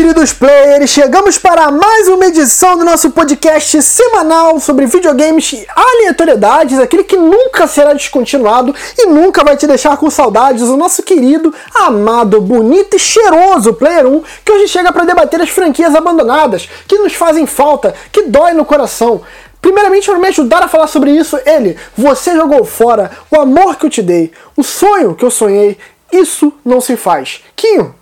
[0.00, 0.88] Queridos players!
[0.88, 7.18] Chegamos para mais uma edição do nosso podcast semanal sobre videogames e aleatoriedades, aquele que
[7.18, 12.96] nunca será descontinuado e nunca vai te deixar com saudades, o nosso querido, amado, bonito
[12.96, 17.44] e cheiroso Player 1, que hoje chega para debater as franquias abandonadas, que nos fazem
[17.44, 19.20] falta, que dói no coração.
[19.60, 23.84] Primeiramente, para me ajudar a falar sobre isso, ele, você jogou fora o amor que
[23.84, 25.76] eu te dei, o sonho que eu sonhei,
[26.10, 27.44] isso não se faz.
[27.54, 27.99] Quinho,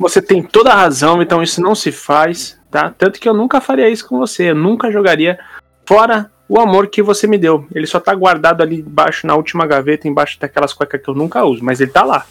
[0.00, 2.92] você tem toda a razão, então isso não se faz, tá?
[2.96, 5.38] Tanto que eu nunca faria isso com você, eu nunca jogaria
[5.84, 7.66] fora o amor que você me deu.
[7.74, 11.44] Ele só tá guardado ali embaixo, na última gaveta, embaixo daquelas cuecas que eu nunca
[11.44, 12.24] uso, mas ele tá lá.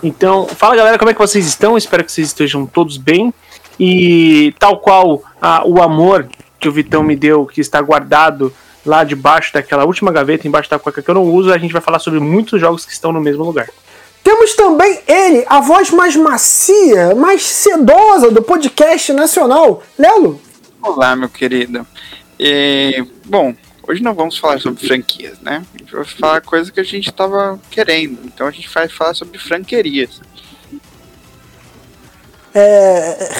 [0.00, 1.76] Então, fala galera, como é que vocês estão?
[1.76, 3.34] Espero que vocês estejam todos bem.
[3.80, 8.52] E tal qual a, o amor que o Vitão me deu, que está guardado
[8.86, 11.82] lá debaixo daquela última gaveta, embaixo da cueca que eu não uso, a gente vai
[11.82, 13.68] falar sobre muitos jogos que estão no mesmo lugar.
[14.28, 20.38] Temos também ele, a voz mais macia, mais sedosa do podcast nacional, Lelo.
[20.82, 21.86] Olá, meu querido.
[22.38, 23.54] E, bom,
[23.88, 25.64] hoje não vamos falar sobre franquias, né?
[25.74, 28.18] A gente vai falar coisa que a gente estava querendo.
[28.26, 30.20] Então a gente vai falar sobre franquerias.
[32.54, 33.30] É.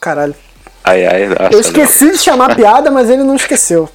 [0.00, 0.34] Caralho.
[0.82, 3.90] Ai, ai, nossa, Eu esqueci de chamar a piada, mas ele não esqueceu.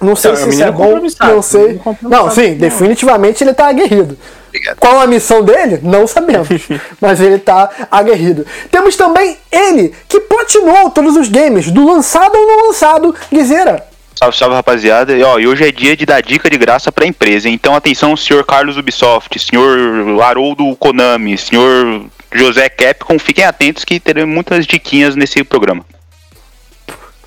[0.00, 1.80] Não sei Não, se isso é bom, não sei.
[2.02, 2.58] Não, sim, não.
[2.58, 4.16] definitivamente ele tá aguerrido.
[4.56, 4.78] Obrigado.
[4.78, 5.80] Qual a missão dele?
[5.82, 6.48] Não sabemos.
[7.00, 8.46] mas ele tá aguerrido.
[8.70, 13.84] Temos também ele, que platinou todos os games, do lançado ou não lançado, Guizeira.
[14.18, 15.12] Salve, salve, rapaziada.
[15.12, 17.50] E, ó, e hoje é dia de dar dica de graça pra empresa.
[17.50, 19.78] Então, atenção, senhor Carlos Ubisoft, senhor
[20.22, 25.84] Haroldo Konami, senhor José Capcom, fiquem atentos que teremos muitas diquinhas nesse programa.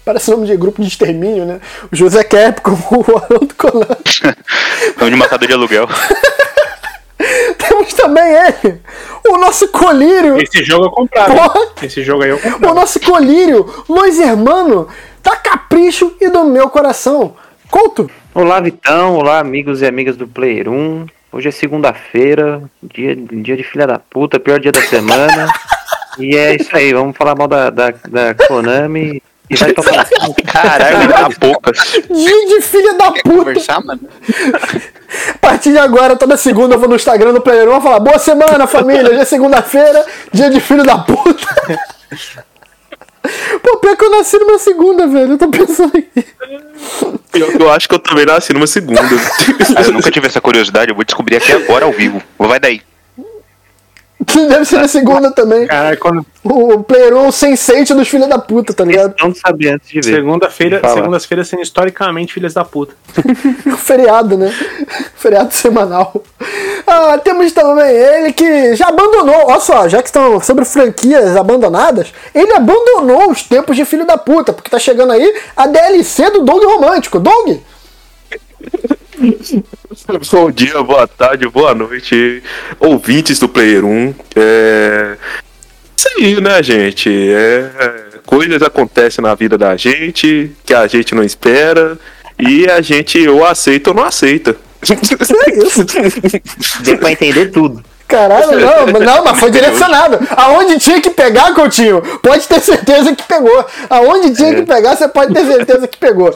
[0.04, 1.62] Parece nome de grupo de extermínio, né?
[1.92, 3.86] O José Capcom, o Haroldo Conan.
[4.98, 5.88] Vamos de matador de aluguel.
[7.58, 8.82] Temos também ele,
[9.28, 10.42] o nosso colírio.
[10.42, 11.36] Esse jogo eu comprava.
[11.36, 11.68] Porra.
[11.84, 12.74] Esse jogo aí eu O comprava.
[12.74, 14.88] nosso colírio, Luiz Hermano,
[15.22, 17.36] da Capricho e do meu coração.
[17.70, 19.16] Couto, Olá, Vitão.
[19.16, 21.08] Olá, amigos e amigas do Player 1.
[21.32, 25.52] Hoje é segunda-feira, dia, dia de filha da puta, pior dia da semana.
[26.18, 30.08] e é isso aí, vamos falar mal da, da, da Konami e vai tomar.
[30.46, 31.78] Caralho, tá poucas.
[32.10, 33.38] dia de filha da Quer puta.
[33.38, 34.02] conversar, mano?
[35.34, 38.00] A partir de agora, toda segunda eu vou no Instagram do Player 1 e falar:
[38.00, 39.10] Boa semana, família.
[39.10, 41.48] Hoje é segunda-feira, dia de filho da puta.
[43.62, 45.34] Pô, pior que eu nasci numa segunda, velho.
[45.34, 46.26] Eu tô pensando aqui.
[47.34, 49.02] Eu, eu acho que eu também nasci numa segunda.
[49.76, 52.22] Ah, eu nunca tive essa curiosidade, eu vou descobrir aqui agora ao vivo.
[52.38, 52.82] Vai daí.
[54.26, 55.66] Deve ser na segunda também.
[55.66, 59.16] Caralho, quando O Player 1 sem sente dos filhos da puta, tá ligado?
[59.20, 60.16] Não saber antes de ver.
[60.16, 62.94] segunda-feira, segundas-feiras sendo historicamente filhas da puta.
[63.78, 64.54] Feriado, né?
[65.16, 66.22] Feriado semanal.
[66.86, 69.48] Ah, temos também ele que já abandonou.
[69.48, 74.18] Olha só, já que estão sobre franquias abandonadas, ele abandonou os tempos de filho da
[74.18, 77.20] puta, porque tá chegando aí a DLC do Dog Romântico.
[77.20, 77.62] Dog!
[80.32, 82.42] Bom dia, boa tarde, boa noite,
[82.80, 84.16] ouvintes do Player 1.
[84.36, 85.18] É.
[85.98, 87.10] Isso aí, né, gente?
[87.10, 87.70] É...
[88.26, 91.98] Coisas acontecem na vida da gente que a gente não espera
[92.40, 94.56] e a gente ou aceita ou não aceita.
[94.82, 95.84] É isso.
[96.84, 97.84] Deu pra entender tudo.
[98.08, 100.20] Caralho, não, mas- não, mas foi direcionado.
[100.36, 103.66] Aonde tinha que pegar, Coutinho, pode ter certeza que pegou.
[103.90, 106.34] Aonde tinha que pegar, você pode ter certeza que pegou.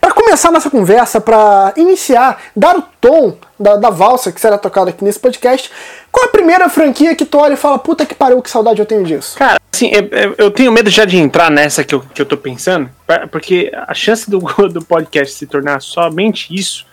[0.00, 4.90] Para começar nossa conversa, para iniciar, dar o tom da, da valsa que será tocada
[4.90, 5.70] aqui nesse podcast,
[6.10, 8.86] qual a primeira franquia que tu olha e fala, puta que pariu, que saudade eu
[8.86, 9.36] tenho disso?
[9.36, 12.36] Cara, assim, é- eu tenho medo já de entrar nessa que eu, que eu tô
[12.36, 12.88] pensando,
[13.30, 14.38] porque a chance do,
[14.72, 16.86] do podcast se tornar somente isso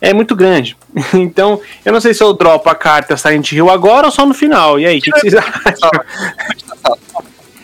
[0.00, 0.76] é muito grande.
[1.12, 4.32] Então, eu não sei se eu dropo a carta Silent Hill agora ou só no
[4.34, 4.78] final.
[4.80, 5.90] E aí, o que, que vocês acham?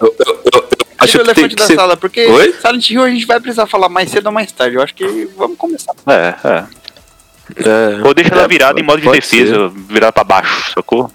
[0.00, 0.51] Eu, eu- eu- eu
[1.02, 1.74] acho o elefante que da ser...
[1.76, 2.52] sala, porque Oi?
[2.60, 4.76] Silent Hill a gente vai precisar falar mais cedo ou mais tarde.
[4.76, 5.92] Eu acho que vamos começar.
[6.06, 6.64] É, é.
[7.56, 11.10] É, Ou deixa ela é, virada em modo de defesa, virada pra baixo, sacou?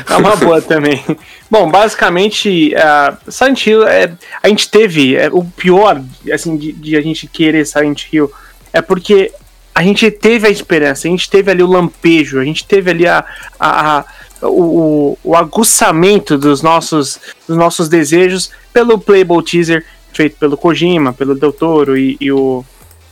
[0.10, 1.04] É uma boa também.
[1.52, 4.10] Bom, basicamente, uh, Silent Hill, é,
[4.42, 6.02] a gente teve é, o pior,
[6.34, 8.32] assim, de, de a gente querer Silent Hill,
[8.72, 9.34] é porque
[9.74, 13.06] a gente teve a esperança, a gente teve ali o lampejo, a gente teve ali
[13.06, 13.26] a,
[13.60, 14.06] a, a-
[14.46, 21.36] o, o aguçamento dos nossos, dos nossos desejos pelo Playable Teaser feito pelo Kojima, pelo
[21.36, 22.64] Del Toro e, e o,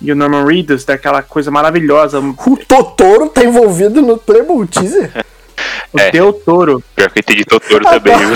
[0.02, 5.12] e o Norman Reedus, daquela coisa maravilhosa, o O Totoro tá envolvido no Playboy Teaser?
[5.96, 6.10] É.
[6.10, 6.84] Del Toro.
[6.96, 8.36] Pior que eu entendi Totoro também, viu?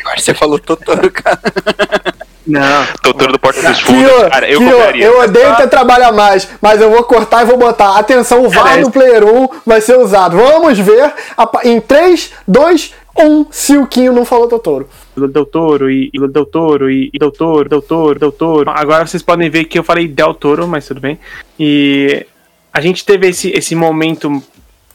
[0.00, 1.40] Agora você falou Totoro, cara.
[2.46, 4.28] Não, Totoro do Porta dos Kio, Fundos.
[4.30, 5.04] Cara, eu Kio, compraria.
[5.04, 7.98] eu odeio ter trabalho mais, mas eu vou cortar e vou botar.
[7.98, 10.36] Atenção, o VAR no Player 1 vai ser usado.
[10.36, 14.88] Vamos ver a em 3, 2, um se o Quinho não falou Totoro.
[15.16, 18.70] Del Toro e e Del Toro e e Del Toro, Del Toro, Del Toro.
[18.70, 21.18] Agora vocês podem ver que eu falei Del Toro, mas tudo bem.
[21.58, 22.24] E
[22.72, 24.42] a gente teve esse, esse momento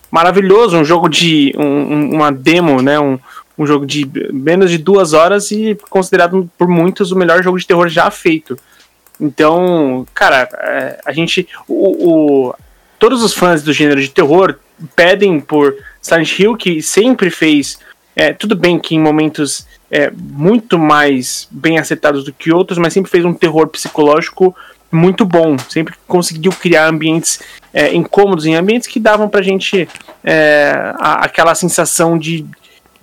[0.09, 2.99] maravilhoso, um jogo de um- um- uma demo, né?
[2.99, 3.19] Um,
[3.57, 7.67] um jogo de menos de duas horas e considerado por muitos o melhor jogo de
[7.67, 8.57] terror já feito.
[9.19, 11.47] Então, cara, é, a gente.
[11.67, 12.09] O,
[12.49, 12.55] o-
[12.99, 14.55] todos os fãs do gênero de terror
[14.95, 17.77] pedem por Silent Hill, que sempre fez.
[18.15, 22.93] é, tudo bem que em momentos é, muito mais bem acertados do que outros, mas
[22.93, 24.55] sempre fez um terror psicológico
[24.91, 25.57] muito bom.
[25.69, 27.39] Sempre conseguiu criar ambientes
[27.73, 29.87] é, incômodos, em ambientes que davam pra gente
[30.23, 32.45] é, a- aquela sensação de,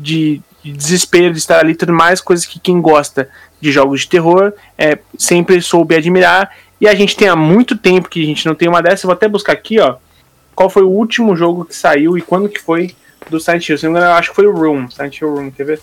[0.00, 3.28] de, de desespero de estar ali tudo mais, coisas que quem gosta
[3.60, 6.50] de jogos de terror é, sempre soube admirar.
[6.80, 9.04] E a gente tem há muito tempo que a gente não tem uma dessa.
[9.04, 9.96] Eu vou até buscar aqui, ó.
[10.54, 12.94] Qual foi o último jogo que saiu e quando que foi
[13.28, 13.78] do Silent Hill?
[13.78, 14.90] Se não me engano, eu acho que foi o Room.
[14.90, 15.82] Silent Hill Room, quer ver?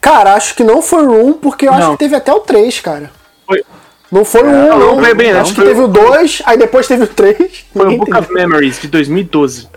[0.00, 1.92] Cara, acho que não foi o 1, porque eu acho Não.
[1.92, 3.10] que teve até o 3, cara.
[3.46, 3.62] Foi.
[4.10, 5.40] Não foi o 1, Não, foi bem, não.
[5.40, 7.66] acho que teve o- o 2, aí depois teve o 3.
[7.72, 9.68] Foi o Book of Memories de 2012.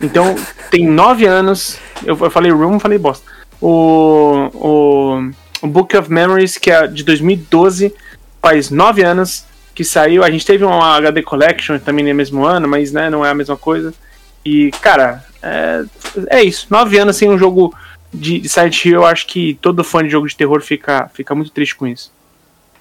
[0.00, 0.34] Então,
[0.70, 1.78] tem nove anos.
[2.04, 3.24] Eu, falei Room, falei bosta.
[3.60, 5.30] O, o,
[5.62, 7.94] o Book of Memories, que é de 2012,
[8.42, 10.22] faz nove anos que saiu.
[10.22, 13.34] A gente teve uma HD Collection também no mesmo ano, mas né, não é a
[13.34, 13.94] mesma coisa.
[14.44, 15.82] E, cara, é,
[16.28, 16.66] é isso.
[16.70, 17.74] Nove anos sem um jogo
[18.12, 21.34] de, de Silent Hill, eu acho que todo fã de jogo de terror fica, fica
[21.34, 22.12] muito triste com isso.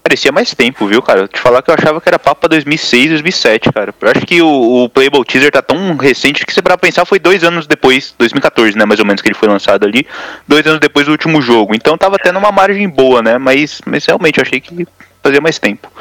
[0.07, 1.27] Parecia mais tempo, viu, cara?
[1.27, 3.91] Te falar que eu achava que era papo pra 2006, 2007, cara.
[3.99, 7.17] Eu acho que o, o Playable Teaser tá tão recente que, se pra pensar, foi
[7.17, 10.05] dois anos depois, 2014, né, mais ou menos, que ele foi lançado ali.
[10.47, 11.73] Dois anos depois do último jogo.
[11.73, 13.39] Então tava tendo uma margem boa, né?
[13.39, 14.87] Mas, mas realmente, eu achei que
[15.23, 15.91] fazia mais tempo.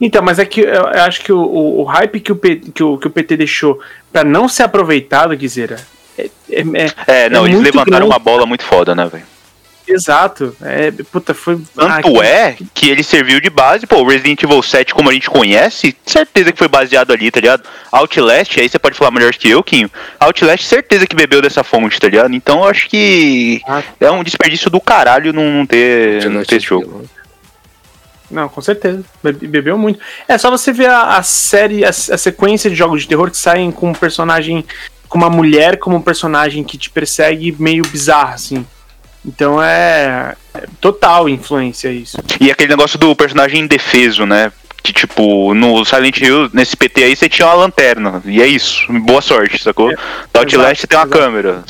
[0.00, 2.84] Então, mas é que eu acho que o, o- o hype que o, P- que,
[2.84, 3.80] o, que o PT deixou
[4.12, 5.74] pra não ser aproveitado, Guizera,
[6.16, 8.12] é, é- é- É, não, É eles levantaram grande.
[8.12, 9.24] uma bola muito foda, né, velho?
[9.92, 10.56] Exato.
[10.62, 11.60] É, puta, foi.
[11.74, 15.12] Tanto Ah, é que ele serviu de base, pô, o Resident Evil 7, como a
[15.12, 17.62] gente conhece, certeza que foi baseado ali, tá ligado?
[17.92, 19.90] Outlast, aí você pode falar melhor que eu, Quinho.
[20.20, 22.34] Outlast, certeza que bebeu dessa fonte, tá ligado?
[22.34, 23.82] Então eu acho que Ah.
[24.00, 27.04] é um desperdício do caralho não, ter, não ter esse jogo.
[28.30, 29.02] Não, com certeza.
[29.22, 30.00] Be- Bebeu muito.
[30.28, 33.36] É só você ver a, a série, a, a sequência de jogos de terror que
[33.38, 34.64] saem com um personagem,
[35.08, 38.66] com uma mulher como um personagem que te persegue meio bizarro, assim.
[39.26, 42.16] Então é, é total influência isso.
[42.40, 44.52] E aquele negócio do personagem indefeso, né?
[44.82, 48.22] Que tipo, no Silent Hill, nesse PT aí, você tinha uma lanterna.
[48.24, 48.86] E é isso.
[49.04, 49.90] Boa sorte, sacou?
[49.90, 49.96] É,
[50.32, 51.18] Da Outlast tem uma exato.
[51.18, 51.64] câmera.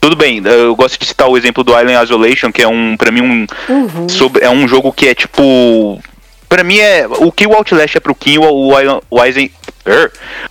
[0.00, 3.10] Tudo bem, eu gosto de citar o exemplo do Island Isolation, que é um, pra
[3.10, 4.08] mim, um, Uhum.
[4.08, 6.00] sobre, é um jogo que é tipo.
[6.48, 7.06] Pra mim é.
[7.08, 9.50] O que o Outlast é pro Kim, o, o, Island- o, er,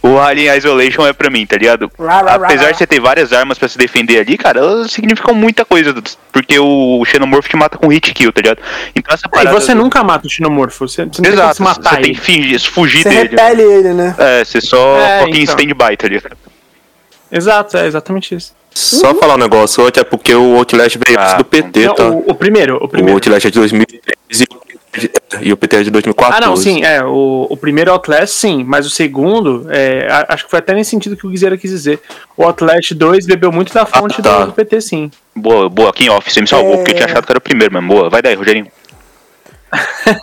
[0.02, 1.92] o Alien Isolation é pra mim, tá ligado?
[2.28, 5.94] Apesar de você ter várias armas pra se defender ali, cara, elas significam muita coisa.
[6.32, 8.60] Porque o Xenomorph te mata com hit kill, tá ligado?
[8.96, 9.60] Então essa É, e parada.
[9.60, 12.06] você nunca mata o xenomorfo, você, você não tem como Exato, se matar você tem
[12.12, 12.16] ele.
[12.16, 13.30] que fingir, fugir Você dele.
[13.30, 14.16] repele ele, né?
[14.18, 15.56] É, você só É, um pouquinho então.
[15.56, 16.38] stand-by, tá ligado?
[17.32, 18.54] Exato, é exatamente isso.
[18.74, 22.04] Só falar um negócio, até porque o Outlast veio antes Ah, do PT, Não, tá?
[22.10, 23.14] o, o primeiro, o O primeiro.
[23.16, 24.46] Outlast é de 2013
[25.42, 26.38] e o PT é de 2014.
[26.38, 27.04] Ah, não, sim, é.
[27.04, 30.90] O, o primeiro Outlast, sim, mas o segundo, é, a- acho que foi até nesse
[30.92, 32.00] sentido que o Guizera quis dizer.
[32.38, 34.40] O Outlast 2 bebeu muito da fonte Ah, tá.
[34.42, 35.12] do, do PT, sim.
[35.36, 36.78] Boa, boa, Kim Off, você me salvou, É.
[36.78, 37.88] porque eu tinha achado que era o primeiro mesmo.
[37.88, 38.68] Boa, vai daí, Rogerinho.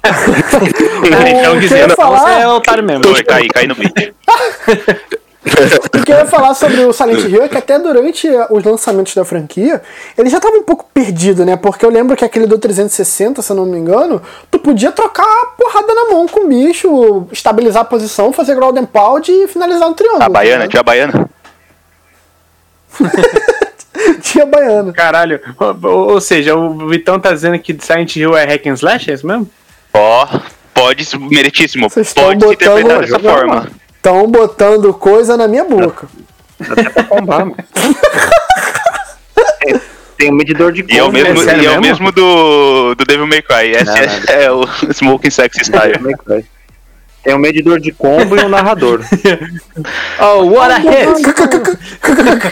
[1.39, 3.03] então, que Guizera, falar- você é otário mesmo.
[3.13, 3.93] Vai cair, cair no beat.
[5.45, 9.15] O que eu ia falar sobre o Silent Hill é que até durante os lançamentos
[9.15, 9.83] da franquia,
[10.17, 11.57] ele já tava um pouco perdido, né?
[11.57, 15.25] Porque eu lembro que aquele do 360, se eu não me engano, tu podia trocar
[15.25, 19.89] a porrada na mão com o bicho, estabilizar a posição, fazer and pound e finalizar
[19.89, 20.23] no triângulo.
[20.23, 21.31] A baiana, tá tinha a baiana.
[24.23, 24.93] Tinha baiana.
[24.93, 29.11] Caralho, ou, ou seja, o Vitão tá dizendo que Silent Hill é hack and slash,
[29.11, 29.49] é isso mesmo?
[29.93, 30.27] Ó,
[30.73, 33.55] pode, meritíssimo, Vocês pode se interpretar dessa forma.
[33.55, 33.82] mano.
[34.03, 36.09] Estão botando coisa na minha boca.
[36.69, 37.57] Até pra combar, mano.
[39.61, 39.81] Tem,
[40.19, 42.11] tem um medidor de E é o cor, mesmo, é e é o mesmo?
[42.11, 43.71] do, do Devil May Cry.
[43.71, 46.03] Esse Não, é, é o Smoking Sex Style.
[46.03, 46.43] né?
[47.23, 49.03] Tem um medidor de combo e um narrador.
[50.21, 51.07] Oh, what a hit!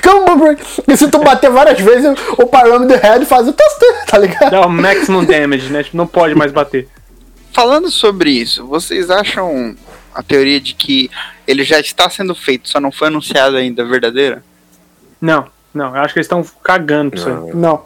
[0.01, 0.57] Calma, bro.
[0.87, 4.51] E se tu bater várias vezes, o parâmetro head faz o teste, tá ligado?
[4.51, 5.83] Dá o maximum damage, né?
[5.83, 6.89] Tipo, não pode mais bater.
[7.53, 9.75] Falando sobre isso, vocês acham
[10.15, 11.11] a teoria de que
[11.47, 14.43] ele já está sendo feito, só não foi anunciado ainda, verdadeira?
[15.21, 17.55] Não, não, eu acho que eles estão cagando pra isso aí.
[17.55, 17.85] Não.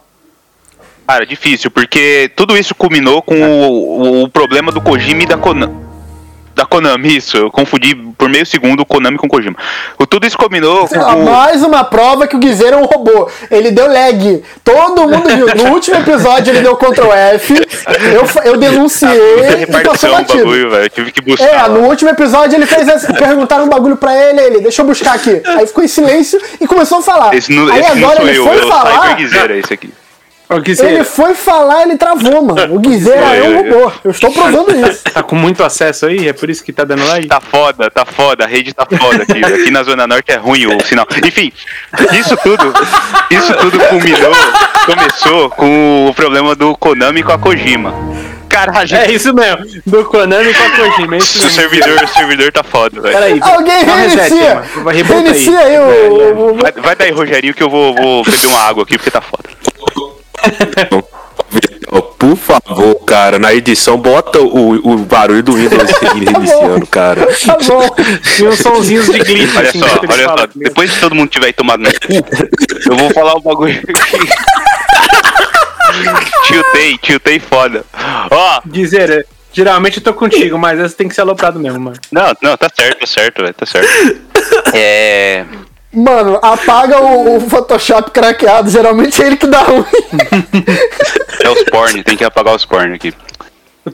[1.07, 5.84] Cara, difícil, porque tudo isso culminou com o, o problema do Kojima e da Konami.
[6.55, 7.37] Da Konami, isso.
[7.37, 9.57] Eu confundi por meio segundo o Konami com o Kojima.
[9.99, 11.25] O tudo isso combinou com Ah, o.
[11.25, 13.29] Mais uma prova que o Guizeiro é um robô.
[13.51, 14.43] Ele deu lag.
[14.63, 15.47] Todo mundo viu.
[15.57, 17.55] No último episódio ele deu Ctrl F.
[17.55, 19.11] Eu, eu denunciei
[19.63, 20.39] e passou batido.
[20.45, 20.91] bagulho, velho.
[20.91, 21.45] Tive que buscar.
[21.45, 21.69] É, lá.
[21.69, 25.15] no último episódio ele fez essa, perguntaram um bagulho pra ele, ele, deixa eu buscar
[25.15, 25.43] aqui.
[25.45, 27.35] Aí ficou em silêncio e começou a falar.
[27.35, 29.93] Esse não, Aí esse agora ele eu, foi eu falar, Cyber Guizeira, esse aqui.
[30.81, 32.75] Ele foi falar, ele travou, mano.
[32.75, 33.93] O Guizeira é um eu, robô.
[34.05, 35.03] Eu estou provando isso.
[35.05, 36.29] tá com muito acesso aí?
[36.29, 37.27] É por isso que tá dando lag?
[37.27, 39.43] Tá foda, tá foda, a rede tá foda aqui.
[39.45, 41.07] Aqui na Zona Norte é ruim o sinal.
[41.25, 41.51] Enfim,
[42.19, 42.73] isso tudo,
[43.31, 44.33] isso tudo culminou,
[44.87, 47.95] começou com o problema do Konami com a Kojima.
[48.49, 49.65] Caralho, É isso mesmo.
[49.87, 51.15] Do Konami com a Kojima.
[51.17, 51.57] É isso o mesmo.
[51.61, 53.15] servidor, o servidor tá foda, velho.
[53.15, 53.39] Peraí.
[53.43, 54.61] Alguém dá um reset aí, reinicia.
[54.87, 55.03] aí.
[55.03, 56.51] Reinicia aí o.
[56.53, 59.21] o- Vai, vai daí, Rogerinho, que eu vou, vou beber uma água aqui porque tá
[59.21, 59.54] foda.
[61.91, 67.27] Ó, Por favor, cara, na edição bota o, o barulho do Windows reiniciando, cara.
[67.27, 67.95] Tá bom.
[68.41, 69.55] E uns sonzinhos de glitch.
[69.57, 70.47] Olha assim, só, olha só.
[70.55, 72.25] Depois que todo mundo tiver tomado no cu,
[72.91, 73.93] eu vou falar um bagulho aqui.
[76.47, 77.85] tiltei, tiltei foda.
[78.31, 81.97] Ó, Guizeira, geralmente eu tô contigo, mas essa tem que ser aloprado mesmo, mano.
[82.11, 84.17] não, não, tá certo, tá certo, velho, tá certo.
[84.73, 85.45] É.
[85.95, 88.71] Mano, apaga o, o Photoshop craqueado.
[88.71, 89.85] Geralmente é ele que dá ruim.
[91.41, 93.13] É os porn, tem que apagar os porn aqui.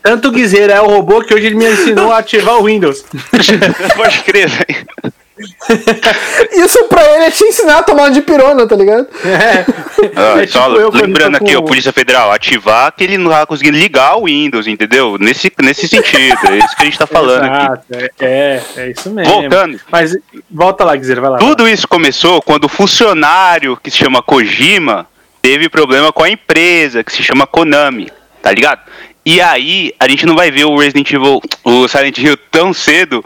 [0.02, 3.04] Tanto o Guizeira é o robô que hoje ele me ensinou a ativar o Windows.
[3.96, 5.12] Pode crer, velho.
[6.52, 9.06] Isso pra ele é te ensinar a tomar de pirona, tá ligado?
[9.24, 9.64] É.
[10.16, 13.70] Ah, É só tipo lembrando aqui, com- Polícia Federal, ativar que ele não vai conseguir
[13.70, 15.16] ligar o Windows, entendeu?
[15.18, 17.56] Nesse, nesse sentido, é isso que a gente tá falando aqui.
[17.64, 19.32] Exato, é, é, é isso mesmo.
[19.32, 19.80] Voltando.
[19.90, 20.16] Mas
[20.50, 21.38] volta lá, Guizeira, vai lá.
[21.38, 25.06] Tudo isso começou quando o funcionário que se chama Kojima
[25.42, 28.10] teve problema com a empresa que se chama Konami,
[28.42, 28.80] tá ligado?
[29.24, 33.22] E aí, a gente não vai ver o Resident Evil, o Silent Hill tão cedo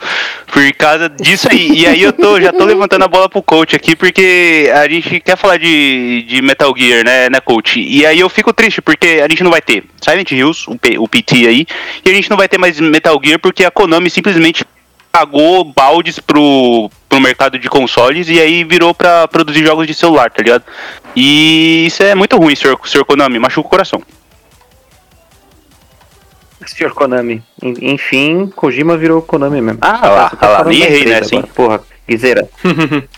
[0.53, 1.71] por causa disso aí.
[1.73, 5.21] E aí eu tô, já tô levantando a bola pro coach aqui, porque a gente
[5.21, 7.79] quer falar de, de Metal Gear, né, né, coach?
[7.81, 10.99] E aí eu fico triste, porque a gente não vai ter Silent Hills, o, P-
[10.99, 11.67] o PT aí,
[12.05, 14.65] e a gente não vai ter mais Metal Gear, porque a Konami simplesmente
[15.13, 20.29] pagou baldes pro, pro mercado de consoles e aí virou pra produzir jogos de celular,
[20.29, 20.65] tá ligado?
[21.15, 24.03] E isso é muito ruim, senhor, senhor Konami, machuca o coração.
[26.71, 27.42] Senhor Konami.
[27.62, 29.78] En- Enfim, Kojima virou Konami mesmo.
[29.83, 31.14] Ah, Ah lá, você tá ah lá, nem da errei hein?
[31.26, 31.47] agora.
[31.54, 32.49] Porra, Guizeira.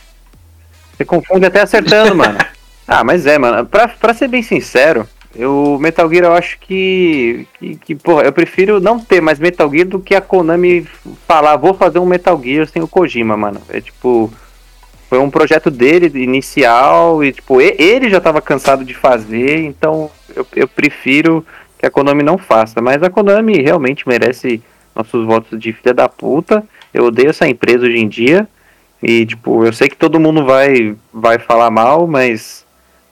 [0.97, 2.39] você confunde até acertando, mano.
[2.87, 3.67] Ah, mas é, mano.
[3.67, 8.33] Pra, pra ser bem sincero, eu, Metal Gear eu acho que, que, que, porra, eu
[8.33, 10.87] prefiro não ter mais Metal Gear do que a Konami
[11.27, 13.61] falar, vou fazer um Metal Gear sem o Kojima, mano.
[13.69, 14.33] É tipo.
[15.09, 20.45] Foi um projeto dele inicial e, tipo, ele já tava cansado de fazer, então eu,
[20.57, 21.47] eu prefiro
[21.87, 22.81] que a Konami não faça.
[22.81, 24.63] Mas a Konami realmente merece
[24.95, 26.65] nossos votos de filha da puta.
[26.93, 28.49] Eu odeio essa empresa hoje em dia.
[29.03, 32.65] E, tipo, eu sei que todo mundo vai, vai falar mal, mas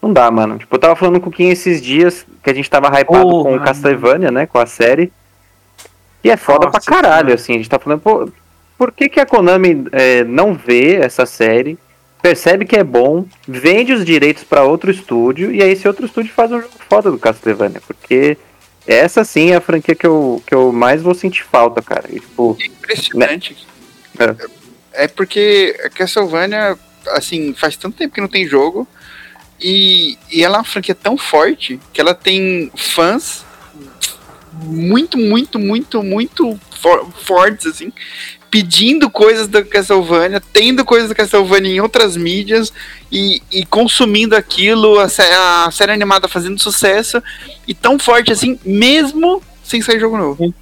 [0.03, 0.59] não dá, mano.
[0.59, 3.51] Tipo, eu tava falando com quem esses dias que a gente tava hypado Oh, com
[3.51, 3.65] o mano.
[3.65, 4.47] Castlevania, né?
[4.47, 5.13] Com a série.
[6.23, 7.35] E é foda Nossa, pra caralho, mano.
[7.35, 7.53] assim.
[7.53, 8.29] A gente tá falando, pô,
[8.79, 11.79] por que, que a Konami é, não vê essa série,
[12.23, 16.33] percebe que é bom, vende os direitos pra outro estúdio, e aí esse outro estúdio
[16.33, 17.83] faz um jogo foda do Castlevania?
[17.87, 18.39] Porque
[18.87, 22.05] essa sim é a franquia que eu, que eu mais vou sentir falta, cara.
[22.11, 23.57] E, tipo, Impressionante.
[24.19, 25.05] É.
[25.05, 28.87] É porque a Castlevania, assim, faz tanto tempo que não tem jogo.
[29.61, 33.45] E, e ela é uma franquia tão forte que ela tem fãs
[34.53, 37.93] muito, muito, muito, muito for- fortes, assim,
[38.55, 42.73] pedindo coisas da Castlevania, tendo coisas da Castlevania em outras mídias
[43.11, 45.07] e, e consumindo aquilo, a,
[45.67, 47.21] a série animada fazendo sucesso,
[47.67, 50.55] e tão forte assim, mesmo sem sair jogo novo.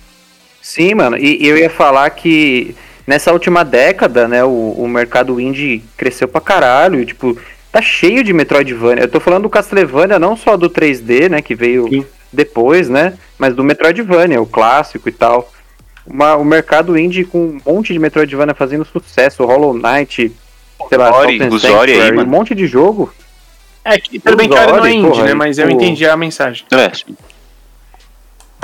[0.63, 2.75] Sim, mano, e, e eu ia falar que
[3.07, 7.37] nessa última década, né, o, o mercado indie cresceu pra caralho, e, tipo,
[7.71, 9.05] tá cheio de Metroidvania.
[9.05, 12.07] Eu tô falando do Castlevania, não só do 3D, né, que veio Sim.
[12.33, 15.53] depois, né, mas do Metroidvania, o clássico e tal.
[16.07, 20.33] Uma, o mercado indie com um monte de Metroidvania fazendo sucesso, Hollow Knight,
[20.89, 23.13] sei lá, Ori, o Zori aí, Sanctuary, um monte de jogo.
[23.85, 25.35] É que tudo bem que a área não é indie, porra, né?
[25.35, 26.65] Mas eu tipo- entendi a mensagem.
[26.73, 26.91] É,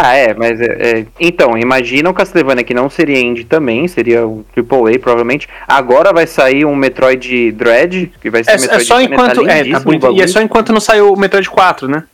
[0.01, 0.65] Ah, é, mas é,
[1.01, 5.49] é, então, imagina o Castlevania que não seria indie também, seria um AAA provavelmente.
[5.67, 9.49] Agora vai sair um Metroid Dread, que vai ser É, é Metroid só enquanto.
[9.49, 10.13] É, tá o bonito.
[10.13, 12.05] E é só enquanto não saiu o Metroid 4, né?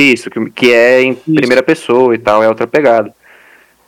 [0.00, 3.12] Isso, que, que é em primeira pessoa e tal, é outra pegada.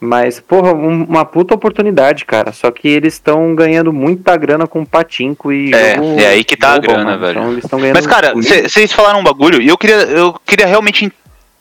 [0.00, 2.52] Mas, porra, um- uma puta oportunidade, cara.
[2.52, 5.74] Só que eles estão ganhando muita grana com patinco e.
[5.74, 7.20] É, jogo é aí que tá a global, grana, mano.
[7.20, 7.38] velho.
[7.38, 10.66] Então, eles estão ganhando Mas, cara, vocês falaram um bagulho e eu queria, eu queria
[10.66, 11.12] realmente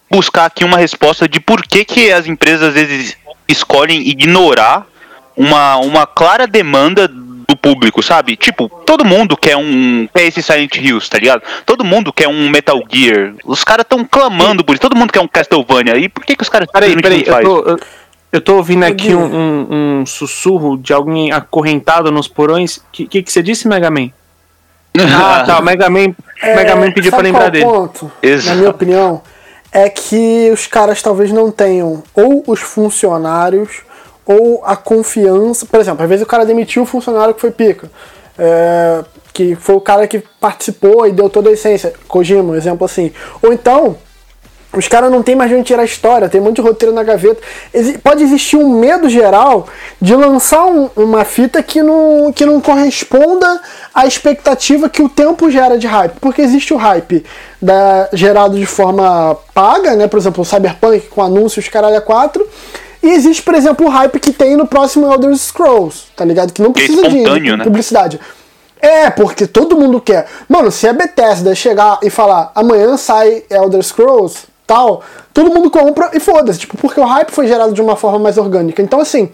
[0.10, 4.86] buscar aqui uma resposta de por que, que as empresas às vezes escolhem ignorar
[5.36, 7.08] uma, uma clara demanda
[7.48, 8.36] do público, sabe?
[8.36, 10.08] Tipo, todo mundo quer um.
[10.14, 11.42] quer esse Silent Hills, tá ligado?
[11.66, 13.34] Todo mundo quer um Metal Gear.
[13.46, 15.98] Os caras estão clamando por isso, todo mundo quer um Castlevania.
[15.98, 17.46] E por que, que os caras Peraí, peraí, não eu faz?
[17.46, 17.80] tô, eu,
[18.34, 22.78] eu tô ouvindo aqui um, um- um sussurro de alguém acorrentado nos porões.
[22.78, 24.10] O que, que, que você disse, Mega Man?
[25.00, 26.08] Ah, tá, o Mega Man,
[26.44, 27.66] o Mega Man pediu pra É, lembrar qual dele.
[27.66, 28.50] o ponto, Exato.
[28.50, 29.22] na minha opinião,
[29.72, 33.82] é que os caras talvez não tenham ou os funcionários
[34.28, 35.66] ou a confiança.
[35.66, 37.90] Por exemplo, às vezes o cara demitiu o funcionário que foi pica.
[38.38, 39.04] é,
[39.34, 41.94] que foi o cara que participou e deu toda a essência.
[42.08, 43.12] Kojima, um exemplo assim.
[43.42, 43.96] Ou então,
[44.74, 47.42] os caras não tem mais de onde tirar a história, tem de roteiro na gaveta.
[48.04, 49.68] Pode existir um medo geral
[50.02, 53.62] de lançar um- uma fita que não, que não corresponda
[53.94, 56.14] à expectativa que o tempo gera de hype.
[56.20, 57.24] Porque existe o hype
[57.62, 60.08] da, gerado de forma paga, né?
[60.08, 62.46] Por exemplo, o Cyberpunk com anúncios caralho a 4.
[63.08, 66.52] E existe, por exemplo, o hype que tem no próximo Elder Scrolls, tá ligado?
[66.52, 67.64] Que não é precisa de, espontâneo, de né?
[67.64, 68.20] publicidade.
[68.82, 70.28] É, porque todo mundo quer.
[70.50, 75.02] Mano, se a Bethesda chegar e falar amanhã sai Elder Scrolls, tal,
[75.34, 76.60] todo mundo compra e foda-se.
[76.60, 78.82] Tipo, porque o hype foi gerado de uma forma mais orgânica.
[78.82, 79.32] Então, assim,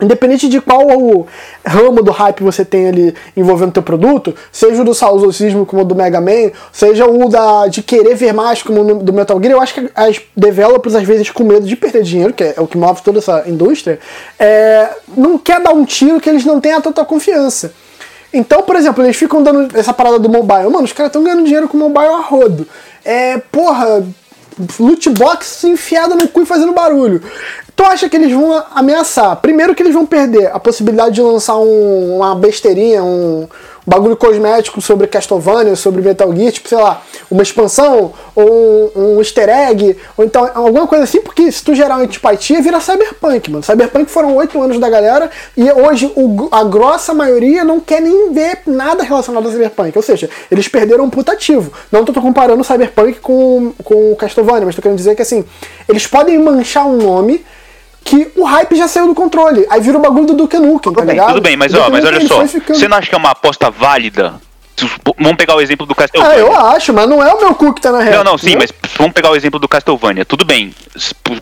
[0.00, 1.26] independente de qual o
[1.64, 5.84] ramo do hype você tem ali envolvendo teu produto, seja o do saudosismo como o
[5.84, 9.52] do Mega Man, seja o da, de querer ver mais como o do Metal Gear,
[9.52, 12.66] eu acho que as developers, às vezes, com medo de perder dinheiro, que é o
[12.66, 13.98] que move toda essa indústria,
[14.38, 17.72] é, não quer dar um tiro que eles não tenham total confiança.
[18.32, 20.64] Então, por exemplo, eles ficam dando essa parada do mobile.
[20.64, 22.66] Mano, os caras estão ganhando dinheiro com mobile a rodo.
[23.04, 24.04] É, porra,
[24.78, 27.22] loot box enfiada no cu e fazendo barulho.
[27.76, 29.36] Tu acha que eles vão ameaçar?
[29.36, 33.48] Primeiro que eles vão perder a possibilidade de lançar um- uma besteirinha, um
[33.84, 39.18] bagulho cosmético sobre Castlevania, sobre Metal Gear, tipo, sei lá, uma expansão, ou um, um
[39.18, 43.50] easter egg, ou então alguma coisa assim, porque se tu gerar um antipatia, vira Cyberpunk,
[43.50, 43.64] mano.
[43.64, 48.32] Cyberpunk foram oito anos da galera, e hoje o- a grossa maioria não quer nem
[48.32, 49.92] ver nada relacionado a Cyberpunk.
[49.98, 51.72] Ou seja, eles perderam um putativo.
[51.90, 55.44] Não tô comparando o Cyberpunk com, com Castlevania, mas tô querendo dizer que assim,
[55.88, 57.44] eles podem manchar um nome
[58.04, 59.66] que o hype já saiu do controle.
[59.70, 61.28] Aí vira o bagulho do Duke Nukem, tá Tudo bem, ligado?
[61.34, 62.44] tudo bem, mas, ó, mas olha só.
[62.44, 64.34] Você não acha que é uma aposta válida?
[65.16, 66.38] Vamos pegar o exemplo do Ah, Castlevania.
[66.38, 68.24] eu acho, mas não é o meu cu que tá na real.
[68.24, 70.24] Não, não, sim, mas vamos pegar o exemplo do Castlevania.
[70.24, 70.74] Tudo bem,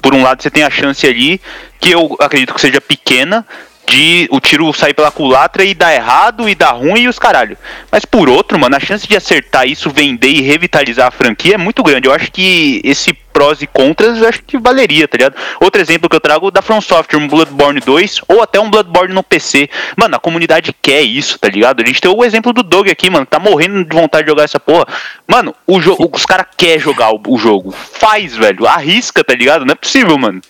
[0.03, 1.41] por um lado você tem a chance ali,
[1.81, 3.45] que eu acredito que seja pequena,
[3.87, 7.57] de o tiro sair pela culatra e dar errado e dar ruim e os caralho.
[7.91, 11.59] Mas por outro, mano, a chance de acertar isso, vender e revitalizar a franquia é
[11.59, 12.09] muito grande.
[12.09, 15.35] Eu acho que esse prós e contras, acho que valeria, tá ligado?
[15.61, 19.15] Outro exemplo que eu trago da From Software, um Bloodborne 2 ou até um Bloodborne
[19.15, 19.69] no PC.
[19.97, 21.83] Mano, a comunidade quer isso, tá ligado?
[21.83, 24.45] A gente tem o exemplo do Doug aqui, mano, tá morrendo de vontade de jogar
[24.45, 24.87] essa porra.
[25.27, 27.73] Mano, o jogo, os caras querem jogar o, o jogo.
[27.73, 28.67] Faz, velho.
[28.67, 29.65] Arrisca, tá ligado?
[29.65, 30.41] Não é possível, mano.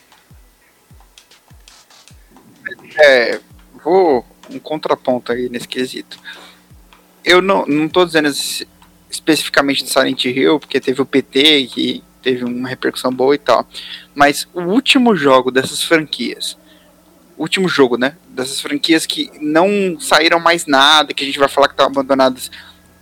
[2.98, 3.40] É,
[3.84, 6.18] vou um contraponto aí nesse quesito.
[7.24, 8.66] Eu não, não tô dizendo es-
[9.10, 13.66] especificamente do Silent Hill, porque teve o PT que teve uma repercussão boa e tal.
[14.14, 16.56] Mas o último jogo dessas franquias,
[17.36, 18.16] o último jogo, né?
[18.28, 22.50] Dessas franquias que não saíram mais nada, que a gente vai falar que estão abandonadas,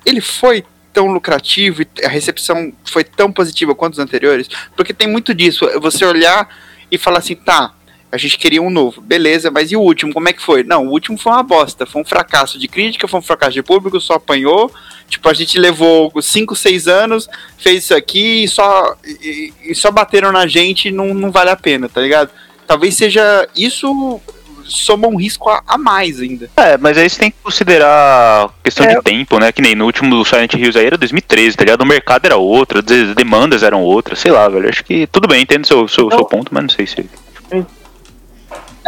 [0.04, 4.48] ele foi tão lucrativo e a recepção foi tão positiva quanto os anteriores?
[4.76, 6.48] Porque tem muito disso, é você olhar
[6.90, 7.72] e falar assim, tá,
[8.12, 10.64] a gente queria um novo, beleza, mas e o último, como é que foi?
[10.64, 13.62] Não, o último foi uma bosta, foi um fracasso de crítica, foi um fracasso de
[13.62, 14.70] público, só apanhou.
[15.08, 19.90] Tipo, a gente levou 5, 6 anos, fez isso aqui e só, e, e só
[19.90, 22.30] bateram na gente e não, não vale a pena, tá ligado?
[22.66, 24.20] Talvez seja isso
[24.64, 26.48] soma um risco a, a mais ainda.
[26.56, 28.94] É, mas aí você tem que considerar questão É.
[28.94, 29.50] de tempo, né?
[29.50, 31.82] Que nem no último Silent Hills aí era 2013, tá ligado?
[31.82, 34.68] O mercado era outro, as demandas eram outras, sei lá, velho.
[34.68, 37.10] Acho que tudo bem, entendo seu, seu, seu ponto, mas não sei se.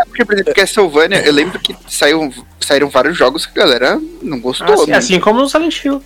[0.03, 4.01] É porque, por exemplo, Castlevania, eu lembro que saiu, saíram vários jogos que a galera
[4.21, 4.75] não gostou.
[4.75, 4.97] Assim, né?
[4.97, 6.03] assim como no Silent Hill.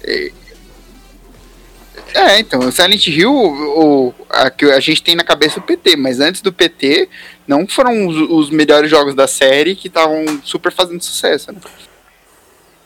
[2.14, 5.96] É, então, o Silent Hill, o, a, que a gente tem na cabeça o PT,
[5.96, 7.08] mas antes do PT,
[7.46, 11.58] não foram os, os melhores jogos da série que estavam super fazendo sucesso, né?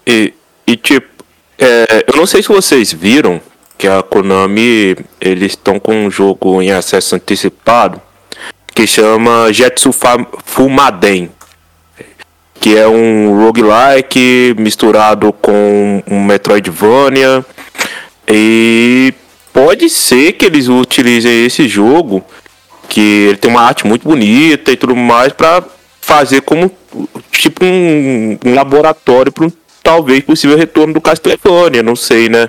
[0.06, 0.32] E,
[0.66, 1.24] e tipo,
[1.58, 3.40] é, eu não sei se vocês viram
[3.76, 8.00] que a Konami eles estão com um jogo em acesso antecipado
[8.74, 9.90] que chama Jetsu
[10.44, 11.30] Fumaden,
[12.54, 17.44] que é um roguelike misturado com um Metroidvania
[18.28, 19.12] e
[19.52, 22.24] pode ser que eles utilizem esse jogo
[22.88, 25.64] que ele tem uma arte muito bonita e tudo mais para
[26.00, 26.70] fazer como
[27.30, 29.52] tipo um, um laboratório para um
[29.82, 32.48] talvez possível retorno do Castlevania, não sei, né?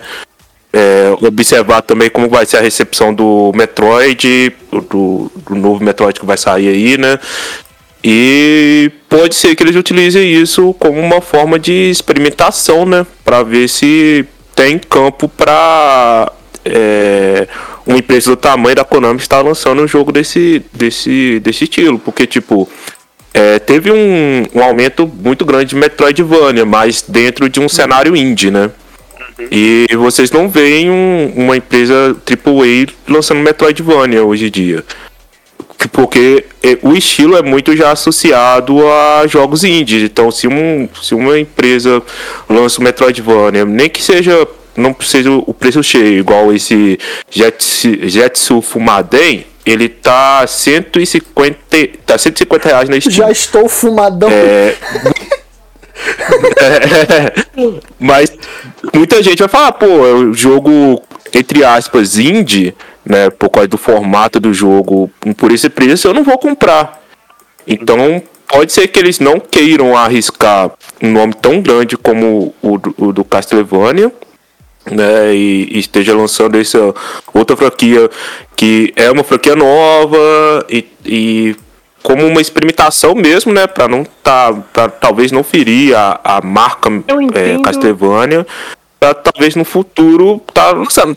[0.73, 6.25] É, observar também como vai ser a recepção do Metroid, do, do novo Metroid que
[6.25, 7.19] vai sair aí, né?
[8.03, 13.05] E pode ser que eles utilizem isso como uma forma de experimentação, né?
[13.23, 16.31] Para ver se tem campo para
[16.65, 17.47] é,
[17.85, 21.99] uma empresa do tamanho da Konami estar lançando um jogo desse, desse, desse estilo.
[21.99, 22.67] Porque, tipo,
[23.33, 28.49] é, teve um, um aumento muito grande de Metroidvania, mas dentro de um cenário indie,
[28.49, 28.71] né?
[29.51, 34.83] E vocês não veem um- uma empresa AAA lançando Metroidvania hoje em dia.
[35.91, 40.03] Porque é, o estilo é muito já associado a jogos indies.
[40.03, 42.01] Então, se, um, se uma empresa
[42.49, 44.47] lança um Metroidvania, nem que seja.
[44.73, 46.97] Não precisa o preço cheio, igual esse
[47.29, 51.57] Jetsu, Jetsu Fumaden, ele tá 150,
[52.05, 53.11] tá 150 reais na Steam.
[53.13, 54.29] Já estou fumadão.
[54.31, 54.73] É.
[57.99, 58.31] Mas
[58.93, 61.01] muita gente vai falar, pô, é um jogo,
[61.33, 63.29] entre aspas, indie, né?
[63.29, 67.01] Por causa do formato do jogo, por esse preço, eu não vou comprar.
[67.67, 72.95] Então, pode ser que eles não queiram arriscar um nome tão grande como o do,
[72.97, 74.11] o do Castlevania.
[74.83, 76.91] Né, e, e esteja lançando essa
[77.31, 78.09] outra franquia
[78.55, 80.17] que é uma franquia nova
[80.67, 81.55] e, e
[82.01, 83.67] como uma experimentação mesmo, né?
[83.67, 84.53] Pra não tá.
[84.73, 87.61] Pra talvez não ferir a, a marca Eu é.
[87.63, 88.45] Castlevania.
[88.99, 90.73] Pra talvez no futuro tá.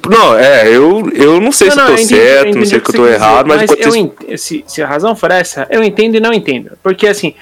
[0.08, 2.66] Não, é, eu, eu não sei se eu tô eu entendi- eu certo, não entendi
[2.68, 5.66] sei que eu tô errado, mas, enquanto eu ent- se, se a razão for essa,
[5.68, 6.70] eu entendo e não entendo.
[6.82, 7.34] Porque assim,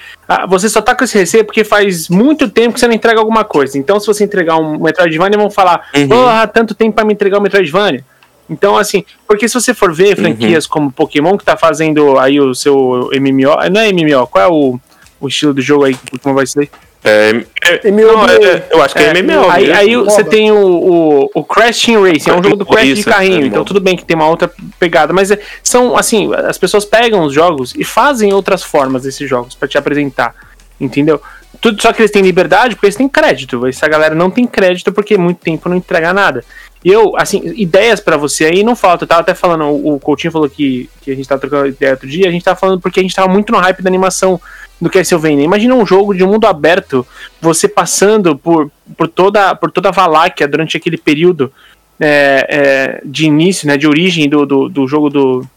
[0.49, 3.45] você só tá com esse receio porque faz muito tempo que você não entrega alguma
[3.45, 3.77] coisa.
[3.77, 6.09] Então, se você entregar um Metroidvania, vão falar, Uhum.
[6.09, 8.03] porra, tanto tempo pra me entregar o Metroidvania.
[8.49, 12.53] Então, assim, porque se você for ver franquias como Pokémon, que tá fazendo aí o
[12.53, 14.79] seu MMO, não é MMO, qual é o,
[15.19, 15.95] o estilo do jogo aí?
[16.21, 16.69] Como vai ser?
[17.03, 17.43] é,
[17.83, 18.01] é, MMO.
[18.01, 19.49] não, é, eu acho que é, MMO.
[19.49, 22.85] Aí, aí você tem o, o, o Crash Team Racing, é um jogo do Crash
[22.85, 25.97] de Isso, carrinho, é, então tudo bem que tem uma outra pegada, mas é- são
[25.97, 30.33] assim, as pessoas pegam os jogos e fazem outras formas desses jogos pra te apresentar,
[30.79, 31.21] entendeu?
[31.61, 33.65] Tudo só que eles têm liberdade porque eles têm crédito.
[33.67, 36.43] Essa galera não tem crédito porque muito tempo não entrega nada.
[36.83, 39.03] E eu, assim, ideias pra você aí não falta.
[39.03, 42.07] Eu tava até falando, o Coutinho falou que, que a gente tava trocando ideia outro
[42.07, 44.39] dia, a gente tava falando porque a gente tava muito no hype da animação
[44.81, 45.45] do Castlevania.
[45.45, 47.07] Imagina um jogo de mundo aberto,
[47.41, 51.53] você passando por, por, toda, por toda a Valáquia durante aquele período
[51.99, 55.47] é, é, de início, né, de origem do, do, do jogo do,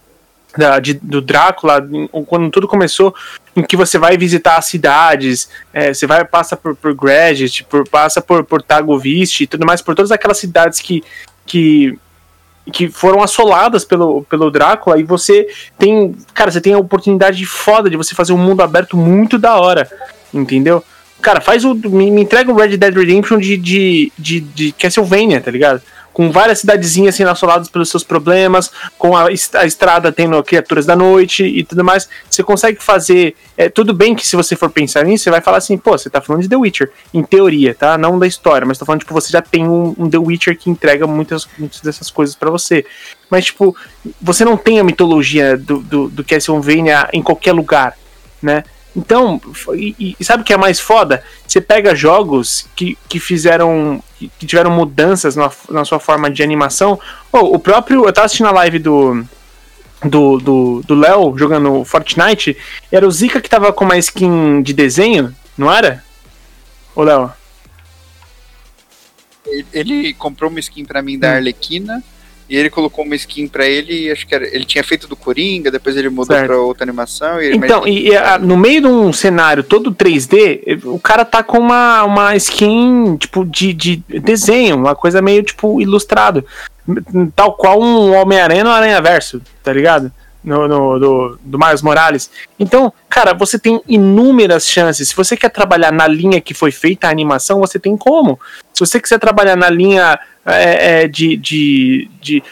[0.56, 1.86] da- de- do Drácula,
[2.26, 3.14] quando tudo começou,
[3.54, 7.88] em que você vai visitar as cidades, é, você vai passa por, por Gradget, por,
[7.88, 11.02] passa por, por Tagovist e tudo mais, por todas aquelas cidades que,
[11.46, 11.98] que,
[12.72, 15.46] que foram assoladas pelo, pelo Drácula, e você
[15.78, 19.56] tem, cara, você tem a oportunidade foda de você fazer um mundo aberto muito da
[19.56, 19.90] hora,
[20.34, 20.84] entendeu?
[21.22, 21.74] Cara, faz o.
[21.74, 25.80] Me, me entrega um Red Dead Redemption de, de, de, de Castlevania, tá ligado?
[26.16, 30.96] Com várias cidadezinhas sendo assoladas pelos seus problemas, com a, a estrada tendo criaturas da
[30.96, 32.08] noite e tudo mais.
[32.30, 33.36] Você consegue fazer.
[33.54, 36.08] É, tudo bem que se você for pensar nisso, você vai falar assim, pô, você
[36.08, 37.98] tá falando de The Witcher, em teoria, tá?
[37.98, 40.70] Não da história, mas tô falando, tipo, você já tem um, um The Witcher que
[40.70, 42.86] entrega muitas, muitas dessas coisas pra você.
[43.28, 43.76] Mas, tipo,
[44.18, 47.94] você não tem a mitologia do, do, do Castlevania em qualquer lugar,
[48.40, 48.64] né?
[48.96, 49.38] Então,
[49.74, 51.22] e, e sabe o que é mais foda?
[51.46, 54.02] Você pega jogos que, que fizeram.
[54.18, 56.98] Que que tiveram mudanças na, na sua forma de animação.
[57.30, 58.06] Pô, o próprio.
[58.06, 59.24] Eu tava assistindo a live do.
[60.04, 62.56] Do do do Léo jogando Fortnite.
[62.92, 66.04] Era o Zika que tava com uma skin de desenho, não era?
[66.94, 67.32] Ô, Léo?
[69.46, 72.02] Ele, ele comprou uma skin pra mim da Arlequina.
[72.48, 75.70] E ele colocou uma skin pra ele, acho que era, ele tinha feito do Coringa,
[75.70, 77.42] depois ele mudou pra outra animação.
[77.42, 81.24] E ele, Então, e, a- no meio de um cenário todo 3D, eh, o cara
[81.24, 86.44] tá com uma, uma skin, tipo, de, de desenho, uma coisa meio, tipo, ilustrado.
[87.34, 90.12] Tal qual um Homem-Aranha no Aranha Verso, tá ligado?
[90.46, 92.30] No, no- do, do Miles Morales.
[92.56, 95.08] Então, cara, você tem inúmeras chances.
[95.08, 98.38] Se você quer trabalhar na linha que foi feita a animação, você tem como.
[98.72, 102.42] Se você quiser trabalhar na linha é, é, de, de, de,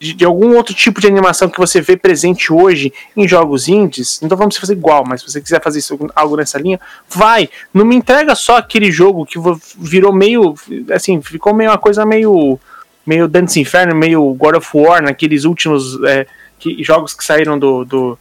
[0.00, 4.36] de, algum outro tipo de animação que você vê presente hoje em jogos indies, pra
[4.36, 7.48] você fazer igual, mas se você quiser fazer isso, algo nessa linha, vai.
[7.72, 9.38] Não me entrega só aquele jogo que
[9.78, 10.56] virou meio,
[10.92, 12.58] assim, ficou meio uma coisa meio
[13.06, 16.26] meio Dance Inferno, meio God of War, naqueles últimos é,
[16.62, 18.18] que- jogos que saíram do, do,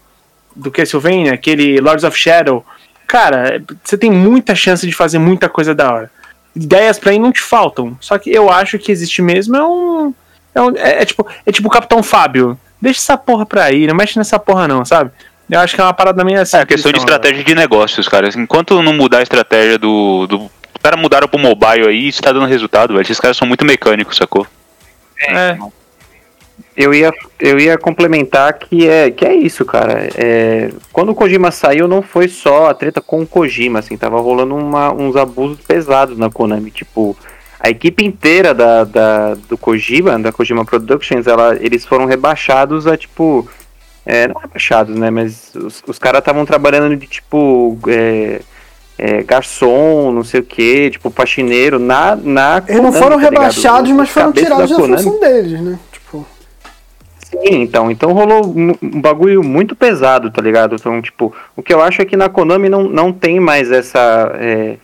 [0.56, 2.66] do Castlevania, aquele Lords of Shadow.
[3.08, 6.12] Cara, você tem muita chance de fazer muita coisa da hora.
[6.56, 7.96] Ideias pra ir não te faltam.
[8.02, 10.14] Só que eu acho que existe mesmo é um.
[10.56, 12.58] É, um- é- é tipo, é tipo o Capitão Fábio.
[12.82, 15.12] Deixa essa porra pra aí, não mexe nessa porra, não, sabe?
[15.50, 16.58] Eu acho que é uma parada meio assim.
[16.58, 18.28] É questão de estratégia de negócios, cara.
[18.36, 20.26] Enquanto não mudar a estratégia do.
[20.28, 20.38] do...
[20.46, 23.02] Os caras mudaram pro mobile aí, isso tá dando resultado, velho.
[23.04, 24.48] Esses caras são muito mecânicos, sacou?
[25.20, 25.58] É.
[26.76, 30.08] Eu ia, eu ia complementar que é, que é isso, cara.
[30.16, 34.20] É, quando o Kojima saiu, não foi só a treta com o Kojima, assim, tava
[34.22, 36.72] rolando uma, uns abusos pesados na Konami.
[36.72, 37.16] Tipo,
[37.60, 42.96] a equipe inteira da, da, do Kojima, da Kojima Productions, ela, eles foram rebaixados a,
[42.96, 43.48] tipo.
[44.06, 45.12] É, não rebaixados, né?
[45.12, 47.78] Mas os, os caras estavam trabalhando de, tipo.
[47.88, 48.42] É,
[48.98, 53.90] é, garçom, não sei o que, tipo, faxineiro, na, na Eles não foram tá rebaixados,
[53.90, 55.04] Os mas foram tirados da, Konami.
[55.04, 55.80] função deles, né?
[57.32, 60.76] Sim, então, então rolou um bagulho muito pesado, tá ligado?
[60.76, 64.32] Então, tipo, o que eu acho é que na Konami não, não tem mais essa.
[64.36, 64.78] é,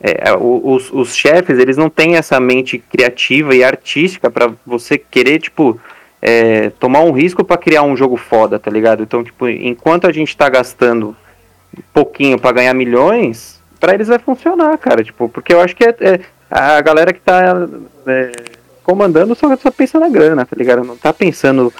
[0.00, 4.98] é, o- os, os chefes, eles não têm essa mente criativa e artística pra você
[4.98, 5.80] querer, tipo,
[6.20, 9.02] é, tomar um risco pra criar um jogo foda, tá ligado?
[9.02, 11.16] Então, tipo, enquanto a gente tá gastando
[11.92, 15.02] pouquinho pra ganhar milhões, pra eles vai funcionar, cara.
[15.04, 17.66] Tipo, porque eu acho que é, é- a galera que tá
[18.06, 18.32] é,
[18.84, 20.84] comandando só, só pensa na grana, tá ligado?
[20.84, 21.72] Não tá pensando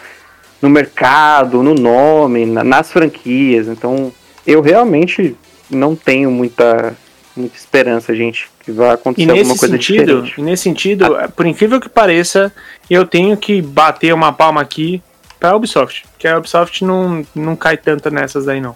[0.61, 3.69] no mercado, no nome, na- nas franquias.
[3.69, 4.13] Então,
[4.47, 5.37] eu realmente
[5.71, 6.95] não tenho muita,
[7.37, 10.41] muita esperança, gente, que vai E acontecer alguma nesse coisa sentido, diferente.
[10.41, 11.05] e nesse sentido,
[11.37, 12.53] por incrível que pareça,
[12.89, 15.03] eu tenho que bater uma palma aqui
[15.39, 16.05] pra Ubisoft.
[16.19, 18.75] Que a Ubisoft não, não cai tanto nessas daí, não.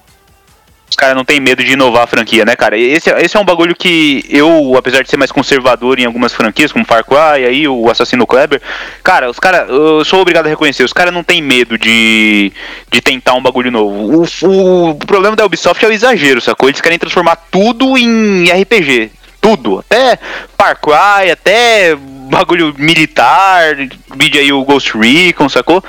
[0.88, 2.78] Os caras não tem medo de inovar a franquia, né, cara?
[2.78, 6.72] Esse, esse é um bagulho que eu, apesar de ser mais conservador em algumas franquias,
[6.72, 8.60] como Far Cry, aí o Assassino Kleber,
[9.04, 12.52] cara, os caras, eu sou obrigado a reconhecer, os caras não tem medo de,
[12.90, 14.24] de tentar um bagulho novo.
[14.42, 16.68] O, o, o problema da Ubisoft é o exagero, sacou?
[16.68, 19.10] Eles querem transformar tudo em RPG.
[19.40, 20.18] Tudo, até
[20.58, 21.96] Far Cry, até
[22.28, 23.74] bagulho militar,
[24.16, 25.82] vídeo aí o Ghost Recon, sacou?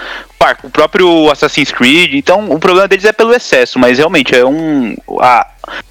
[0.63, 4.95] O próprio Assassin's Creed, então o problema deles é pelo excesso, mas realmente é um.
[5.19, 5.45] a-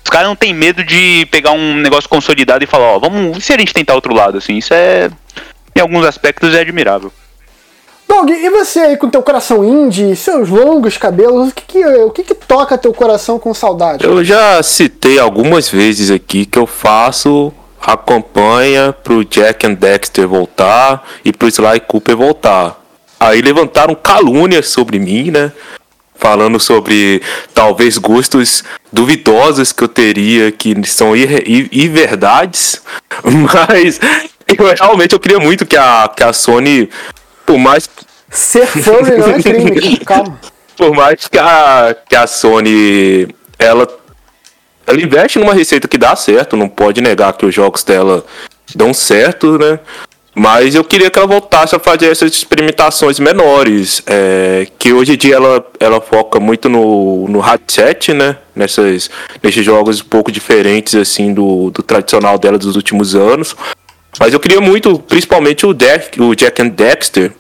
[0.05, 3.37] os caras não tem medo de pegar um negócio consolidado e falar, ó, vamos.
[3.37, 4.57] E se a gente tentar outro lado, assim?
[4.57, 5.11] Isso é.
[5.77, 7.13] Em alguns aspectos é admirável.
[8.09, 12.11] Doug, e você aí com teu coração indie, seus longos cabelos, o que que, o
[12.11, 14.03] que que toca teu coração com saudade?
[14.03, 20.27] Eu já citei algumas vezes aqui que eu faço a campanha pro Jack and Dexter
[20.29, 22.81] voltar e pro Sly Cooper voltar.
[23.21, 25.53] Aí levantaram calúnias sobre mim, né?
[26.15, 27.23] Falando sobre
[27.55, 32.83] talvez gostos duvidosos que eu teria, que são ir- ir- ir verdades.
[33.23, 34.01] Mas
[34.47, 36.89] eu realmente eu queria muito que a, que a Sony,
[37.47, 37.89] por mais
[38.31, 40.39] Ser furry não é crime, calma.
[40.77, 43.89] por mais que a, que a Sony ela,
[44.89, 48.25] ela investe numa receita que dá certo, não pode negar que os jogos dela
[48.75, 49.79] dão certo, né?
[50.35, 55.17] Mas eu queria que ela voltasse a fazer essas experimentações menores, é, que hoje em
[55.17, 58.37] dia ela, ela foca muito no, no headset, né?
[58.57, 59.11] Nessas,
[59.43, 63.55] nesses jogos um pouco diferentes assim do, do tradicional dela dos últimos anos.
[64.19, 67.33] Mas eu queria muito, principalmente o, Deck, o Jack and Dexter,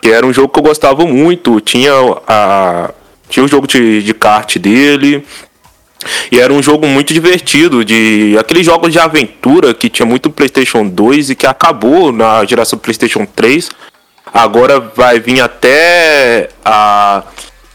[0.00, 1.60] que era um jogo que eu gostava muito.
[1.60, 1.92] Tinha
[2.26, 2.90] a
[3.28, 5.24] tinha o jogo de, de kart dele.
[6.30, 10.86] E era um jogo muito divertido, de aqueles jogos de aventura que tinha muito PlayStation
[10.86, 13.70] 2 e que acabou na geração PlayStation 3.
[14.32, 17.22] Agora vai vir até a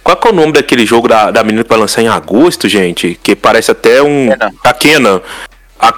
[0.09, 2.67] qual que é o nome daquele jogo da, da menina que vai lançar em agosto,
[2.67, 3.19] gente?
[3.21, 4.29] Que parece até um.
[4.29, 4.53] Kena.
[4.63, 5.21] A Kena.
[5.79, 5.93] A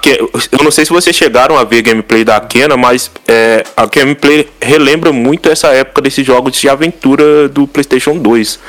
[0.52, 4.48] Eu não sei se vocês chegaram a ver gameplay da Kena, mas é, a gameplay
[4.60, 8.60] relembra muito essa época desses jogos de aventura do PlayStation 2.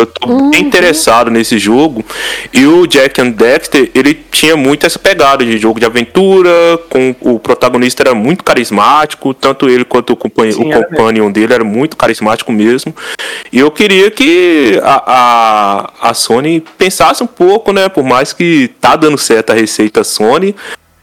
[0.00, 2.04] Eu tô bem interessado nesse jogo.
[2.52, 6.50] E o Jack and Dexter, ele tinha muito essa pegada de jogo de aventura,
[6.88, 11.52] com o protagonista era muito carismático, tanto ele quanto o, companhe- Sim, o companion dele
[11.52, 12.94] era muito carismático mesmo.
[13.52, 17.88] E eu queria que a, a, a Sony pensasse um pouco, né?
[17.88, 20.54] Por mais que tá dando certo a receita Sony,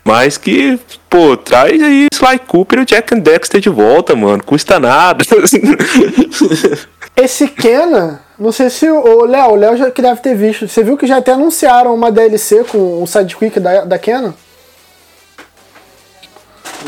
[0.04, 0.80] mas que,
[1.10, 4.42] pô, traz aí Sly Cooper e o Jack and Dexter de volta, mano.
[4.44, 5.24] Custa nada.
[7.18, 10.68] Esse Kena, não sei se o Léo, o Léo já que deve ter visto.
[10.68, 14.36] Você viu que já até anunciaram uma DLC com o sidekick da, da Kena?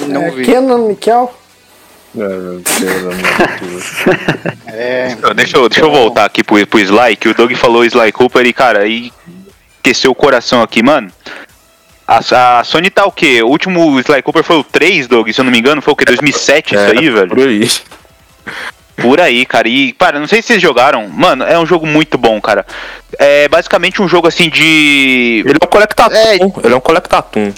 [0.07, 0.45] Não é, vi.
[0.45, 1.33] Kenan Mikkel.
[4.67, 8.11] É, Deixa eu, deixa eu voltar aqui pro, pro Sly, que o Doug falou Sly
[8.11, 9.11] Cooper e, cara, aí
[9.79, 11.11] aqueceu o coração aqui, mano.
[12.07, 13.43] A, a Sony tá o quê?
[13.43, 15.95] O último Sly Cooper foi o 3, Doug, se eu não me engano, foi o
[15.95, 16.05] quê?
[16.05, 17.29] 2007 isso aí, velho?
[17.29, 17.69] Por aí.
[19.01, 19.67] Por aí, cara.
[19.67, 21.07] E, cara, não sei se vocês jogaram.
[21.09, 22.65] Mano, é um jogo muito bom, cara.
[23.17, 25.43] É basicamente um jogo assim de.
[25.45, 26.15] Ele é um colectatum.
[26.15, 26.35] É.
[26.35, 27.53] Ele é um colectatum.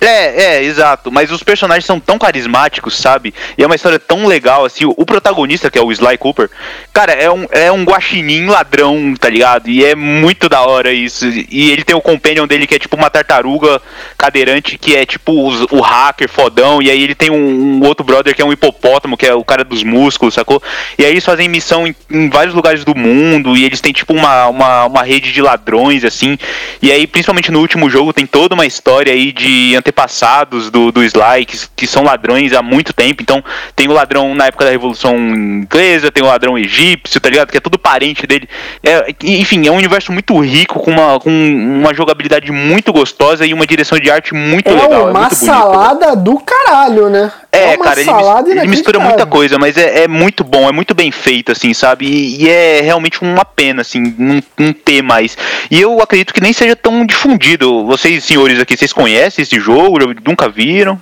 [0.00, 1.12] É, é, exato.
[1.12, 3.34] Mas os personagens são tão carismáticos, sabe?
[3.58, 4.86] E é uma história tão legal, assim.
[4.86, 6.48] O, o protagonista, que é o Sly Cooper,
[6.90, 9.68] cara, é um, é um guaxinim ladrão, tá ligado?
[9.68, 11.26] E é muito da hora isso.
[11.28, 13.80] E ele tem o companion dele, que é tipo uma tartaruga
[14.16, 16.80] cadeirante, que é tipo os- o hacker fodão.
[16.80, 19.44] E aí ele tem um, um outro brother que é um hipopótamo, que é o
[19.44, 20.62] cara dos músculos, sacou?
[20.98, 23.54] E aí eles fazem missão em, em vários lugares do mundo.
[23.54, 26.38] E eles têm tipo uma, uma, uma rede de ladrões, assim.
[26.80, 31.02] E aí, principalmente no último jogo, tem toda uma história aí de antepassados do, do
[31.02, 33.22] Sly, que, que são ladrões há muito tempo.
[33.22, 33.42] Então,
[33.76, 37.50] tem o ladrão na época da Revolução Inglesa, tem o ladrão egípcio, tá ligado?
[37.50, 38.48] Que é tudo parente dele.
[38.82, 43.52] É, enfim, é um universo muito rico, com uma, com uma jogabilidade muito gostosa e
[43.52, 45.10] uma direção de arte muito É legal.
[45.10, 45.34] uma é bonito.
[45.34, 47.30] salada do caralho, né?
[47.52, 50.94] É, uma cara, ele, ele mistura muita coisa, mas é, é muito bom, é muito
[50.94, 52.06] bem feito, assim, sabe?
[52.06, 55.36] E, e é realmente uma pena, assim, não, não ter mais.
[55.68, 57.84] E eu acredito que nem seja tão difundido.
[57.86, 59.98] Vocês, senhores aqui, vocês conhecem esse jogo?
[60.24, 61.00] Nunca viram?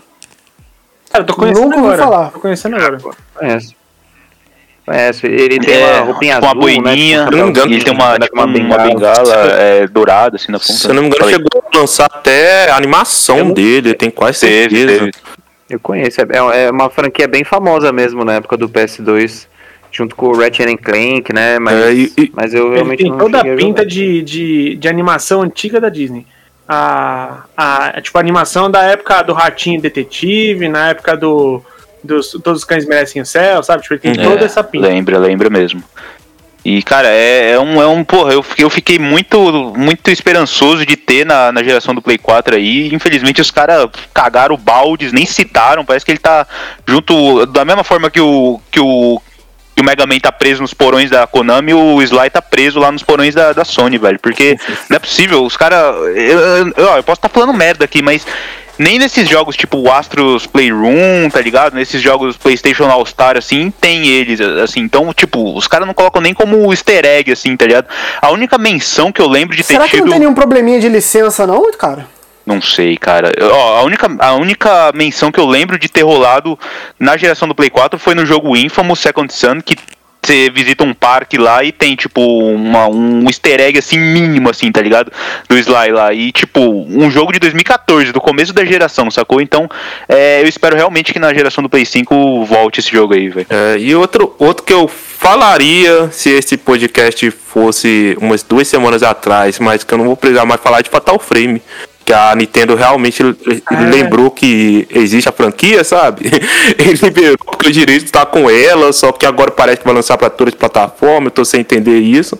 [1.10, 1.98] Cara, eu tô conhecendo Nunca agora.
[2.02, 2.30] falar.
[2.30, 2.98] Tô conhecendo agora.
[3.34, 3.74] Conheço.
[4.86, 5.26] Conheço.
[5.26, 7.28] Ele tem É, uma roupinha com uma azul, boininha, né?
[7.28, 10.36] Se eu não me engano, ele tem uma, anda tipo, com uma bengala, é, dourada,
[10.36, 10.72] assim, na ponta.
[10.72, 14.40] Se eu não me engano, Falei, chegou a lançar até a animação dele, tem quase
[14.40, 14.98] Teve, certeza.
[15.04, 15.12] teve.
[15.68, 16.20] Eu conheço.
[16.20, 19.46] É, é uma franquia bem famosa mesmo na época do PS2.
[19.90, 21.58] Junto com o Ratchet and Clank, né?
[21.58, 25.40] Mas, É, e- mas eu realmente tem não toda a pinta de, de, de animação
[25.42, 26.26] antiga da Disney.
[26.68, 31.62] A, a, tipo, a animação da época do Ratinho Detetive, na época do.
[32.04, 33.82] Dos, todos os cães merecem o céu, sabe?
[33.82, 34.86] Tipo, ele tem É, toda essa pinta.
[34.86, 35.82] Lembra, lembra mesmo.
[36.64, 38.04] E, cara, é, é um, é um.
[38.04, 42.18] Porra, eu fiquei, eu fiquei muito, muito esperançoso de ter na, na geração do Play
[42.18, 42.92] 4 aí.
[42.92, 45.84] Infelizmente, os caras cagaram o baldes, nem citaram.
[45.84, 46.46] Parece que ele tá
[46.86, 47.46] junto.
[47.46, 48.60] Da mesma forma que o.
[48.70, 49.20] Que o
[49.74, 52.90] que o Mega Man tá preso nos porões da Konami, o Sly tá preso lá
[52.90, 54.18] nos porões da, da Sony, velho.
[54.18, 54.58] Porque
[54.90, 55.94] não é possível, os caras.
[56.16, 56.38] Eu,
[56.76, 58.26] eu, eu posso estar falando merda aqui, mas
[58.78, 61.74] nem nesses jogos tipo o Astros Playroom, tá ligado?
[61.74, 64.80] Nesses jogos PlayStation All Star, assim, tem eles, assim.
[64.80, 67.86] Então, tipo, os caras não colocam nem como easter egg, assim, tá ligado?
[68.22, 70.04] A única menção que eu lembro de ter Será que tido.
[70.04, 72.06] não tem nenhum probleminha de licença, não, cara?
[72.46, 73.30] Não sei, cara.
[73.42, 76.58] Ó, a, única, a única menção que eu lembro de ter rolado
[76.98, 79.76] na geração do Play 4 foi no jogo Infamous Second Son, que
[80.28, 84.70] você visita um parque lá e tem, tipo, uma, um easter egg, assim, mínimo, assim,
[84.70, 85.10] tá ligado?
[85.48, 86.12] Do Sly lá.
[86.12, 89.40] E, tipo, um jogo de 2014, do começo da geração, sacou?
[89.40, 89.68] Então,
[90.06, 93.46] é, eu espero realmente que na geração do Play 5 volte esse jogo aí, velho.
[93.48, 99.58] É, e outro, outro que eu falaria se esse podcast fosse umas duas semanas atrás,
[99.58, 101.62] mas que eu não vou precisar mais falar de Fatal Frame.
[102.08, 103.22] Que a Nintendo realmente
[103.70, 106.22] lembrou que existe a franquia, sabe?
[106.78, 110.16] Ele liberou porque o direito está com ela, só que agora parece que vai lançar
[110.16, 112.38] para todas as plataformas, eu tô sem entender isso.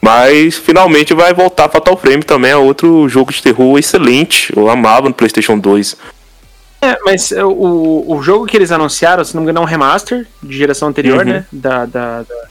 [0.00, 4.50] Mas finalmente vai voltar Fatal Frame também, é outro jogo de terror excelente.
[4.56, 5.94] Eu amava no PlayStation 2.
[6.80, 9.70] É, mas é, o, o jogo que eles anunciaram, se não me engano, é um
[9.70, 11.32] remaster de geração anterior, Uhum.
[11.32, 11.44] né?
[11.52, 12.44] Da, da, da-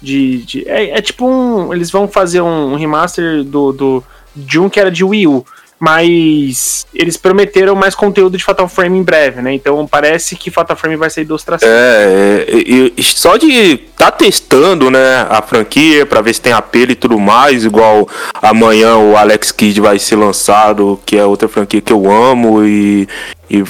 [0.00, 1.74] de, de- é, é tipo um.
[1.74, 5.44] Eles vão fazer um remaster do, do, de um que era de Wii U.
[5.78, 9.52] Mas eles prometeram mais conteúdo de Fatal Frame em breve, né?
[9.52, 11.72] Então parece que Fatal Frame vai sair do Ostracismo.
[11.74, 16.92] É, e- e só de tá testando, né, a franquia pra ver se tem apelo
[16.92, 18.08] e tudo mais, igual
[18.40, 23.06] amanhã o Alex Kidd vai ser lançado, que é outra franquia que eu amo e,
[23.50, 23.62] e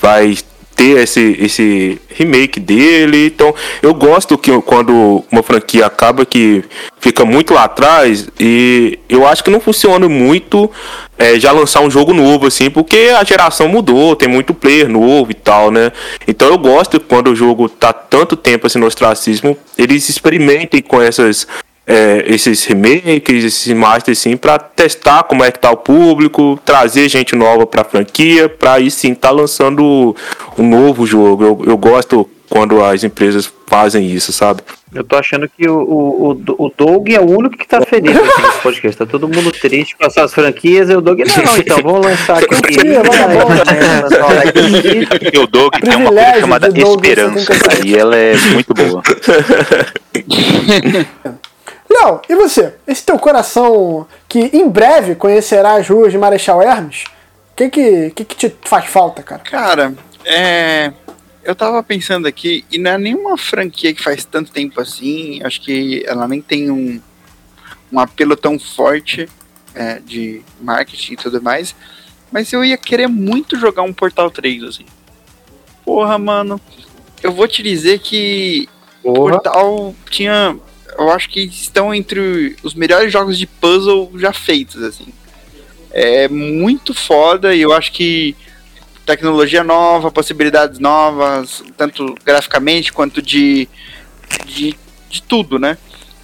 [0.00, 0.36] vai
[0.76, 3.26] ter esse, esse remake dele.
[3.26, 6.62] Então, eu gosto que quando uma franquia acaba que
[7.00, 10.70] fica muito lá atrás e eu acho que não funciona muito
[11.18, 15.30] é, já lançar um jogo novo assim, porque a geração mudou, tem muito player novo
[15.30, 15.90] e tal, né?
[16.28, 21.00] Então eu gosto quando o jogo tá tanto tempo assim no ostracismo, eles experimentem com
[21.00, 21.46] essas
[21.86, 27.08] é, esses remakes, esses masters assim, para testar como é que tá o público, trazer
[27.08, 30.14] gente nova pra franquia, pra aí sim tá lançando
[30.58, 31.44] um novo jogo.
[31.44, 34.62] Eu, eu gosto quando as empresas fazem isso, sabe?
[34.94, 38.42] Eu tô achando que o, o, o, Doug é o único que tá feliz aqui
[38.42, 38.96] nesse podcast.
[38.96, 40.88] Tá todo mundo triste com essas franquias.
[40.88, 42.54] E o Doug, não, então vamos lançar aqui.
[42.72, 43.68] Sim, vamos, vamos.
[43.68, 45.06] É, lançar o Alex Kidd.
[45.06, 47.88] Porque o Doug tem uma coisa chamada esperança, 77.
[47.88, 49.02] e ela é muito boa.
[52.28, 52.74] E você?
[52.86, 57.04] Esse teu coração que em breve conhecerá as ruas de Marechal Hermes,
[57.52, 59.42] o que que, que que te faz falta, cara?
[59.42, 59.94] Cara,
[60.24, 60.92] é.
[61.42, 65.40] Eu tava pensando aqui, e não é nenhuma franquia que faz tanto tempo assim.
[65.44, 67.00] Acho que ela nem tem um,
[67.92, 69.28] um apelo tão forte
[69.72, 71.74] é, de marketing e tudo mais.
[72.32, 74.86] Mas eu ia querer muito jogar um Portal 3, assim.
[75.84, 76.60] Porra, mano.
[77.22, 78.68] Eu vou te dizer que
[79.02, 79.32] Porra.
[79.32, 80.56] Portal tinha.
[80.98, 85.06] Eu acho que estão entre os melhores jogos de puzzle já feitos, assim.
[85.90, 88.36] É muito foda e eu acho que
[89.06, 93.68] tecnologia nova, possibilidades novas, tanto graficamente quanto de,
[94.44, 94.76] de,
[95.08, 95.78] de tudo, né?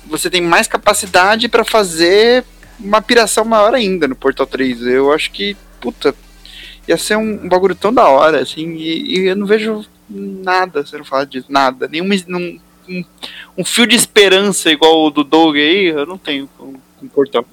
[0.06, 2.44] Você tem mais capacidade para fazer
[2.78, 4.82] uma piração maior ainda no Portal 3.
[4.82, 6.14] Eu acho que, puta,
[6.86, 10.84] ia ser um, um bagulho tão da hora, assim, e, e eu não vejo nada
[10.84, 11.88] sendo falado disso, nada.
[11.88, 12.58] Nenhum um,
[12.88, 13.04] um,
[13.58, 17.08] um fio de esperança igual o do Doug aí, eu não tenho com, com o
[17.08, 17.44] Portal.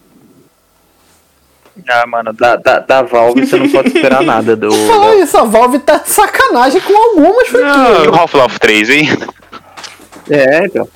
[1.88, 4.70] Ah, mano, da, da, da Valve você não pode esperar nada do.
[4.88, 8.08] Fala isso, a Valve tá de sacanagem com algumas E franquias.
[8.08, 9.10] o Half-Life 3, hein?
[10.30, 10.88] É, então.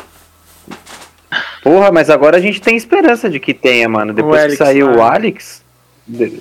[1.64, 4.14] Porra, mas agora a gente tem esperança de que tenha, mano.
[4.14, 4.98] Depois Alex, que saiu né?
[4.98, 5.64] o Alex,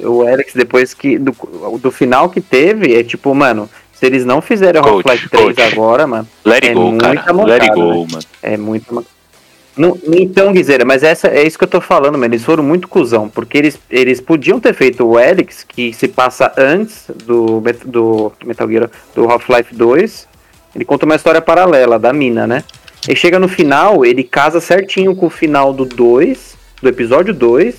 [0.01, 1.19] o Alex, depois que.
[1.19, 1.33] Do,
[1.81, 3.71] do final que teve, é tipo, mano,
[4.03, 4.41] se eles não
[4.83, 5.63] Coach, Half-Life 3 coach.
[5.63, 7.33] agora, mano, Let it É go, cara.
[7.33, 8.25] muita Let it mancada, go, mano.
[8.43, 9.07] é muito.
[9.77, 12.25] Não, então, Guizeira, mas essa, é isso que eu tô falando, mano.
[12.35, 16.53] Eles foram muito cuzão, porque eles, eles podiam ter feito o Alex, que se passa
[16.59, 20.29] antes do, do Metal Gear, do Half-Life 2.
[20.75, 22.65] Ele conta uma história paralela da mina, né?
[23.09, 27.75] E chega no final, ele casa certinho com o final do 2, do episódio 2,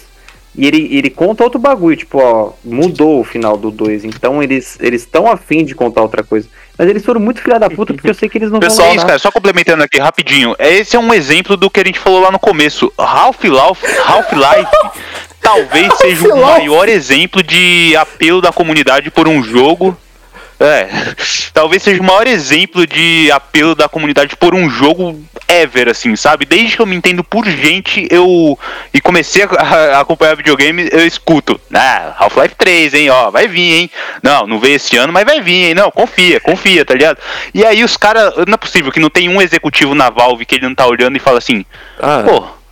[0.56, 4.06] e ele, ele conta outro bagulho, tipo, ó, mudou o final do 2.
[4.06, 6.48] Então eles estão afim de contar outra coisa.
[6.78, 8.96] Mas eles foram muito filha da puta, porque eu sei que eles não Pessoal, vão
[8.96, 9.08] isso, ganhar.
[9.08, 10.56] cara, só complementando aqui rapidinho.
[10.60, 12.92] Esse é um exemplo do que a gente falou lá no começo.
[12.98, 14.72] Half-Life Half-Life
[15.42, 19.98] talvez seja o maior exemplo de apelo da comunidade por um jogo.
[20.64, 20.88] É,
[21.54, 26.46] talvez seja o maior exemplo de apelo da comunidade por um jogo ever, assim, sabe?
[26.46, 28.58] Desde que eu me entendo por gente, eu.
[28.94, 31.60] E comecei a, acompanhar videogame, eu escuto.
[31.74, 33.92] Ah, Half-Life 3, hein, ó, vai vir, hein?
[34.22, 35.74] Não, não veio esse ano, mas vai vir, hein?
[35.74, 37.18] Não, confia, confia, tá ligado?
[37.54, 38.34] E aí os caras.
[38.48, 41.18] Não é possível que não tem um executivo na Valve que ele não tá olhando
[41.18, 41.66] e fala assim,
[42.00, 42.63] Ah, pô.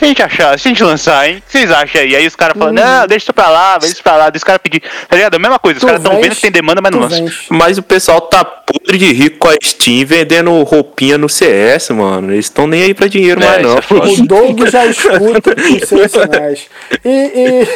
[0.00, 1.36] Se a gente achar, se a gente lançar, hein?
[1.36, 2.16] O que vocês acham aí?
[2.16, 4.44] Aí os caras falam, não, deixa isso pra lá, deixa isso pra lá, deixa os
[4.44, 4.82] caras pedir.
[5.06, 5.34] Tá ligado?
[5.34, 7.44] A mesma coisa, os caras tão vens, vendo que tem demanda, mas não vens.
[7.50, 8.42] Mas o pessoal tá
[8.90, 12.32] podre de rico com a Steam vendendo roupinha no CS, mano.
[12.32, 13.76] Eles estão nem aí pra dinheiro É, mais, não.
[13.76, 14.12] é.
[14.12, 16.66] O Doug já escuta os seus sinais.
[17.04, 17.66] E,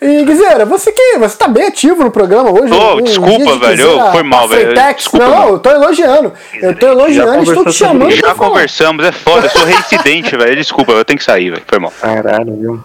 [0.00, 2.72] e, e Guizeira, você que você tá bem ativo no programa hoje.
[2.72, 4.72] Ô, um desculpa, de velho, foi mal, velho.
[4.74, 5.52] Desculpa, Não, mano.
[5.54, 6.32] eu tô elogiando.
[6.60, 10.54] Eu tô elogiando, estou te chamando Já conversamos, é foda, eu sou reincidente, velho.
[10.56, 11.62] Desculpa, eu tenho que sair, velho.
[11.66, 11.92] Foi mal.
[12.00, 12.84] Caralho, viu?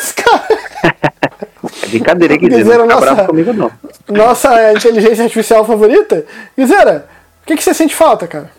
[0.00, 0.63] Isso, cara.
[1.82, 2.36] É brincadeira.
[2.36, 3.70] Guizeira, Não nossa- bravo comigo, não.
[4.08, 6.24] Nossa inteligência artificial favorita.
[6.56, 7.06] Guizeira,
[7.42, 8.50] o que, que você sente falta, cara?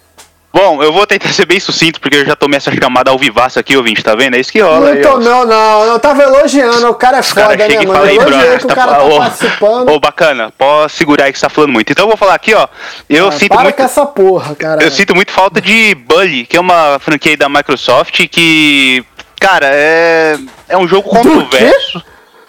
[0.53, 3.59] Bom, eu vou tentar ser bem sucinto, porque eu já tomei essa chamada ao vivaço
[3.59, 4.35] aqui, ouvinte, tá vendo?
[4.37, 7.27] É isso que rola Não, tô, não, não, eu tava elogiando, o cara é Os
[7.29, 7.99] foda, né, chegam e mano?
[7.99, 9.89] falam aí, brother, que o tá cara tá ô, participando.
[9.91, 11.91] Ô, bacana, pode segurar aí que você tá falando muito.
[11.91, 12.69] Então eu vou falar aqui, ó.
[13.09, 13.75] Eu Ah, sinto para muito.
[13.75, 14.81] com essa porra, cara.
[14.81, 19.03] Eu sinto muito falta de Bully, que é uma franquia aí da Microsoft que,
[19.41, 20.37] cara, é,
[20.69, 22.01] é um jogo controverso.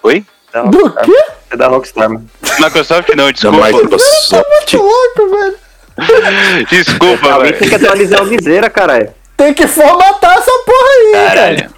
[0.04, 0.24] Oi?
[0.62, 1.24] Da Do quê?
[1.50, 2.28] É da Rockstar, mano.
[2.58, 3.66] Microsoft não, Da desculpa.
[3.66, 4.72] Microsoft.
[4.72, 6.66] Muito louco, velho.
[6.70, 7.78] Desculpa, Alguém tem velho.
[7.78, 9.10] que atualizar o Guizeira, caralho.
[9.36, 11.70] Tem que formatar essa porra aí, cara.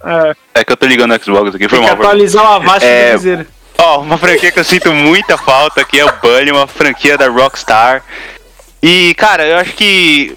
[0.00, 0.36] Caralho.
[0.54, 1.96] É que eu tô ligando no Xbox aqui, foi Tem que mal.
[1.96, 2.06] foi mal.
[2.12, 3.46] atualizar o Avast É, do Guizeira.
[3.78, 7.28] Ó, uma franquia que eu sinto muita falta aqui é o Bully, uma franquia da
[7.28, 8.02] Rockstar.
[8.82, 10.36] E, cara, eu acho que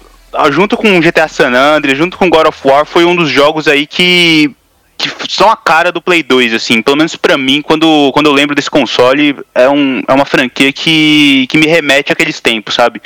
[0.50, 3.66] junto com o GTA San Andreas, junto com God of War, foi um dos jogos
[3.68, 4.54] aí que
[5.08, 8.32] que são a cara do Play 2, assim, pelo menos pra mim, quando, quando eu
[8.32, 13.00] lembro desse console, é, um, é uma franquia que, que me remete àqueles tempos, sabe?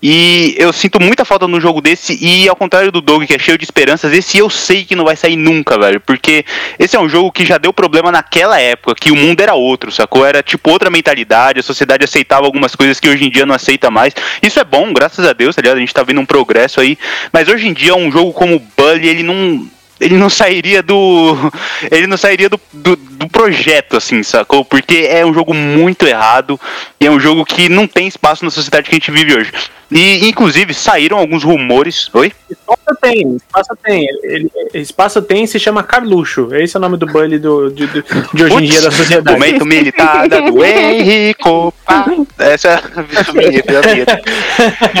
[0.00, 3.38] E eu sinto muita falta no jogo desse, e ao contrário do Doug, que é
[3.38, 6.00] cheio de esperanças, esse eu sei que não vai sair nunca, velho.
[6.00, 6.44] Porque
[6.78, 9.90] esse é um jogo que já deu problema naquela época, que o mundo era outro,
[9.90, 10.24] sacou?
[10.24, 13.90] Era tipo outra mentalidade, a sociedade aceitava algumas coisas que hoje em dia não aceita
[13.90, 14.14] mais.
[14.40, 15.78] Isso é bom, graças a Deus, ligado?
[15.78, 16.96] A gente tá vendo um progresso aí.
[17.32, 19.68] Mas hoje em dia, um jogo como o Bully, ele não.
[20.00, 21.36] Ele não sairia do.
[21.90, 24.64] Ele não sairia do, do, do projeto, assim, sacou?
[24.64, 26.60] Porque é um jogo muito errado
[27.00, 29.52] e é um jogo que não tem espaço na sociedade que a gente vive hoje.
[29.90, 32.10] E, inclusive, saíram alguns rumores.
[32.12, 32.32] Oi?
[32.50, 34.06] Espaço tem, espaço tem.
[34.22, 36.54] Ele, espaço tem se chama Carluxo.
[36.54, 39.38] Esse é o nome do bully do, de, de, de hoje em dia da sociedade.
[39.38, 41.72] Momento militada do Henrico.
[41.86, 42.04] Pá.
[42.38, 44.22] Essa é a vinheta, a vinheta.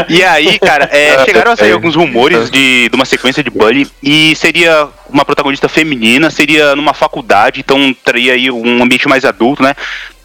[0.08, 3.86] E aí, cara, é, chegaram a sair alguns rumores de, de uma sequência de Bully
[4.02, 9.62] e seria uma protagonista feminina, seria numa faculdade, então teria aí um ambiente mais adulto,
[9.62, 9.74] né?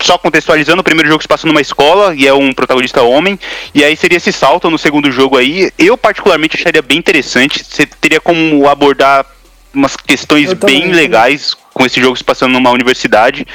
[0.03, 3.39] Só contextualizando, o primeiro jogo se passa numa escola e é um protagonista homem,
[3.73, 5.71] e aí seria esse salto no segundo jogo aí.
[5.79, 7.63] Eu, particularmente, acharia bem interessante.
[7.63, 9.25] Você teria como abordar
[9.73, 13.47] umas questões bem legais com esse jogo se passando numa universidade.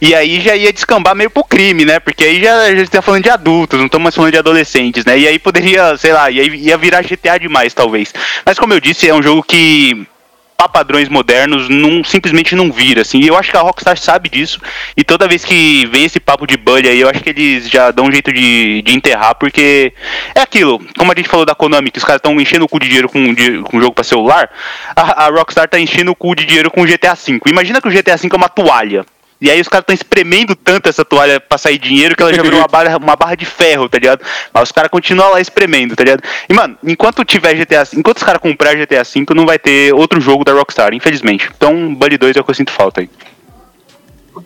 [0.00, 1.98] E aí já ia descambar meio pro crime, né?
[1.98, 5.04] Porque aí já a gente tá falando de adultos, não estamos mais falando de adolescentes,
[5.04, 5.18] né?
[5.18, 8.14] E aí poderia, sei lá, ia, ia virar GTA demais, talvez.
[8.44, 10.06] Mas como eu disse, é um jogo que
[10.56, 11.68] pra padrões modernos,
[12.04, 13.20] simplesmente não vira, assim.
[13.20, 14.60] E eu acho que a Rockstar sabe disso.
[14.96, 17.90] E toda vez que vem esse papo de bully aí, eu acho que eles já
[17.90, 19.92] dão um jeito de, de enterrar, porque
[20.34, 20.80] é aquilo.
[20.98, 23.08] Como a gente falou da Konami, que os caras estão enchendo o cu de dinheiro
[23.08, 24.48] com, de- com jogo pra celular,
[24.94, 27.40] a, a Rockstar tá enchendo o cu de dinheiro com o GTA V.
[27.46, 29.04] Imagina que o GTA V é uma toalha.
[29.40, 32.42] E aí os caras estão espremendo tanto essa toalha pra sair dinheiro que ela já
[32.42, 34.24] virou uma barra, uma barra de ferro, tá ligado?
[34.52, 36.22] Mas os caras continuam lá espremendo, tá ligado?
[36.48, 40.20] E, mano, enquanto tiver GTA enquanto os caras comprarem GTA V, não vai ter outro
[40.20, 41.50] jogo da Rockstar, infelizmente.
[41.54, 43.10] Então, Bully 2 é o que eu sinto falta aí.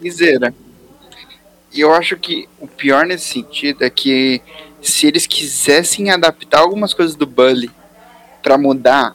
[0.01, 0.55] Guizeira.
[1.72, 4.43] E eu acho que o pior nesse sentido é que
[4.82, 7.70] se eles quisessem adaptar algumas coisas do Bully
[8.43, 9.14] pra mudar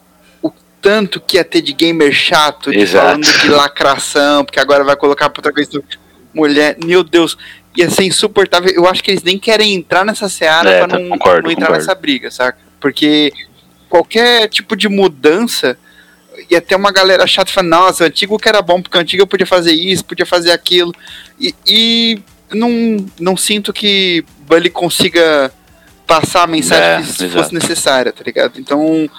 [0.85, 3.05] tanto que ia ter de gamer chato, de Exato.
[3.07, 5.81] falando de lacração, porque agora vai colocar protagonista
[6.31, 7.35] mulher, meu Deus,
[7.75, 8.71] ia ser insuportável.
[8.71, 11.51] Eu acho que eles nem querem entrar nessa seara É, pra tá- não, concordo, não
[11.51, 11.87] entrar concordo.
[11.87, 12.59] nessa briga, saca?
[12.79, 13.33] Porque
[13.89, 15.75] qualquer tipo de mudança
[16.51, 19.23] ia ter uma galera chata falando, nossa, o antigo que era bom, porque o antigo
[19.23, 20.93] eu podia fazer isso, podia fazer aquilo.
[21.39, 22.19] E, e
[22.53, 25.51] não, não sinto que Bully consiga
[26.05, 27.41] passar a mensagem É, que se exato.
[27.41, 28.59] fosse necessária, tá ligado?
[28.59, 29.09] Então,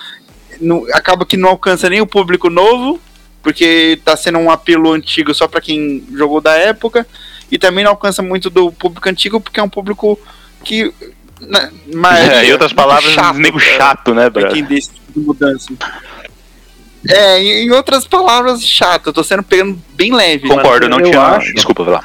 [0.60, 3.00] não- acaba que não alcança nem o público novo,
[3.42, 7.06] porque tá sendo um apelo antigo só pra quem jogou da época,
[7.50, 10.18] e também não alcança muito do público antigo, porque é um público
[10.64, 10.92] que.
[11.40, 14.52] Na, maioria, É, em outras palavras, chato, nego cara chato, né, pra brother?
[14.52, 15.68] quem desse tipo de mudança.
[17.08, 19.08] É, em em outras palavras, chato.
[19.08, 20.48] Eu tô sendo pegando bem leve.
[20.48, 21.20] Concordo, eu não eu tinha.
[21.20, 22.04] acho- Desculpa, vai lá.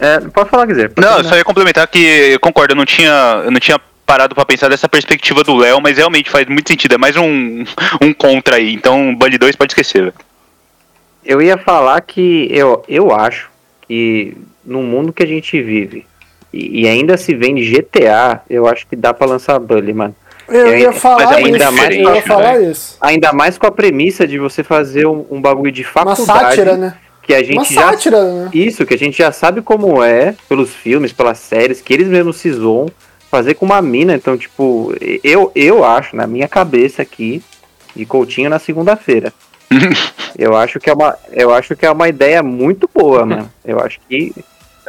[0.00, 0.90] É, pode falar, quiser.
[0.96, 1.28] Não, eu terminar.
[1.28, 4.70] só ia complementar que eu concordo, eu não tinha, eu não tinha parado pra pensar
[4.70, 7.62] dessa perspectiva do Léo, mas realmente faz muito sentido, é mais um,
[8.00, 8.72] um contra aí.
[8.72, 10.14] Então, Bully 2 pode esquecer, velho.
[11.22, 13.50] Eu ia falar que eu, eu acho
[13.86, 14.34] que
[14.64, 16.06] no mundo que a gente vive
[16.50, 20.16] e, e ainda se vende GTA, eu acho que dá pra lançar Bully, mano.
[20.48, 21.72] Eu ia falar é ainda isso.
[21.72, 22.96] mais Eu ia pra- falar isso.
[23.02, 26.24] Ainda mais com a premissa de você fazer um, um bagulho de Uma faculdade
[26.56, 26.94] sátira, né?
[27.22, 28.50] que a Uma gente já sátira, né?
[28.54, 32.36] isso que a gente já sabe como é pelos filmes, pelas séries que eles mesmos
[32.38, 32.86] se zoam
[33.30, 34.14] fazer com uma mina.
[34.14, 37.42] Então, tipo, eu eu acho na minha cabeça aqui
[37.94, 39.32] de Coutinho na segunda-feira.
[40.38, 43.50] eu acho que é uma eu acho que é uma ideia muito boa, mano.
[43.64, 44.34] Eu acho que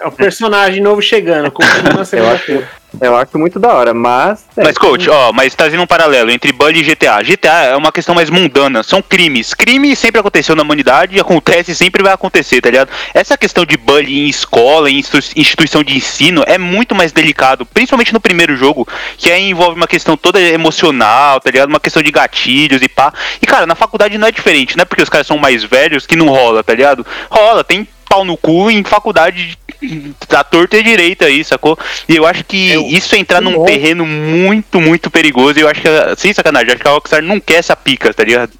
[0.02, 2.70] É o personagem novo chegando, continua na segunda-feira.
[3.00, 4.46] Eu acho muito da hora, mas.
[4.58, 7.22] é, Mas, coach, ó, mas trazendo um paralelo entre Bully e GTA.
[7.22, 9.54] GTA é uma questão mais mundana, são crimes.
[9.54, 12.90] Crime sempre aconteceu na humanidade, acontece e sempre vai acontecer, tá ligado?
[13.14, 17.64] Essa questão de Bully em escola, em institu- instituição de ensino, é muito mais delicado,
[17.64, 18.88] principalmente no primeiro jogo,
[19.18, 21.70] que aí envolve uma questão toda emocional, tá ligado?
[21.70, 23.14] Uma questão de gatilhos e pá.
[23.40, 26.08] E, cara, na faculdade não é diferente, não é porque os caras são mais velhos
[26.08, 27.06] que não rola, tá ligado?
[27.30, 29.56] Rola, tem pau no cu em faculdade
[30.30, 31.78] da torta e direita aí, sacou?
[32.08, 35.60] E eu acho que isso é entrar num terreno muito, muito perigoso.
[35.60, 38.14] E eu acho que, sem sacanagem, eu acho que a Rockstar não quer essa pica,
[38.14, 38.52] tá ligado?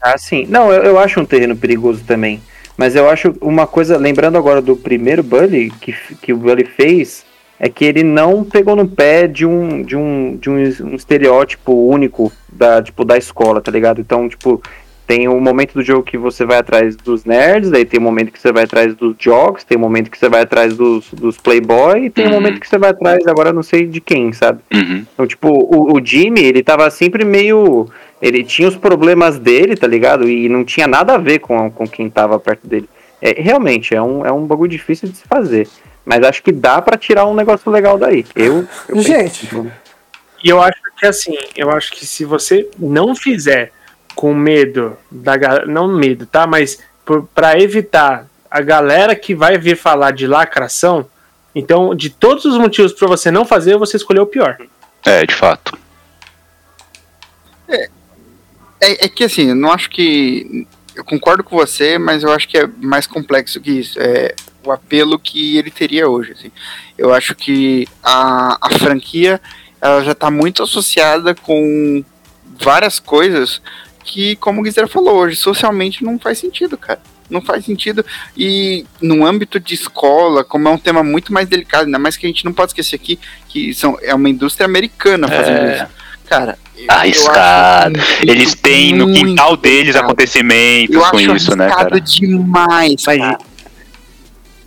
[0.00, 0.46] Ah, sim.
[0.48, 2.42] Não, eu, eu acho um terreno perigoso também.
[2.76, 7.24] Mas eu acho uma coisa, lembrando agora do primeiro Bully que, que o Bully fez,
[7.60, 11.72] é que ele não pegou no pé de um, de um, de um, um estereótipo
[11.72, 14.00] único da, tipo, da escola, tá ligado?
[14.00, 14.60] Então, tipo,
[15.06, 18.30] tem o momento do jogo que você vai atrás dos nerds, daí tem o momento
[18.32, 21.36] que você vai atrás dos jogos, tem o momento que você vai atrás dos, dos
[21.36, 22.34] playboy, e tem o Uhum.
[22.34, 24.60] momento que você vai atrás, agora não sei de quem, sabe?
[24.72, 25.04] Uhum.
[25.12, 27.88] Então, tipo, o, o Jimmy, ele tava sempre meio.
[28.20, 30.28] Ele tinha os problemas dele, tá ligado?
[30.28, 32.88] E não tinha nada a ver com, com quem tava perto dele.
[33.20, 35.68] É, realmente, é um, é um bagulho difícil de se fazer.
[36.04, 38.24] Mas acho que dá pra tirar um negócio legal daí.
[38.34, 38.58] Eu.
[38.88, 39.02] eu penso.
[39.02, 39.48] Gente,
[40.44, 43.72] E eu acho que assim, eu acho que se você não fizer
[44.14, 46.46] com medo da galera, não medo, tá?
[46.46, 46.78] Mas
[47.34, 51.06] pra evitar a galera que vai vir falar de lacração,
[51.54, 54.58] então de todos os motivos pra você não fazer, você escolheu o pior.
[55.04, 55.78] É, de fato.
[58.82, 60.66] É, é que assim, eu não acho que.
[60.94, 63.98] Eu concordo com você, mas eu acho que é mais complexo que isso.
[64.00, 64.34] É
[64.64, 66.32] o apelo que ele teria hoje.
[66.32, 66.50] assim.
[66.98, 69.40] Eu acho que a, a franquia
[69.80, 72.04] ela já está muito associada com
[72.60, 73.62] várias coisas
[74.04, 77.00] que, como o Guizera falou hoje, socialmente não faz sentido, cara.
[77.30, 78.04] Não faz sentido.
[78.36, 82.26] E no âmbito de escola, como é um tema muito mais delicado, ainda mais que
[82.26, 85.76] a gente não pode esquecer aqui que são, é uma indústria americana fazendo É.
[85.76, 85.86] isso.
[86.26, 87.98] Cara, Arriscado.
[88.00, 90.04] acho Eles têm no quintal deles delicado.
[90.04, 92.00] acontecimentos Eu com acho isso, né, arriscado cara?
[92.00, 93.38] demais, Mas- cara.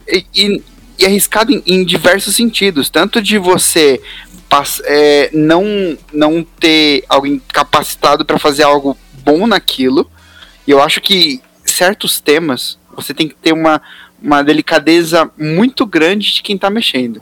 [0.08, 0.64] E, e-
[1.00, 2.90] e arriscado em, em diversos sentidos.
[2.90, 4.00] Tanto de você
[4.48, 10.10] pass- é, não, não ter alguém capacitado para fazer algo bom naquilo.
[10.68, 13.82] E eu acho que certos temas você tem que ter uma,
[14.22, 17.22] uma delicadeza muito grande de quem tá mexendo.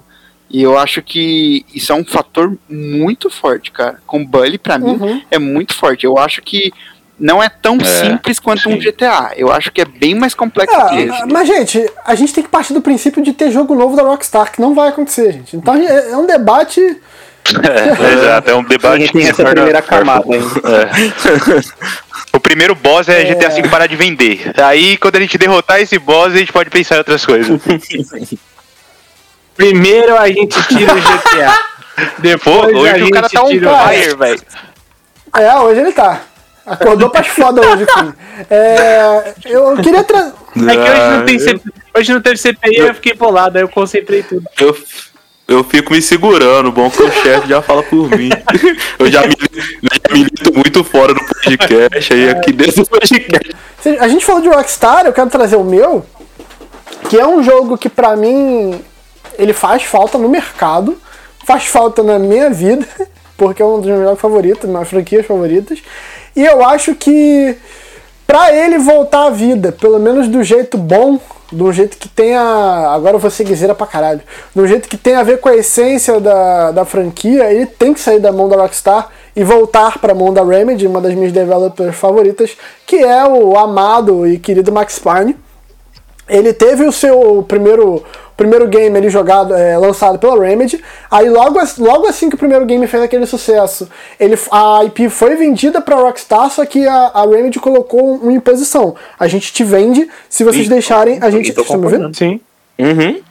[0.49, 3.99] E eu acho que isso é um fator muito forte, cara.
[4.05, 5.21] Com Bully, pra mim, uhum.
[5.31, 6.05] é muito forte.
[6.05, 6.71] Eu acho que
[7.19, 8.79] não é tão É, simples quanto um sim.
[8.79, 9.31] GTA.
[9.35, 11.25] Eu acho que é bem mais complexo que É, esse.
[11.25, 14.51] mas, gente, a gente tem que partir do princípio de ter jogo novo da Rockstar,
[14.51, 15.55] que não vai acontecer, gente.
[15.57, 16.81] Então é é um debate.
[17.45, 19.11] É, exato, é um debate.
[19.11, 20.89] Tem essa que- primeira camada ainda.
[22.35, 24.51] O primeiro boss é, GTA V parar de vender.
[24.57, 27.61] Aí, quando a gente derrotar esse boss, a gente pode pensar em outras coisas.
[29.55, 31.59] Primeiro a gente tira o GTA.
[31.93, 34.41] Pô, Depois a hoje o gente cara tá um fire, velho.
[35.37, 36.21] É, hoje ele tá.
[36.65, 38.15] Acordou pras foda hoje, filho.
[38.49, 40.33] É, eu queria trazer.
[40.55, 43.63] É que hoje não tem Ah, CPI, hoje não teve CPI, eu fiquei bolado, aí
[43.63, 44.43] eu concentrei tudo.
[44.59, 44.75] Eu,
[45.47, 48.29] eu fico me segurando, bom que o chefe já fala por mim.
[48.97, 49.35] Eu já me,
[49.81, 53.55] já milito muito fora do podcast, aí aqui dentro do podcast.
[53.99, 56.05] A gente falou de Rockstar, eu quero trazer o meu,
[57.09, 58.81] que é um jogo que pra mim
[59.37, 60.97] ele faz falta no mercado,
[61.45, 62.87] faz falta na minha vida,
[63.35, 65.79] porque é um dos meus jogos favoritos, minhas franquias favoritas.
[66.35, 67.57] E eu acho que
[68.25, 71.19] pra ele voltar à vida, pelo menos do jeito bom,
[71.51, 72.41] um jeito que tenha.
[72.89, 74.21] Agora eu vou ser guiseira pra caralho.
[74.55, 77.99] Um jeito que tenha a ver com a essência da, da franquia, ele tem que
[77.99, 81.95] sair da mão da Rockstar e voltar pra mão da Remedy, uma das minhas developers
[81.95, 82.55] favoritas,
[82.85, 85.35] que é o amado e querido Max Payne.
[86.27, 88.03] Ele teve o seu primeiro,
[88.35, 90.83] primeiro game ali jogado, é, lançado pela Remedy.
[91.09, 93.87] Aí logo, as- logo assim que o primeiro game fez aquele sucesso,
[94.19, 98.95] ele, a IP foi vendida para Rockstar, só que a, a Remedy colocou uma imposição.
[99.19, 101.49] A gente te vende se vocês deixarem a gente.
[101.49, 102.15] estão me ouvindo?
[102.15, 102.39] Sim.
[102.79, 103.21] Uhum.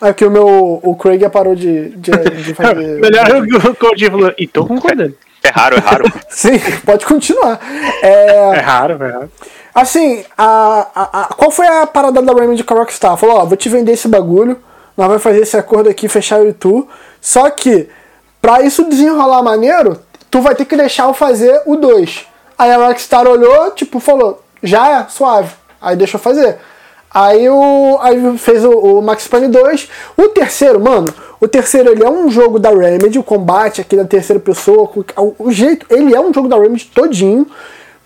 [0.00, 3.00] Aqui o meu o Craig parou de, de, de fazer.
[3.00, 3.28] Melhor
[3.70, 5.14] o Cody falou, e tô concordando.
[5.42, 6.12] É raro, é raro.
[6.30, 7.58] Sim, pode continuar.
[8.02, 9.30] É, É raro, é raro.
[9.74, 13.16] Assim, a, a, a- qual foi a parada da Remedy com a Rockstar?
[13.16, 14.58] Falou, ó, vou te vender esse bagulho,
[14.96, 16.88] nós vamos fazer esse acordo aqui, fechar eu e tu,
[17.20, 17.88] só que,
[18.40, 19.98] pra isso desenrolar maneiro,
[20.30, 22.26] tu vai ter que deixar eu fazer o 2.
[22.58, 25.52] Aí a Rockstar olhou, tipo, falou, já é, suave.
[25.80, 26.58] Aí deixou fazer.
[27.10, 29.88] Aí, o, aí fez o, o Max Payne 2.
[30.16, 34.04] O terceiro, mano, o terceiro ele é um jogo da Remedy, o combate aqui da
[34.04, 37.46] terceira pessoa, o, o jeito, ele é um jogo da Remedy todinho,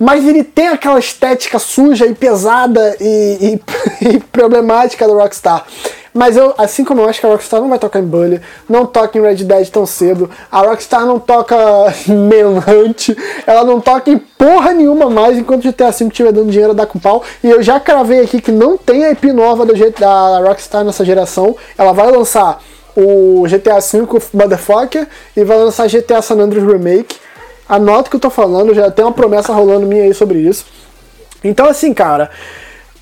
[0.02, 3.60] mas ele tem aquela estética suja e pesada e,
[4.02, 5.64] e- e problemática da Rockstar.
[6.12, 8.84] Mas eu, assim como eu acho que a Rockstar não vai tocar em Bully, não
[8.84, 11.56] toca em Red Dead tão cedo, a Rockstar não toca
[12.08, 13.10] Manhunt,
[13.46, 16.74] ela não toca em porra nenhuma mais enquanto o GTA V estiver dando dinheiro a
[16.74, 17.22] dar com pau.
[17.42, 20.84] E eu já cravei aqui que não tem a IP nova do jeito da Rockstar
[20.84, 21.56] nessa geração.
[21.78, 22.60] Ela vai lançar
[22.96, 27.16] o GTA V Motherfucker e vai lançar GTA San Andreas Remake.
[27.68, 30.66] Anota o que eu tô falando, já tem uma promessa rolando minha aí sobre isso.
[31.44, 32.30] Então, assim, cara,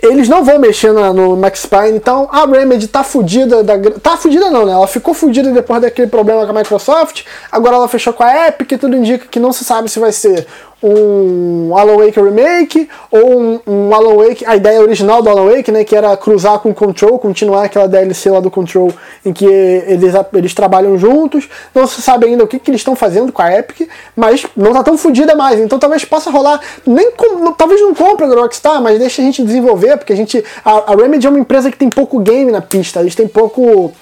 [0.03, 3.63] eles não vão mexer na- no Max Payne, então a Remedy tá fudida.
[3.63, 4.73] Da, tá fudida não, né?
[4.73, 8.79] Ela ficou fudida depois daquele problema com a Microsoft, agora ela fechou com a Epic,
[8.81, 10.47] tudo indica que não se sabe se vai ser
[10.83, 15.71] um Alan Wake Remake ou um, um Alan Wake, a ideia original do Alan Wake,
[15.71, 18.91] né, que era cruzar com o Control, continuar aquela DLC lá do Control
[19.25, 21.49] em que eles, eles trabalham juntos.
[21.75, 24.73] Não se sabe ainda o que, que eles estão fazendo com a Epic, mas não
[24.73, 28.81] tá tão fodida mais, então talvez possa rolar, nem com- talvez não compre da Rockstar,
[28.81, 31.77] mas deixa a gente desenvolver, porque a gente a, a Remedy é uma empresa que
[31.77, 33.93] tem pouco game na pista, eles têm pouco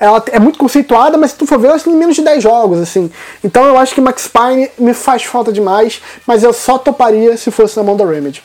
[0.00, 2.78] ela é muito conceituada, mas se tu for ver, ela tem menos de 10 jogos,
[2.78, 3.10] assim.
[3.42, 7.50] Então eu acho que Max Payne me faz falta demais, mas eu só toparia se
[7.50, 8.42] fosse na mão da Remedy.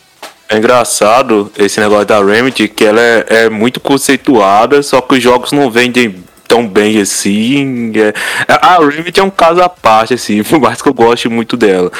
[0.50, 5.24] É engraçado esse negócio da Remedy, que ela é, é muito conceituada, só que os
[5.24, 7.92] jogos não vendem tão bem assim.
[7.96, 8.14] é-
[8.48, 11.92] a Remedy é um caso à parte, assim, por mais que eu goste muito dela.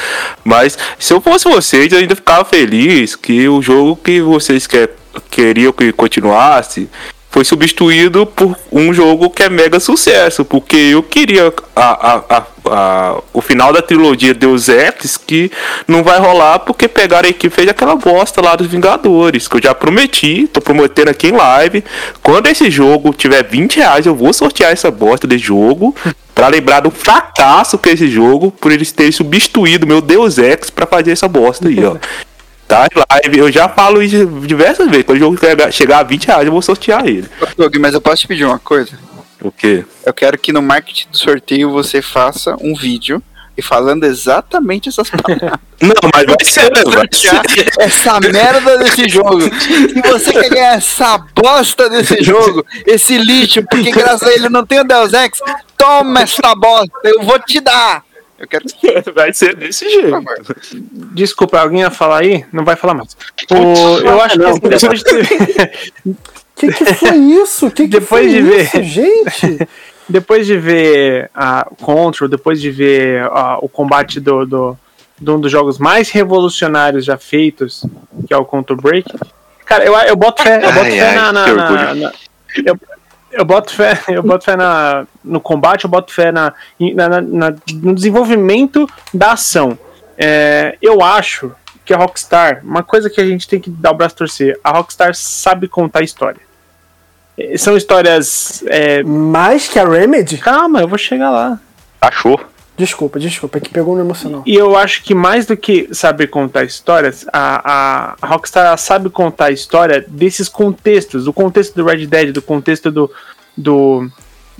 [0.44, 4.90] Mas se eu fosse vocês, eu ainda ficava feliz que o jogo que vocês quer,
[5.30, 6.88] queriam que continuasse
[7.34, 11.82] foi substituído por um jogo que é mega sucesso, porque eu queria a,
[12.12, 15.50] a, a, a- o final da trilogia Deus Ex que
[15.88, 19.60] não vai rolar porque pegaram a equipe fez aquela bosta lá dos Vingadores, que eu
[19.64, 21.82] já prometi, tô prometendo aqui em live,
[22.22, 25.92] quando esse jogo tiver 20 reais eu vou sortear essa bosta de jogo,
[26.34, 30.68] Pra lembrar do fracasso que é esse jogo, por eles terem substituído meu Deus Ex
[30.68, 31.94] pra fazer essa bosta aí, ó.
[32.66, 35.04] Tá em live, eu já falo isso diversas vezes.
[35.04, 35.38] Quando o jogo
[35.70, 37.28] chegar- a 20 reais, eu vou sortear ele.
[37.80, 38.92] Mas eu posso te pedir uma coisa?
[39.42, 39.84] O quê?
[40.04, 43.22] Eu quero que no marketing do sorteio você faça um vídeo
[43.56, 45.58] e falando exatamente essas palavras.
[45.80, 46.70] Não, mas vai ser?
[46.86, 47.72] Vai ser.
[47.78, 49.42] essa merda desse jogo.
[49.42, 54.64] Se você quer ganhar essa bosta desse jogo, esse lixo, porque graças a ele não
[54.64, 55.40] tem o Deus Ex,
[55.76, 58.02] toma essa bosta, eu vou te dar.
[58.38, 60.22] Eu quero que Vai ser desse jeito.
[61.12, 62.44] Desculpa, alguém ia falar aí?
[62.52, 63.16] Não vai falar mais.
[63.50, 63.54] O,
[64.06, 66.16] eu acho que assim, depois de,
[66.56, 67.70] Que que foi isso?
[67.70, 68.62] Que que Depois foi de ver.
[68.62, 69.68] isso, gente?
[70.08, 74.78] depois de ver a Control, depois de ver ah, o combate do, do,
[75.20, 77.84] de um dos jogos mais revolucionários já feitos,
[78.26, 79.10] que é o Control Break.
[79.64, 81.32] Cara, eu, eu boto fé, eu boto Ai, fé ai, na.
[81.32, 82.12] na- que na- na-
[82.66, 82.78] eu,
[83.34, 87.54] eu boto fé, eu boto fé na, no combate, eu boto fé na, na- na-
[87.82, 89.78] no desenvolvimento da ação.
[90.16, 91.52] É, eu acho
[91.84, 94.58] que a Rockstar, uma coisa que a gente tem que dar o braço a torcer,
[94.64, 96.40] a Rockstar sabe contar história.
[97.36, 98.62] É, São histórias.
[98.68, 100.38] é, Mais que a Remedy?
[100.38, 101.58] calma, eu vou chegar lá.
[102.00, 102.40] Achou?
[102.76, 104.42] Desculpa, desculpa, é que pegou no emocional.
[104.44, 109.46] E eu acho que mais do que saber contar histórias, a, a, Rockstar sabe contar
[109.46, 113.10] a história desses contextos, do contexto do Red Dead, do contexto do,
[113.56, 114.10] do,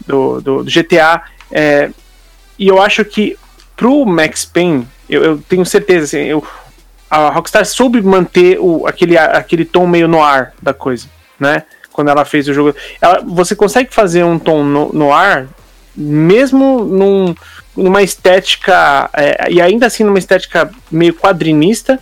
[0.07, 1.23] do, do- do GTA.
[1.51, 1.91] é,
[2.57, 3.37] e eu acho que
[3.77, 6.47] pro Max Payne, eu, eu tenho certeza, assim, eu,
[7.11, 11.09] a Rockstar soube manter o, aquele, aquele tom meio no ar da coisa,
[11.39, 11.65] né?
[11.93, 12.75] Quando ela fez o jogo.
[13.01, 15.47] Ela, você consegue fazer um tom no, no ar,
[15.97, 17.35] mesmo num,
[17.77, 19.11] numa estética.
[19.13, 22.01] é, e ainda assim numa estética meio quadrinista,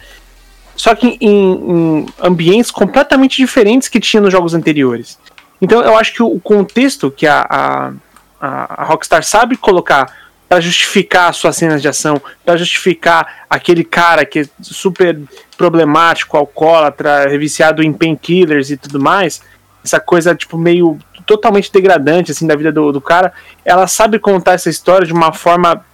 [0.77, 5.19] só que em, em ambientes completamente diferentes que tinha nos jogos anteriores.
[5.61, 7.93] Então eu acho que o contexto que a, a,
[8.41, 14.27] a Rockstar sabe colocar para justificar as suas cenas de ação, para justificar aquele cara
[14.27, 15.19] que é super
[15.57, 19.41] problemático, alcoólatra, viciado em painkillers e tudo mais,
[19.83, 20.99] essa coisa tipo meio
[21.37, 23.33] totalmente degradante assim da vida do, do cara,
[23.65, 25.85] ela sabe contar essa história de uma forma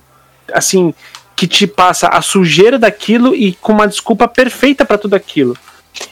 [0.53, 0.93] assim
[1.36, 5.57] que te passa a sujeira daquilo e com uma desculpa perfeita para tudo aquilo.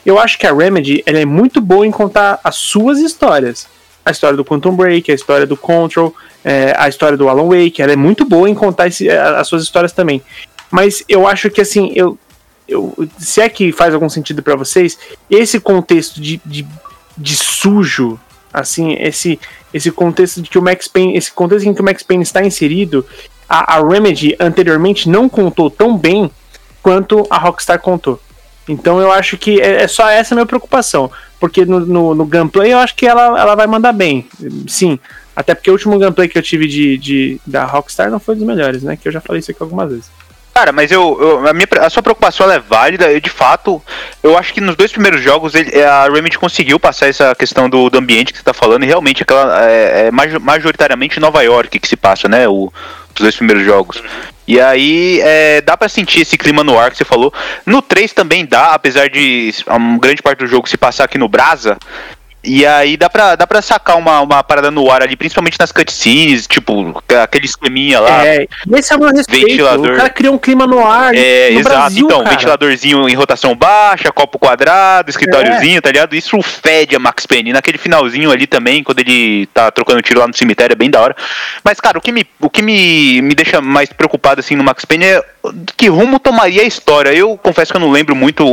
[0.05, 3.67] Eu acho que a Remedy ela é muito boa em contar as suas histórias.
[4.05, 6.15] A história do Quantum Break, a história do Control,
[6.45, 9.49] é, a história do Alan Wake, ela é muito boa em contar esse- a- as
[9.49, 10.23] suas histórias também.
[10.71, 12.17] Mas eu acho que assim, eu,
[12.69, 14.97] eu se é que faz algum sentido para vocês,
[15.29, 16.65] esse contexto de, de,
[17.19, 18.19] de sujo,
[18.61, 19.39] assim, esse,
[19.73, 22.45] esse contexto de que o Max Payne, esse contexto em que o Max Payne está
[22.45, 23.05] inserido,
[23.49, 26.31] a, a Remedy anteriormente não contou tão bem
[26.83, 28.21] quanto a Rockstar contou.
[28.69, 31.11] Então eu acho que é, é só essa minha preocupação.
[31.39, 34.27] Porque no, no, no gameplay eu acho que ela, ela vai mandar bem.
[34.67, 34.99] Sim.
[35.37, 38.45] Até porque o último gameplay que eu tive de, de- da Rockstar não foi dos
[38.45, 38.97] melhores, né?
[38.97, 40.07] Que eu já falei isso aqui algumas vezes.
[40.57, 43.13] Cara, mas eu, eu- a, minha, a sua preocupação é válida.
[43.13, 43.83] Eu, de fato,
[44.23, 47.91] eu acho que nos dois primeiros jogos ele- a Remedy conseguiu passar essa questão do,
[47.91, 48.83] do ambiente que você tá falando.
[48.83, 52.49] E realmente, aquela é, é majo- majoritariamente Nova York que se passa, né?
[52.49, 52.73] O,
[53.15, 54.03] os dois primeiros jogos.
[54.49, 57.35] E aí é, dá pra sentir esse clima no ar que você falou.
[57.67, 61.29] No 3 também dá, apesar de uma grande parte do jogo se passar aqui no
[61.29, 61.77] Brasa.
[62.47, 65.73] E aí dá pra, dá pra sacar uma, uma parada no ar ali, principalmente nas
[65.73, 68.25] cutscenes, tipo, aquele esqueminha lá.
[68.25, 69.49] é, esse é o meu respeito.
[69.49, 69.93] Ventilador.
[69.93, 71.15] O cara criou um clima no ar.
[71.15, 71.77] É, no exato.
[71.77, 72.31] Brasil, então, cara.
[72.31, 76.15] ventiladorzinho em rotação baixa, copo quadrado, escritóriozinho, tá ligado?
[76.15, 77.51] Isso fede a Max Payne.
[77.51, 80.91] E naquele finalzinho ali também, quando ele tá trocando tiro lá no cemitério, é bem
[80.91, 81.17] da hora.
[81.65, 84.85] Mas, cara, o que me, o que me, me deixa mais preocupado, assim, no Max
[84.85, 85.25] Payne é
[85.77, 87.11] que rumo tomaria a história.
[87.11, 88.47] Eu confesso que eu não lembro muito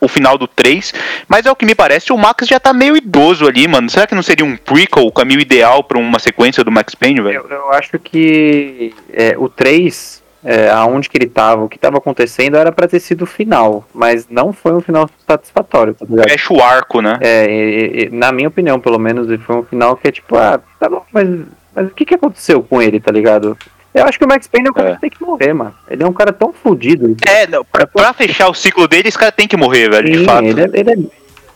[0.00, 0.94] o final do 3,
[1.28, 3.88] mas é o que me parece, o Max já tá meio idoso ali, mano.
[3.90, 7.20] Será que não seria um prequel, o caminho ideal pra uma sequência do Max Payne,
[7.20, 7.44] velho?
[7.48, 11.98] Eu, eu acho que é, o 3, é, aonde que ele tava, o que tava
[11.98, 16.28] acontecendo era pra ter sido o final, mas não foi um final satisfatório, tá ligado?
[16.28, 17.18] Fecha o arco, né?
[17.20, 20.60] É, e- e- na minha opinião, pelo menos, foi um final que é tipo, ah,
[20.78, 21.28] tá bom, mas,
[21.74, 23.56] mas o que que aconteceu com ele, tá ligado?
[23.94, 24.94] Eu acho que o Max Payne é um cara É.
[24.96, 25.72] que tem que morrer, mano.
[25.88, 27.16] Ele é um cara tão fodido.
[27.24, 30.18] É, não, pra, pra fechar o ciclo dele, esse cara tem que morrer, velho, de
[30.18, 30.44] Sim, fato.
[30.44, 30.96] ele é, ele é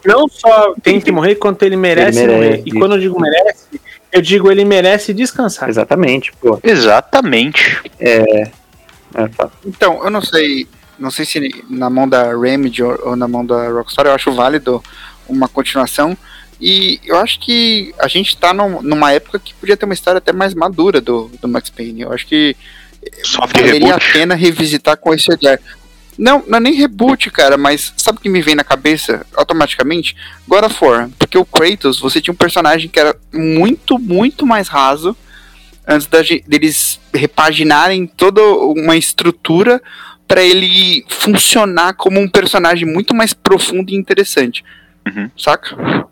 [0.05, 2.63] Não só tem que morrer, quanto ele merece, Ele merece, morrer.
[2.67, 3.65] E quando eu digo merece,
[4.13, 5.69] eu digo ele merece descansar.
[5.69, 6.59] Exatamente, pô.
[6.63, 7.79] Exatamente.
[7.99, 8.51] É,
[9.37, 10.67] fa- Então, eu não sei.
[10.99, 14.33] Não sei se na mão da Remedy ou, ou na mão da Rockstar, eu acho
[14.33, 14.83] válido
[15.29, 16.17] uma continuação.
[16.61, 20.19] E eu acho que a gente tá num- numa época que podia ter uma história
[20.19, 22.01] até mais madura do, do Max Payne.
[22.03, 22.57] Eu acho que
[23.23, 24.13] Soft valeria a reboot.
[24.13, 25.59] pena revisitar com esse olhar.
[26.19, 30.17] Não, não é nem reboot, cara, mas sabe o que me vem na cabeça automaticamente?
[30.49, 31.09] God of War.
[31.17, 35.17] Porque o Kratos, você tinha um personagem que era muito, muito mais raso
[35.87, 39.81] antes da deles repaginarem toda uma estrutura
[40.27, 44.63] para ele funcionar como um personagem muito mais profundo e interessante.
[45.07, 45.31] Uhum.
[45.39, 46.07] Saca?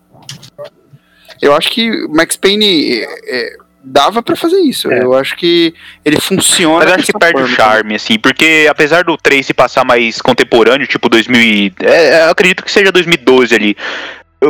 [1.42, 3.56] Eu acho que o Max Payne é, é,
[3.86, 4.90] dava para fazer isso.
[4.90, 5.02] É.
[5.02, 5.72] Eu acho que
[6.04, 6.78] ele funciona.
[6.80, 9.84] Mas eu acho que perde o forma, charme, assim, porque apesar do 3 se passar
[9.84, 13.76] mais contemporâneo, tipo 2000 e, é, eu acredito que seja 2012 ali.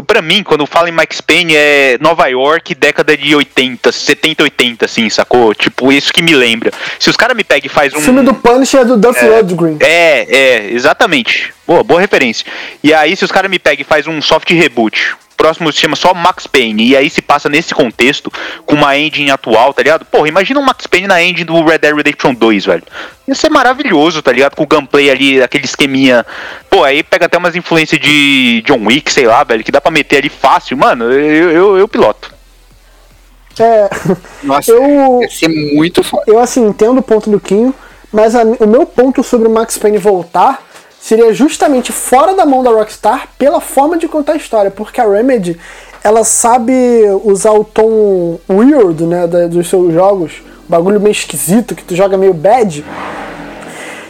[0.06, 4.84] Pra mim, quando falo em Max Payne, é Nova York, década de 80, 70, 80,
[4.84, 5.54] assim, sacou?
[5.54, 6.72] Tipo, isso que me lembra.
[6.98, 8.00] Se os caras me pegam e faz O um...
[8.00, 9.76] filme do Punisher é do Duff Lundgren.
[9.80, 11.54] É, é, exatamente.
[11.64, 12.44] Boa, boa referência.
[12.82, 15.94] E aí, se os caras me pegam e faz um soft reboot próximo se chama
[15.96, 18.32] só Max Payne, e aí se passa nesse contexto,
[18.64, 20.04] com uma engine atual, tá ligado?
[20.04, 22.82] Porra, imagina um Max Payne na engine do Red Dead Redemption 2, velho.
[23.28, 24.54] Ia ser maravilhoso, tá ligado?
[24.56, 26.24] Com o gameplay ali, aquele esqueminha.
[26.70, 29.90] Pô, aí pega até umas influências de John Wick, sei lá, velho, que dá pra
[29.90, 30.76] meter ali fácil.
[30.76, 32.34] Mano, eu, eu, eu piloto.
[33.58, 33.88] É,
[34.42, 36.24] Nossa, eu, ia ser muito foda.
[36.26, 37.74] eu assim entendo o ponto do Quinho,
[38.12, 40.62] mas a- o meu ponto sobre o Max Payne voltar
[41.06, 45.08] seria justamente fora da mão da Rockstar pela forma de contar a história, porque a
[45.08, 45.56] Remedy
[46.02, 46.72] ela sabe
[47.22, 52.34] usar o tom weird, né, dos seus jogos, bagulho meio esquisito que tu joga meio
[52.34, 52.84] bad,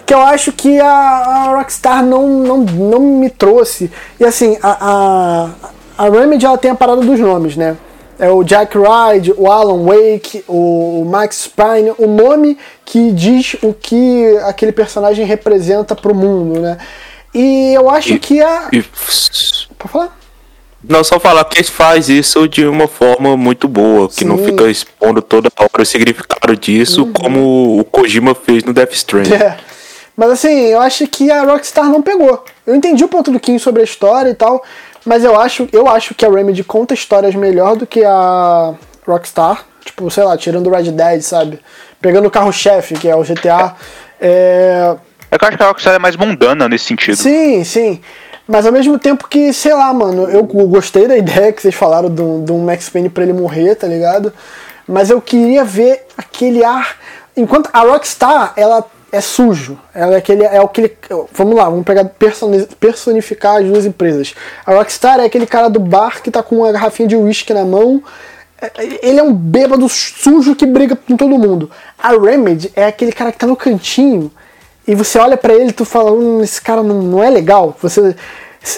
[0.07, 3.93] que eu acho que a, a Rockstar não, não, não me trouxe.
[4.19, 5.51] E assim, a,
[5.99, 7.77] a, a Remedy ela tem a parada dos nomes, né?
[8.19, 13.75] É o Jack Ride, o Alan Wake, o Max Payne, o nome que diz o
[13.75, 16.79] que aquele personagem representa pro mundo, né?
[17.35, 18.69] E eu acho E- que a.
[18.73, 18.83] E
[19.79, 20.19] Pode falar?
[20.89, 24.45] não só falar que ele faz isso de uma forma muito boa, que não Sim.
[24.47, 29.35] fica expondo toda hora o significado disso, como o Kojima fez no Death Stranding.
[29.35, 29.57] É.
[30.17, 32.43] Mas assim, eu acho que a Rockstar não pegou.
[32.67, 34.63] Eu entendi o ponto do Kim sobre a história e tal,
[35.07, 38.75] mas eu acho, eu acho que a Remedy conta histórias melhor do que a
[39.07, 39.65] Rockstar.
[39.85, 41.61] Tipo, sei lá, tirando o Red Dead, sabe?
[42.01, 43.77] Pegando o carro-chefe, que é o GTA.
[44.21, 44.97] É...
[45.31, 47.17] É que eu acho que a Rockstar é mais mundana nesse sentido.
[47.17, 48.01] Sim, sim.
[48.49, 52.09] Mas ao mesmo tempo que, sei lá, mano, eu gostei da ideia que vocês falaram
[52.09, 54.33] do, do Max Payne pra ele morrer, tá ligado?
[54.89, 56.97] Mas eu queria ver aquele ar.
[57.37, 59.79] Enquanto a Rockstar, ela é sujo.
[59.95, 60.45] Ela é aquele.
[60.45, 60.97] É aquele
[61.33, 64.35] vamos lá, vamos pegar personi- personificar as duas empresas.
[64.65, 67.65] A Rockstar é aquele cara do bar que tá com uma garrafinha de uísque na
[67.65, 68.03] mão.
[68.61, 68.71] É,
[69.03, 71.71] Ele é um bêbado sujo que briga com todo mundo.
[71.99, 74.31] A Remedy é aquele cara que tá no cantinho
[74.89, 77.77] e você olha pra ele e tu fala, hum, esse cara não, não é legal.
[77.83, 78.15] Você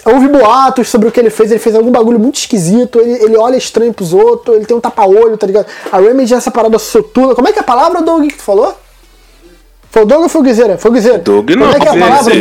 [0.04, 3.36] ouve boatos sobre o que ele fez, ele fez algum bagulho muito esquisito, ele, ele
[3.36, 5.66] olha estranho pros outros, ele tem um tapa-olho, tá ligado?
[5.92, 7.34] A Remedy é essa parada soturna.
[7.34, 8.74] Como é que é a palavra, Doug, que tu falou?
[9.90, 10.78] Foi o Doug ou foi o Guizeira?
[10.78, 11.18] Foi o Guizeira.
[11.18, 12.34] Doug Como não, é que é a palavra?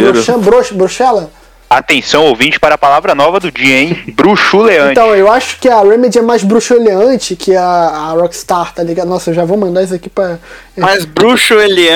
[0.74, 1.32] Brochela?
[1.70, 4.04] Atenção, ouvinte, para a palavra nova do dia, hein?
[4.16, 4.92] Bruxuleante.
[4.92, 9.10] Então, eu acho que a Remedy é mais bruxuleante que a, a Rockstar, tá ligado?
[9.10, 10.40] Nossa, eu já vou mandar isso aqui pra.
[10.78, 11.06] Mas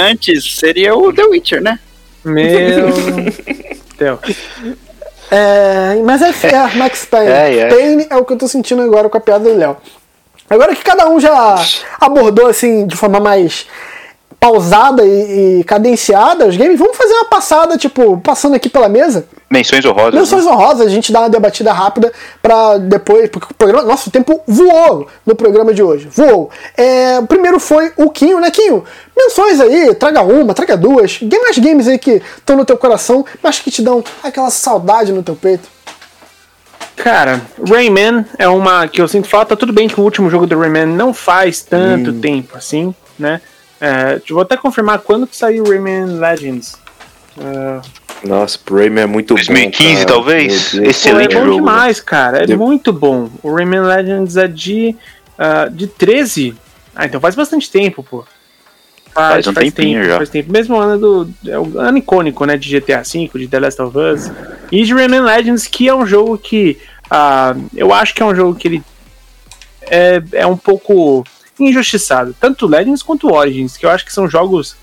[0.10, 1.80] antes seria o The Witcher, né?
[2.24, 2.44] Meu
[3.98, 4.20] Deus.
[5.32, 7.32] É, mas é, é Max Payne.
[7.32, 7.70] É, é.
[7.70, 9.78] Payne é o que eu tô sentindo agora com a piada do Léo.
[10.50, 11.56] Agora que cada um já
[12.02, 13.66] abordou assim de forma mais
[14.42, 19.28] pausada e, e cadenciada os games, vamos fazer uma passada, tipo, passando aqui pela mesa.
[19.48, 20.16] Menções honrosas.
[20.16, 20.52] Menções né?
[20.52, 22.12] honrosas, a gente dá uma debatida rápida
[22.42, 23.30] pra depois.
[23.30, 23.88] Porque o programa.
[23.88, 26.08] Nossa, o tempo voou no programa de hoje.
[26.12, 26.50] Voou.
[26.76, 28.84] É, o primeiro foi o Quinho, né, Quinho?
[29.16, 31.20] Menções aí, traga uma, traga duas.
[31.22, 35.22] Mais games aí que estão no teu coração, mas que te dão aquela saudade no
[35.22, 35.70] teu peito.
[36.96, 39.56] Cara, Rayman é uma que eu sinto falta.
[39.56, 43.40] Tudo bem que o último jogo do Rayman não faz tanto tempo assim, né?
[43.82, 46.78] É, vou até confirmar quando que saiu Rayman Legends.
[47.40, 47.82] É,
[48.28, 49.96] Nossa, Rayman é muito 2015, bom.
[49.96, 50.06] cara.
[50.08, 50.74] talvez?
[50.76, 52.44] Excelente Pô, é bom jogo, demais, cara.
[52.44, 53.30] É De- muito bom.
[53.42, 54.96] O Rayman Legends é de,
[55.38, 56.56] ah, de 13.
[56.96, 58.24] Ah, então faz bastante tempo, pô.
[59.14, 60.18] Faz um tempinho tempo, já.
[60.18, 60.52] Faz tempo.
[60.52, 61.34] Mesmo ano do.
[61.50, 62.56] É o ano icônico, né?
[62.56, 64.32] De GTA V, de The Last of Us.
[64.72, 66.78] E de Rayman Legends, que é um jogo que.
[67.10, 68.84] ah, eu acho que é um jogo que ele.
[69.82, 71.26] É, é um pouco
[71.70, 72.36] injustiçado.
[72.40, 74.76] Tanto Legends quanto Origins, que eu acho que são jogos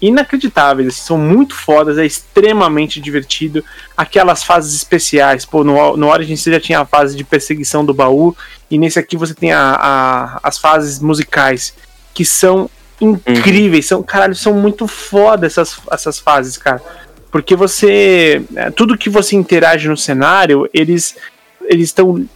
[0.00, 3.64] inacreditáveis, assim, são muito fodas, é extremamente divertido.
[3.96, 8.36] Aquelas fases especiais, pô, no, no você já tinha a fase de perseguição do baú,
[8.70, 11.72] e nesse aqui você tem a, a- as fases musicais,
[12.12, 12.68] que são
[13.00, 16.82] incríveis, são, caralho, são muito foda essas, essas fases, cara.
[17.30, 18.42] Porque você.
[18.54, 21.16] é, Tudo que você interage no cenário, eles
[21.64, 22.26] eles estão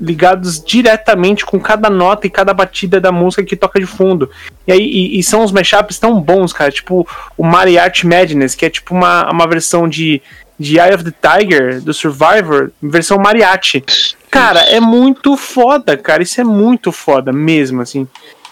[0.00, 4.30] ligados diretamente com cada nota e cada batida da música que toca de fundo.
[4.66, 6.70] E aí e, e são uns mashups tão bons, cara.
[6.70, 10.20] Tipo o Mariachi Madness, que é tipo uma, uma versão de,
[10.58, 13.84] de Eye of the Tiger, do Survivor, versão mariachi.
[14.30, 16.22] Cara, é muito foda, cara.
[16.22, 18.06] Isso é muito foda mesmo, assim.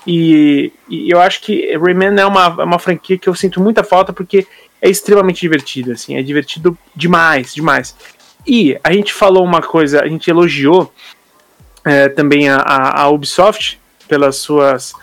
[0.07, 3.83] E, e eu acho que Rayman é uma, é uma franquia que eu sinto muita
[3.83, 4.47] falta porque
[4.81, 6.17] é extremamente divertido, assim.
[6.17, 7.97] É divertido demais, demais.
[8.47, 10.93] E a gente falou uma coisa, a gente elogiou
[11.85, 13.79] é, também a, a, Ubisoft
[14.09, 14.95] pelas suas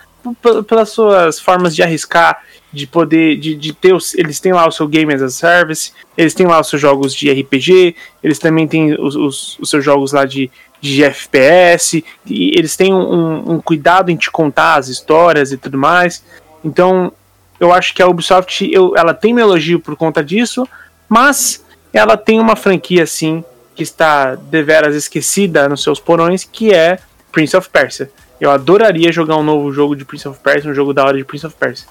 [0.68, 4.70] pelas suas formas de arriscar, de poder, de, de ter os, eles têm lá o
[4.70, 8.68] seu Game as a Service, eles têm lá os seus jogos de RPG, eles também
[8.68, 10.48] têm os, os, os seus jogos lá de,
[10.80, 15.76] de FPS, e eles têm um, um cuidado em te contar as histórias e tudo
[15.76, 16.24] mais.
[16.64, 17.12] Então,
[17.58, 20.66] eu acho que a Ubisoft, eu, ela tem meu elogio por conta disso,
[21.08, 23.44] mas ela tem uma franquia assim
[23.74, 26.98] que está deveras esquecida nos seus porões, que é
[27.30, 28.10] Prince of Persia.
[28.40, 31.24] Eu adoraria jogar um novo jogo de Prince of Persia, um jogo da hora de
[31.24, 31.86] Prince of Persia.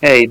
[0.00, 0.24] É,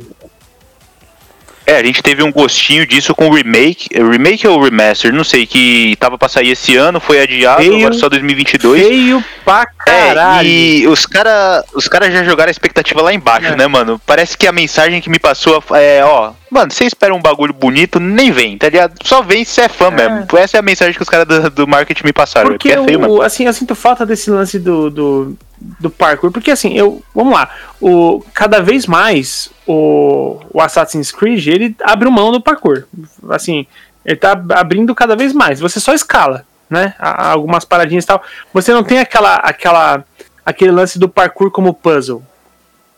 [1.65, 5.23] É, a gente teve um gostinho disso com o remake, é, remake ou remaster, não
[5.23, 7.77] sei, que tava pra sair esse ano, foi adiado, Feio.
[7.77, 8.85] agora só 2022.
[8.87, 10.47] Feio pra É, caralho.
[10.47, 13.55] e os caras os cara já jogaram a expectativa lá embaixo, É.
[13.55, 13.99] né, mano?
[14.05, 17.99] Parece que a mensagem que me passou é, ó, mano, você espera um bagulho bonito,
[17.99, 18.93] nem vem, tá ligado?
[19.03, 20.25] Só vem se você é fã mesmo.
[20.37, 22.49] Essa é a mensagem que os caras do, do marketing me passaram.
[22.51, 23.13] Porque é feio, mano.
[23.15, 25.37] o, assim, eu sinto falta desse lance do, do,
[25.79, 26.31] do parkour.
[26.31, 27.01] Porque assim, eu.
[27.13, 27.49] Vamos lá.
[27.81, 32.83] O, cada vez mais o, o Assassin's Creed ele abre mão do parkour.
[33.29, 33.65] Assim,
[34.05, 35.59] ele tá abrindo cada vez mais.
[35.59, 36.93] Você só escala, né?
[36.99, 38.23] Algumas paradinhas e tal.
[38.53, 40.03] Você não tem aquela, aquela,
[40.45, 42.21] aquele lance do parkour como puzzle,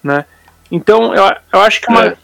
[0.03, 0.26] né?
[0.70, 2.18] Então, eu, eu acho que uma, É,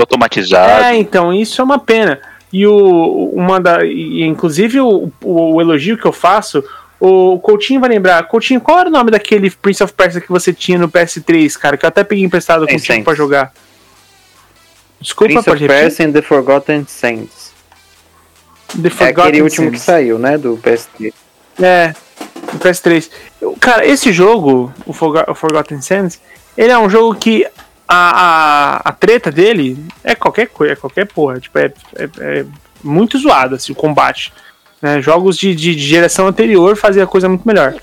[0.00, 0.84] automatizado.
[0.84, 2.18] é, então, isso é uma pena.
[2.52, 6.64] E o, uma da, e, inclusive o, o, o elogio que eu faço,
[7.00, 8.22] o Coutinho vai lembrar.
[8.28, 11.76] Coutinho, qual era o nome daquele Prince of Persia que você tinha no PS3, cara?
[11.76, 13.04] Que eu até peguei emprestado Tem contigo Saints.
[13.04, 13.52] pra jogar.
[15.00, 15.68] Desculpa, Prince pode of?
[15.74, 17.52] Persia and the Forgotten Saints.
[18.80, 21.12] The É Forgotten aquele último que saiu, né, do PS3.
[21.60, 21.94] É,
[22.52, 23.10] no PS3.
[23.40, 26.20] Eu- Cara, esse jogo, o, Forgo- o Forgotten Sands,
[26.56, 27.46] ele é um jogo que
[27.88, 31.40] a, a, a treta dele é qualquer coisa, é qualquer porra.
[31.40, 32.08] Tipo, é, é,
[32.40, 32.46] é
[32.84, 34.32] muito zoado assim, o combate.
[34.80, 35.00] Né?
[35.02, 37.74] Jogos de, de, de geração anterior fazia coisa muito melhor.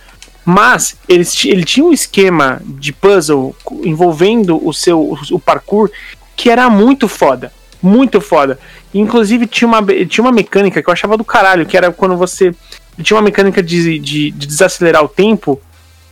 [0.45, 5.91] Mas eles, ti- ele tinha um esquema de puzzle envolvendo o seu o, parkour
[6.35, 7.51] que era muito foda.
[7.81, 8.57] Muito foda.
[8.93, 12.55] Inclusive tinha uma, tinha uma mecânica que eu achava do caralho, que era quando você.
[13.03, 15.61] Tinha uma mecânica de, de, de desacelerar o tempo,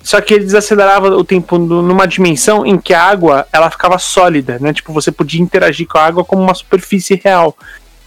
[0.04, 4.60] só que ele desacelerava o tempo numa dimensão em que a água ela ficava sólida,
[4.60, 4.72] né?
[4.72, 7.58] Tipo, você podia interagir com a água como uma superfície real.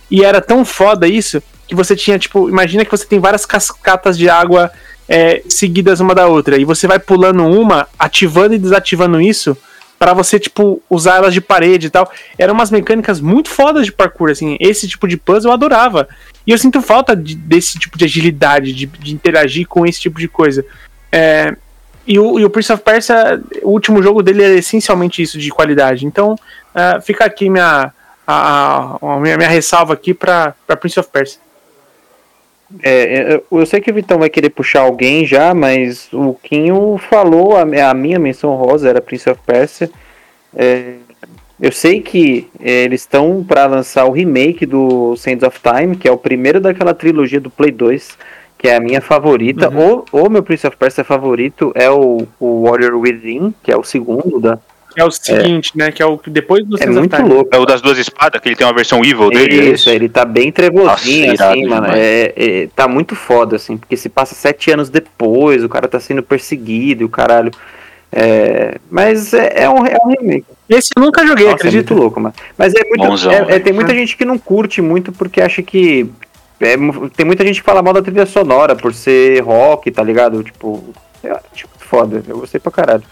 [0.08, 4.16] E era tão foda isso que você tinha, tipo, imagina que você tem várias cascatas
[4.18, 4.72] de água
[5.08, 6.56] é, seguidas uma da outra.
[6.58, 9.56] E você vai pulando uma, ativando e desativando isso
[9.98, 12.10] para você, tipo, usar elas de parede e tal.
[12.38, 14.56] Eram umas mecânicas muito fodas de parkour, assim.
[14.60, 16.08] Esse tipo de puzzle eu adorava.
[16.46, 20.18] E eu sinto falta de- desse tipo de agilidade, de, de interagir com esse tipo
[20.18, 20.64] de coisa.
[21.10, 21.54] É,
[22.06, 25.50] e, o, e o Prince of Persia, o último jogo dele é essencialmente isso de
[25.50, 26.06] qualidade.
[26.06, 26.36] Então,
[26.74, 27.92] ah, fica aqui minha,
[28.26, 31.40] a, a- minha, minha ressalva aqui pra Prince of Persia.
[32.82, 36.98] É, eu, eu sei que o Vitão vai querer puxar alguém já, mas o Quinho
[36.98, 39.90] falou, a, a minha menção rosa era Prince of Persia.
[40.54, 40.94] É,
[41.60, 46.06] eu sei que é, eles estão para lançar o remake do Sands of Time, que
[46.06, 48.16] é o primeiro daquela trilogia do Play 2,
[48.56, 49.68] que é a minha favorita.
[49.70, 50.04] Uhum.
[50.12, 53.82] O, o meu Prince of Persia favorito é o, o Warrior Within, que é o
[53.82, 54.58] segundo da.
[54.98, 55.92] Que é o seguinte, né?
[55.92, 57.28] Que é o que depois do É muito Time.
[57.28, 57.50] louco.
[57.54, 59.60] É o das duas espadas, que ele tem uma versão evil dele.
[59.60, 61.86] é Isso, ele tá bem trevozinho, Nossa, assim, mano.
[61.92, 66.00] É, é, tá muito foda, assim, porque se passa sete anos depois, o cara tá
[66.00, 67.52] sendo perseguido e o caralho.
[68.10, 70.44] É, mas é, é um, é um remake.
[70.68, 71.90] Esse eu nunca joguei, Nossa, é acredito.
[71.90, 72.34] muito louco, mano.
[72.56, 73.06] Mas é muito.
[73.06, 76.10] Bonzão, é- é- tem muita gente que não curte muito porque acha que.
[76.60, 76.74] é
[77.16, 80.42] tem muita gente que fala mal da trilha sonora por ser rock, tá ligado?
[80.42, 80.92] Tipo.
[81.22, 82.22] Eu acho muito foda.
[82.26, 83.04] Eu gostei pra caralho.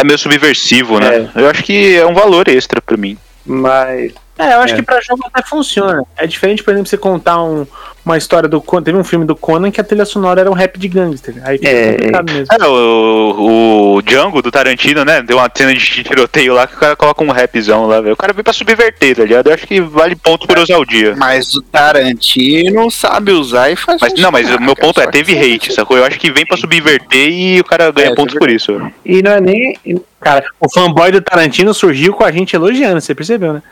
[0.00, 1.30] É meio subversivo, né?
[1.34, 3.18] Eu acho que é um valor extra pra mim.
[3.44, 4.12] Mas.
[4.40, 4.76] É, eu acho É.
[4.76, 6.02] que pra jogo até funciona.
[6.16, 7.66] É diferente, por exemplo, você contar um-
[8.04, 8.82] uma história do Conan.
[8.82, 11.34] Teve um filme do Conan que a trilha sonora era um rap de gangster.
[11.44, 12.46] Aí fica É, complicado mesmo.
[12.54, 15.22] É, o, o Django do Tarantino, né?
[15.22, 18.14] Deu uma cena de tiroteio lá que o cara coloca um rapzão lá, velho.
[18.14, 19.48] O cara veio pra subverter, tá ligado?
[19.48, 21.14] Eu acho que vale ponto por usar o dia.
[21.16, 25.32] Mas o Tarantino sabe usar e faz Mas não, mas o meu ponto é, teve
[25.38, 25.96] hate, sacou?
[25.96, 28.80] Eu acho que vem pra subverter e o cara ganha É, pontos é por isso.
[29.04, 29.78] E não é nem.
[30.20, 33.62] Cara, o fanboy do Tarantino surgiu com a gente elogiando, você percebeu, né?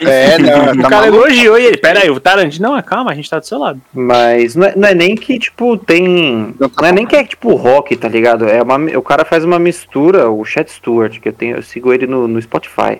[0.00, 1.26] É, não, O tá cara maluco.
[1.26, 3.80] elogiou e ele, pera aí, o Tarantino, não, calma, a gente tá do seu lado.
[3.92, 6.54] Mas não é, não é nem que, tipo, tem.
[6.58, 8.48] Não tá é nem que é tipo rock, tá ligado?
[8.48, 11.92] É uma, o cara faz uma mistura, o Chat Stewart, que eu tenho, eu sigo
[11.92, 12.98] ele no, no Spotify.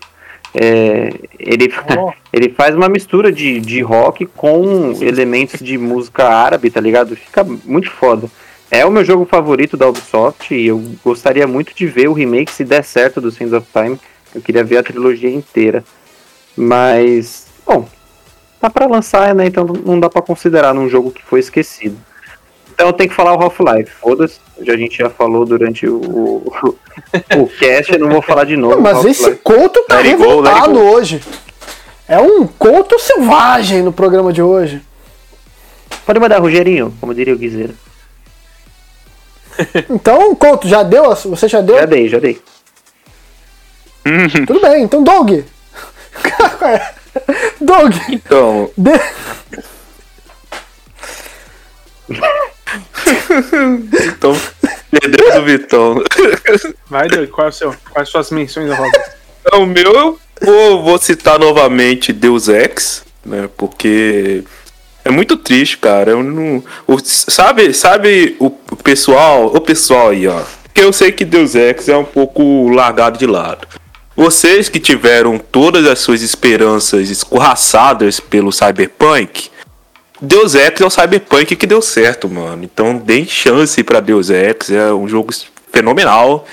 [0.54, 2.12] É, ele, Oh.
[2.32, 7.14] ele faz uma mistura de, de rock com elementos de música árabe, tá ligado?
[7.16, 8.28] Fica muito foda.
[8.70, 12.52] É o meu jogo favorito da Ubisoft e eu gostaria muito de ver o remake
[12.52, 13.98] se der certo do Sands of Time.
[14.34, 15.82] Eu queria ver a trilogia inteira.
[16.56, 17.86] Mas, bom,
[18.60, 19.46] tá pra lançar, né?
[19.46, 21.96] Então não dá pra considerar num jogo que foi esquecido.
[22.72, 23.90] Então eu tenho que falar o Half-Life.
[24.00, 26.76] Foda-se, já- a gente já falou durante o, o,
[27.36, 28.76] o cast, eu não vou falar de novo.
[28.76, 30.78] Não, mas esse couto tá Let go, revoltado go.
[30.80, 31.20] hoje.
[32.08, 34.82] É um couto selvagem no programa de hoje.
[36.06, 37.74] Pode mandar, Rogerinho, como diria o Guizeira.
[39.90, 41.14] Então, couto, já deu?
[41.14, 41.76] Você já deu?
[41.76, 42.40] Já dei, já dei.
[44.46, 45.40] Tudo bem, então Doug.
[47.60, 48.92] Doug, Então, dê...
[54.06, 54.36] então,
[54.90, 56.04] perdemos o Vitão.
[56.88, 57.74] Vai, Doug, qual é o seu?
[57.90, 59.10] Quais as suas menções honrosas?
[59.52, 63.48] O meu, eu vou, vou citar novamente Deus Ex, né?
[63.56, 64.44] Porque
[65.04, 66.12] é muito triste, cara.
[66.12, 70.42] Eu não, o, sabe, sabe o pessoal, o pessoal aí, ó.
[70.72, 73.66] Que eu sei que Deus Ex é um pouco largado de lado.
[74.20, 79.48] Vocês que tiveram todas as suas esperanças escorraçadas pelo Cyberpunk,
[80.20, 82.62] Deus Ex é o Cyberpunk que deu certo, mano.
[82.62, 85.32] Então deem chance para Deus Ex, é um jogo
[85.72, 86.46] fenomenal,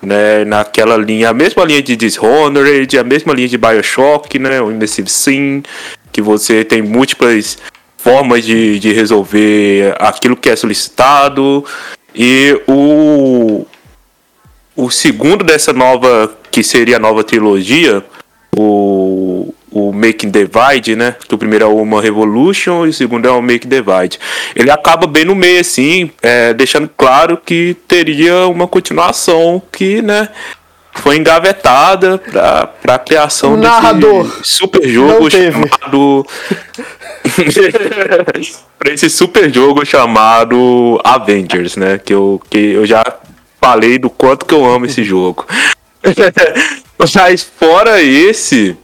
[0.00, 0.44] né?
[0.44, 4.62] Naquela linha, a mesma linha de Dishonored, a mesma linha de BioShock, né?
[4.62, 5.64] O Immersive Sim,
[6.12, 7.58] que você tem múltiplas
[7.96, 11.64] formas de, de resolver aquilo que é solicitado.
[12.14, 13.66] E o,
[14.78, 18.04] o segundo dessa nova, que seria a nova trilogia,
[18.56, 21.16] o, o Making Divide, né?
[21.26, 24.20] Que o primeiro é o Human Revolution e o segundo é o Make Divide.
[24.54, 30.28] Ele acaba bem no meio, assim, é, deixando claro que teria uma continuação que, né?
[30.92, 36.24] Foi engavetada para a criação O narrador desse super jogo chamado.
[38.78, 41.98] para esse super jogo chamado Avengers, né?
[41.98, 43.02] Que eu, que eu já
[43.60, 45.46] falei do quanto que eu amo esse jogo.
[46.98, 48.76] Mas fora esse,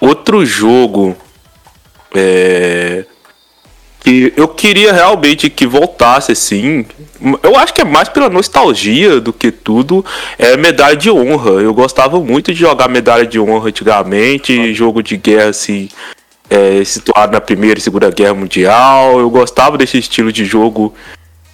[0.00, 1.16] outro jogo
[2.14, 3.04] é,
[4.00, 6.86] que eu queria realmente que voltasse assim.
[7.42, 10.04] Eu acho que é mais pela nostalgia do que tudo.
[10.38, 11.50] É medalha de honra.
[11.60, 15.88] Eu gostava muito de jogar medalha de honra antigamente, jogo de guerra assim.
[16.50, 20.94] É, situado na primeira e segunda guerra mundial eu gostava desse estilo de jogo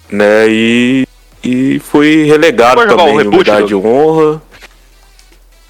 [0.09, 1.05] né e,
[1.45, 4.41] e foi relegado também reboot, medalha de honra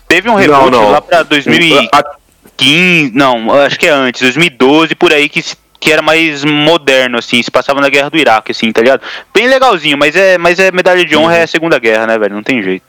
[0.08, 0.92] Teve um reboot não.
[0.92, 5.44] lá pra 2015, não, acho que é antes, 2012, por aí, que,
[5.80, 9.02] que era mais moderno, assim, se passava na guerra do Iraque, assim, tá ligado?
[9.34, 12.36] Bem legalzinho, mas é, mas é medalha de honra, é a segunda guerra, né, velho?
[12.36, 12.84] Não tem jeito.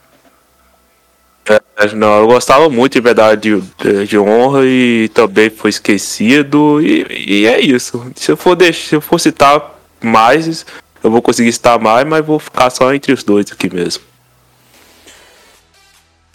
[1.49, 1.59] É,
[1.95, 6.81] Não, eu gostava muito de medalha de, de, de honra e também foi esquecido.
[6.81, 8.11] E, e é isso.
[8.15, 10.65] Se eu for deixar, se eu for citar mais,
[11.03, 14.03] eu vou conseguir citar mais, mas vou ficar só entre os dois aqui mesmo.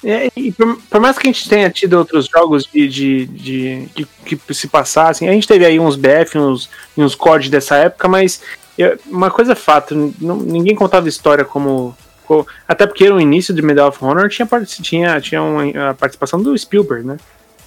[0.04, 3.86] É, e por, por mais que a gente tenha tido outros jogos de, de, de-
[3.94, 4.06] de-
[4.36, 8.08] que se passassem, a gente teve aí uns BF, uns, e uns COD dessa época,
[8.08, 8.42] mas
[8.76, 11.96] eu- uma coisa é fato, não- ninguém contava história como.
[12.26, 16.42] co- Até porque no início de Medal of Honor tinha, tinha, tinha uma, a participação
[16.42, 17.16] do Spielberg, né?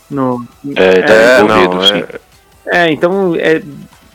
[0.09, 2.03] No, É, tá É, envolvido, não, sim.
[2.67, 3.61] é, então é,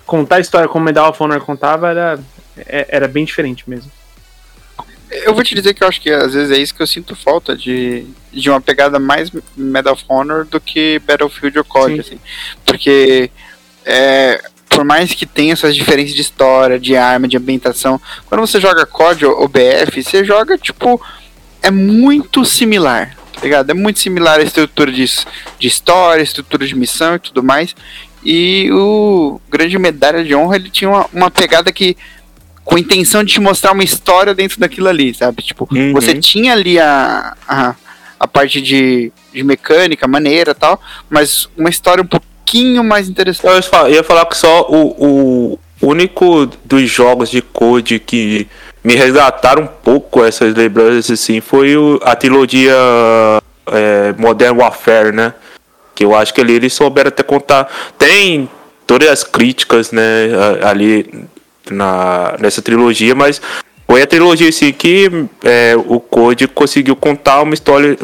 [0.04, 2.20] contar a história como Medal of Honor contava era,
[2.56, 3.90] é- era bem diferente mesmo.
[5.10, 7.16] Eu vou te dizer que eu acho que às vezes é isso que eu sinto
[7.16, 12.00] falta de, de uma pegada mais Medal of Honor do que Battlefield ou COD, Sim.
[12.00, 12.20] assim.
[12.64, 13.28] Porque
[13.84, 18.60] é, por mais que tenha essas diferenças de história, de arma, de ambientação, quando você
[18.60, 21.00] joga COD ou, BF, você joga tipo
[21.60, 23.70] é muito similar, tá ligado?
[23.70, 25.04] É muito similar a estrutura de,
[25.58, 27.74] de história, estrutura de missão e tudo mais.
[28.24, 31.96] E o Grande Medalha de Honra ele tinha uma, uma pegada que
[32.70, 35.42] com a intenção de te mostrar uma história dentro daquilo ali, sabe?
[35.42, 35.92] Tipo, Uhum.
[35.92, 37.74] você tinha ali a, a,
[38.20, 40.80] a parte de, de mecânica, maneira e tal,
[41.10, 43.44] mas uma história um pouquinho mais interessante.
[43.50, 48.46] Eu ia fa- ia falar que só o, o único dos jogos de code que
[48.84, 52.72] me resgataram um pouco essas lembranças assim foi o, a trilogia
[53.66, 55.34] é, Modern Warfare, né?
[55.92, 57.68] Que eu acho que ali eles souberam até contar.
[57.98, 58.48] Tem
[58.86, 60.02] todas as críticas, né,
[60.62, 61.24] ali
[61.70, 63.40] na, nessa trilogia, mas
[63.88, 65.10] foi a trilogia assim que
[65.44, 67.96] é, o Code conseguiu contar uma história,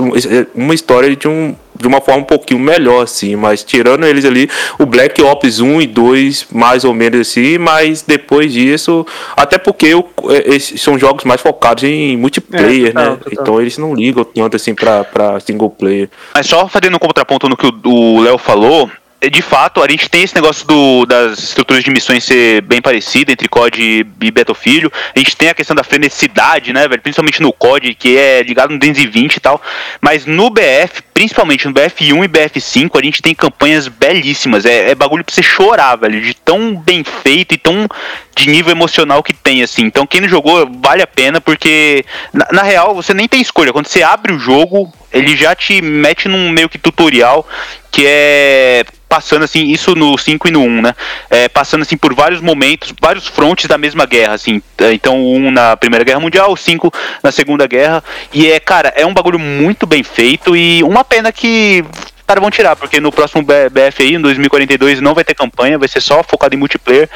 [0.52, 4.50] uma história de, um, de uma forma um pouquinho melhor, assim, mas tirando eles ali,
[4.80, 9.06] o Black Ops 1 e 2, mais ou menos assim, mas depois disso,
[9.36, 13.16] até porque o, é, esses são jogos mais focados em multiplayer, É, total, né?
[13.22, 13.32] total.
[13.44, 16.08] Então eles não ligam tanto assim pra, pra single player.
[16.34, 18.90] Mas só fazendo um contraponto no que o- Léo falou,
[19.30, 23.32] de fato, a gente tem esse negócio do- das estruturas de missões ser bem parecida
[23.32, 23.80] entre COD
[24.20, 24.90] e, e Battlefield.
[25.14, 27.01] A gente tem a questão da freneticidade, né, velho?
[27.01, 29.60] Principalmente no COD, que é ligado no 220 e tal.
[30.01, 34.66] Mas no BF, principalmente no BF1 e BF5, a gente tem campanhas belíssimas.
[34.66, 36.20] É, é bagulho pra você chorar, velho.
[36.20, 37.88] De tão bem feito e tão
[38.36, 39.84] de nível emocional que tem, assim.
[39.84, 43.72] Então, quem não jogou, vale a pena, porque, na, na real, você nem tem escolha.
[43.72, 47.48] Quando você abre o jogo, ele já te mete num meio que tutorial,
[47.90, 50.94] que é passando assim, isso no 5 e no 1, né?
[51.30, 54.60] É, passando assim por vários momentos, vários frontes da mesma guerra, assim.
[54.78, 58.02] É, Então, o 1 na Primeira Guerra Mundial, o 5 na Segunda Guerra.
[58.32, 62.40] E é, cara, é um bagulho muito bem feito e uma pena que os caras
[62.40, 66.00] vão tirar, porque no próximo BF aí, em 2042, não vai ter campanha, vai ser
[66.00, 67.08] só focado em multiplayer.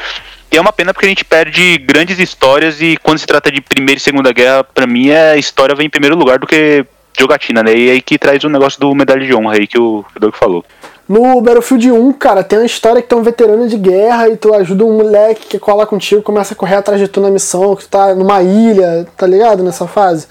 [0.52, 3.60] E é uma pena porque a gente perde grandes histórias e quando se trata de
[3.60, 6.84] Primeira e Segunda Guerra, pra mim a história vem em primeiro lugar do que
[7.18, 7.72] jogatina, né?
[7.74, 10.64] E aí que traz o negócio do medalha de honra aí que o Doug falou.
[11.08, 14.36] No Battlefield 1, cara, tem uma história que tu é um veterano de guerra e
[14.36, 17.74] tu ajuda um moleque que cola contigo, começa a correr atrás de tu na missão,
[17.74, 19.62] que tu tá numa ilha, tá ligado?
[19.62, 20.28] Nessa fase.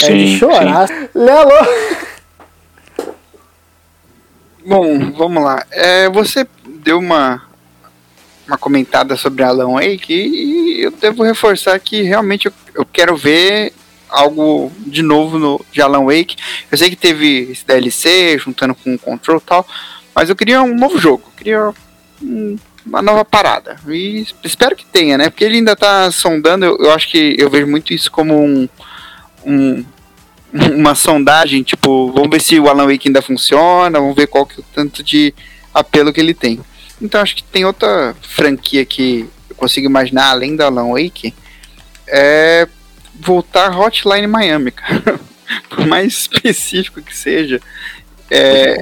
[0.00, 0.88] É de Sim, chorar.
[1.14, 1.50] Lelo!
[4.70, 5.66] Bom, vamos lá.
[5.72, 7.42] É, você deu uma,
[8.46, 13.72] uma comentada sobre Alan Wake e eu devo reforçar que realmente eu, eu quero ver
[14.08, 16.36] algo de novo no, de Alan Wake.
[16.70, 19.66] Eu sei que teve esse DLC juntando com o Control e tal,
[20.14, 21.24] mas eu queria um novo jogo.
[21.26, 21.74] Eu queria
[22.22, 22.56] um-
[22.86, 23.76] uma nova parada.
[23.88, 25.30] E espero que tenha, né?
[25.30, 26.64] Porque ele ainda tá sondando.
[26.64, 28.68] Eu, eu acho que eu vejo muito isso como um,
[29.44, 29.84] um
[30.74, 34.60] uma sondagem, tipo, vamos ver se o Alan Wake ainda funciona, vamos ver qual que
[34.60, 35.34] é o tanto de
[35.72, 36.60] apelo que ele tem.
[37.00, 41.34] Então acho que tem outra franquia que eu consigo imaginar além da Alan Wake,
[42.06, 42.68] é
[43.14, 45.20] voltar Hotline Miami, cara.
[45.68, 47.60] Por mais específico que seja,
[48.30, 48.76] é,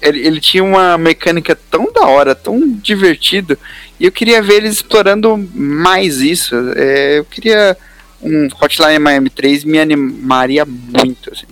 [0.00, 3.58] ele, ele tinha uma mecânica tão da hora, tão divertido,
[3.98, 6.54] e eu queria ver eles explorando mais isso.
[6.76, 7.76] É, eu queria
[8.22, 11.46] um Hotline Miami 3 me animaria muito, assim.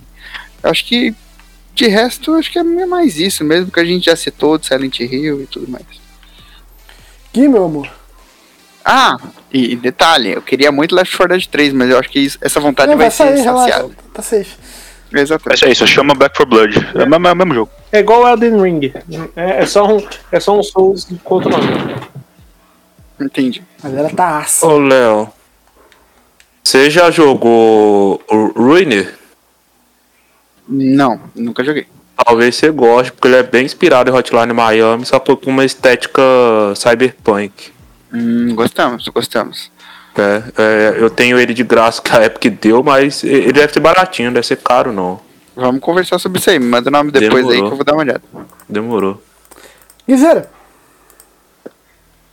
[0.63, 1.13] Eu acho que
[1.73, 4.99] de resto, acho que é mais isso mesmo que a gente já citou de Silent
[4.99, 5.85] Hill e tudo mais.
[7.33, 7.89] Gui, meu amor.
[8.83, 9.17] Ah,
[9.53, 12.59] e, detalhe, eu queria muito Left 4 Dead 3, mas eu acho que isso- essa
[12.59, 13.89] vontade Não, vai, vai sair, ser saciada.
[14.13, 14.57] Tá safe.
[15.13, 15.57] É Exatamente.
[15.57, 16.75] isso aí, só chama Back for Blood.
[16.95, 17.71] É o mesmo, é o mesmo jogo.
[17.91, 18.93] É igual o Elden Ring.
[19.35, 21.65] É, é só um, é só um Souls outro nome.
[23.19, 23.61] Entendi.
[23.83, 24.65] A galera tá aça.
[24.65, 25.29] Ô, Léo.
[26.63, 29.13] Você já jogou o Ruiner?
[30.67, 31.87] Não, nunca joguei.
[32.23, 35.65] Talvez você goste, porque ele é bem inspirado em Hotline Miami, só que com uma
[35.65, 36.21] estética
[36.75, 37.71] cyberpunk.
[38.13, 39.71] Hum, gostamos, gostamos.
[40.15, 43.79] É, é, eu tenho ele de graça que a Epic deu, mas ele deve ser
[43.79, 45.19] baratinho, não deve ser caro não.
[45.55, 46.59] Vamos conversar sobre isso aí.
[46.59, 47.69] Me manda o nome depois aí Demorou.
[47.69, 48.21] que eu vou dar uma olhada.
[48.67, 49.21] Demorou.
[50.07, 50.49] Guizeira,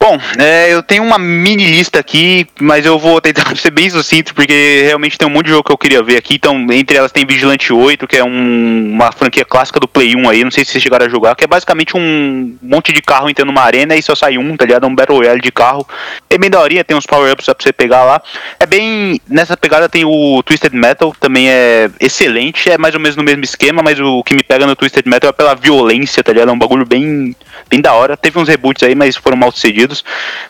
[0.01, 4.33] Bom, é, eu tenho uma mini lista aqui, mas eu vou tentar ser bem sucinto,
[4.33, 6.35] porque realmente tem um monte de jogo que eu queria ver aqui.
[6.37, 10.31] Então, entre elas tem Vigilante 8, que é um- uma franquia clássica do Play 1
[10.31, 13.29] aí, não sei se vocês chegaram a jogar, que é basicamente um monte de carro
[13.29, 14.85] entrando numa arena e só sai um, tá ligado?
[14.85, 15.85] É um Battle Royale de carro.
[16.31, 18.23] É bem daorinha, tem uns power-ups pra você pegar lá.
[18.61, 19.21] É bem.
[19.29, 23.43] Nessa pegada tem o Twisted Metal, também é excelente, é mais ou menos no mesmo
[23.43, 26.51] esquema, mas o que me pega no Twisted Metal é pela violência, tá ligado?
[26.51, 27.35] É um bagulho bem,
[27.69, 28.17] bem da hora.
[28.17, 29.88] Teve uns reboots aí, mas foram mal sucedidos.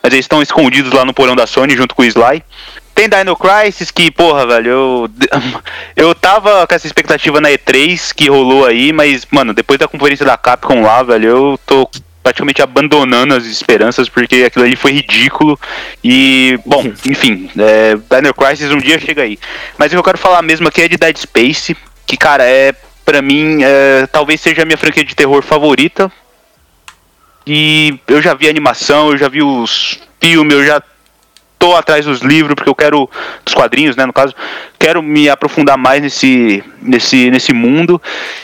[0.03, 2.43] Mas eles estão escondidos lá no porão da Sony junto com o Sly.
[2.95, 5.11] Tem Dino Crisis que, porra, velho, eu,
[5.95, 10.27] eu tava com essa expectativa na E3 que rolou aí, mas, mano, depois da conferência
[10.27, 11.89] da Capcom lá, velho, eu tô
[12.29, 15.59] praticamente abandonando as esperanças porque aquilo ali foi ridículo.
[16.03, 19.39] E, bom, enfim, é, Dino Crisis um dia chega aí.
[19.79, 22.75] Mas o que eu quero falar mesmo aqui é de Dead Space, que, cara, é,
[23.05, 26.11] pra mim, é, talvez seja a minha franquia de terror favorita.
[27.49, 30.83] E eu já vi animação, eu já vi os filmes, eu já
[31.59, 33.11] tô atrás dos livros, porque eu quero.
[33.45, 34.35] dos quadrinhos, né, no caso.
[34.79, 38.01] Quero me aprofundar mais nesse, nesse, nesse mundo.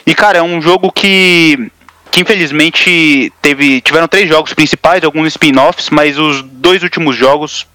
[0.07, 1.71] E, cara, é um jogo que.
[2.11, 7.67] Que infelizmente teve, tiveram três jogos principais, alguns spin-offs, mas os dois últimos jogos,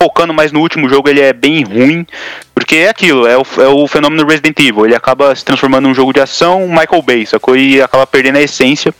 [0.00, 2.06] focando mais no último jogo, ele é bem ruim.
[2.54, 4.86] Porque é aquilo, é o, é o fenômeno Resident Evil.
[4.86, 7.56] Ele acaba se transformando num jogo de ação Michael Bay, sacou?
[7.56, 8.94] E acaba perdendo a essência.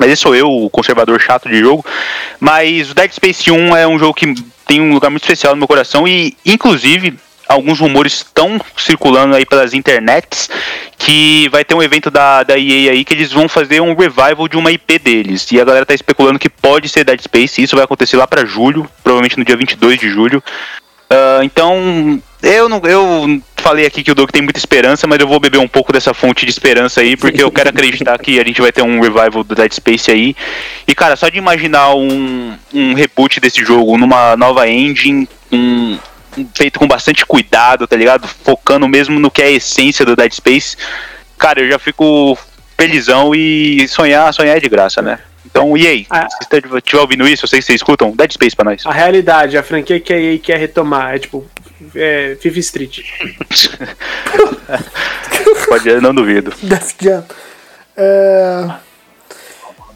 [0.00, 1.84] Mas esse sou eu, o conservador chato de jogo.
[2.40, 4.34] Mas o Dead Space 1 é um jogo que
[4.66, 9.44] tem um lugar muito especial no meu coração e, inclusive, alguns rumores estão circulando aí
[9.44, 10.48] pelas internets
[10.96, 14.48] que vai ter um evento da, da EA aí que eles vão fazer um revival
[14.48, 15.46] de uma IP deles.
[15.52, 18.46] E a galera tá especulando que pode ser Dead Space, isso vai acontecer lá para
[18.46, 20.42] julho, provavelmente no dia 22 de julho.
[21.10, 25.28] Ah, então, eu não eu falei aqui que o Doug tem muita esperança, mas eu
[25.28, 28.44] vou beber um pouco dessa fonte de esperança aí, porque eu quero acreditar que a
[28.44, 30.34] gente vai ter um revival do Dead Space aí.
[30.86, 35.98] E cara, só de imaginar um, um reboot desse jogo numa nova engine, um,
[36.56, 38.26] feito com bastante cuidado, tá ligado?
[38.26, 40.76] Focando mesmo no que é a essência do Dead Space,
[41.38, 42.36] cara, eu já fico
[42.78, 45.18] felizão e sonhar, sonhar é de graça, né?
[45.44, 46.06] Então, e aí?
[46.08, 46.28] Ah.
[46.30, 48.86] Se você estiver ouvindo isso, eu sei que vocês escutam, Dead Space pra nós.
[48.86, 51.46] A realidade, a franquia que a EA quer retomar é tipo
[51.94, 53.00] é, FIFA Street.
[55.68, 56.52] Pode, eu não duvido.
[56.62, 57.24] Def Jam.
[57.96, 58.66] É...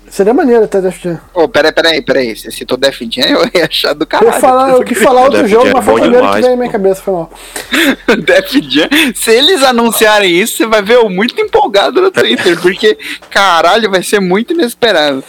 [0.09, 1.21] Seria maneiro até Def Jam.
[1.35, 2.37] Ô, peraí, peraí, peraí.
[2.37, 4.33] Você citou Def Jam, eu ia achar do Eu, caralho.
[4.33, 6.27] ia falar, eu quis falar outro Def jogo, Jam é mas foi o primeiro que
[6.27, 7.31] demais, veio na minha cabeça, foi mal.
[8.25, 8.89] Def Jam.
[9.15, 12.97] Se eles anunciarem isso, você vai ver eu muito empolgado no Twitter, porque,
[13.29, 15.25] caralho, vai ser muito inesperado.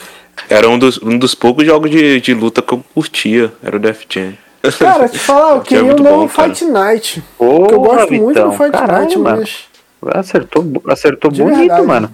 [0.50, 3.80] Era um dos, um dos poucos jogos de, de luta que eu curtia, era o
[3.80, 4.34] Def Jam.
[4.80, 6.28] Cara, te falar, eu Que é queria um novo bom.
[6.28, 7.24] Fight Night.
[7.38, 9.38] Porra, eu gosto muito do Fight caralho, Night, mano.
[9.42, 9.66] mas.
[10.14, 11.82] Acertou, acertou De bonito, verdade.
[11.88, 12.12] mano.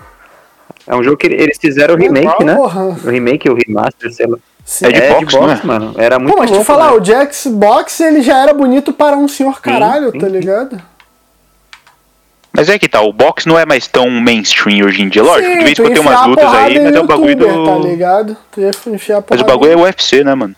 [0.87, 2.55] É um jogo que eles fizeram o remake, né?
[2.55, 2.83] Porra.
[2.85, 4.37] O remake, o remaster, sei lá.
[4.63, 4.85] Sim.
[4.85, 5.59] É de boxe, não é?
[5.63, 5.93] mano.
[5.97, 6.97] Era muito Pô, mas te louco, falar, né?
[6.97, 10.31] o Jax Box ele já era bonito para um senhor caralho, sim, tá sim.
[10.31, 10.81] ligado?
[12.53, 15.23] Mas é que tá, o boxe não é mais tão mainstream hoje em dia.
[15.23, 17.65] Lógico, Sim, de vez em quando tem umas lutas aí, mas é o bagulho do.
[17.65, 18.37] Tá ligado?
[18.51, 20.55] Tu ia enfiar a Mas o bagulho é UFC, né, mano?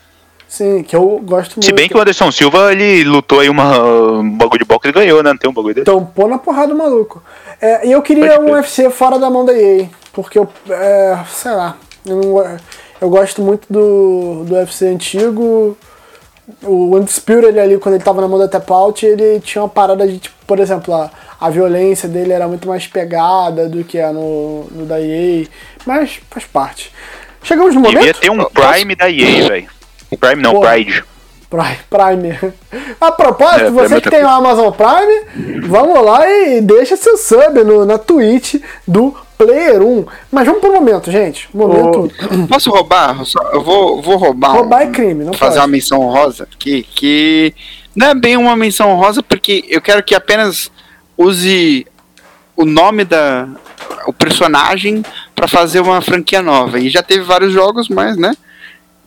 [0.54, 1.66] Sim, que eu gosto muito.
[1.66, 3.84] Se bem que o Anderson Silva, ele lutou aí uma,
[4.20, 5.32] um bagulho de boxe e ganhou, né?
[5.32, 5.82] Não tem um bagulho dele?
[5.82, 7.24] Então, pô na porrada o maluco.
[7.60, 8.54] É, e eu queria Pode um.
[8.54, 9.90] UFC fora da mão da EA.
[10.12, 10.48] Porque eu.
[10.70, 11.76] É, sei lá.
[12.06, 12.58] Eu, não
[13.02, 15.76] eu gosto muito do, do UFC antigo.
[16.62, 20.08] O Undisputed ali, quando ele tava na mão da Tap Out, ele tinha uma parada
[20.08, 21.10] de, tipo, por exemplo, a,
[21.42, 25.48] a violência dele era muito mais pegada do que a no, no da EA.
[25.84, 26.94] Mas faz parte.
[27.42, 27.98] Chegamos no momento.
[27.98, 29.83] Devia ter um Prime da EA, velho.
[30.18, 30.72] Prime não, Porra.
[30.72, 31.04] Pride.
[31.50, 31.78] Prime.
[31.90, 32.54] Prime.
[33.00, 36.98] A propósito, É, você Prime que é tem o Amazon Prime, vamos lá e deixa
[36.98, 38.56] seu sub no, na Twitch
[38.88, 40.06] do Player 1.
[40.32, 41.48] Mas vamos pro momento, gente.
[41.54, 42.12] Momento.
[42.50, 43.16] Posso roubar?
[43.52, 44.52] Eu vou, vou roubar.
[44.54, 45.62] um- Roubar é crime, não fazer pode.
[45.62, 47.54] uma menção honrosa aqui, que
[47.96, 50.72] não é bem uma menção honrosa, porque eu quero que apenas
[51.16, 51.86] use
[52.56, 53.48] o nome da
[54.08, 55.04] o personagem
[55.36, 56.80] para fazer uma franquia nova.
[56.80, 58.34] E já teve vários jogos, mas né,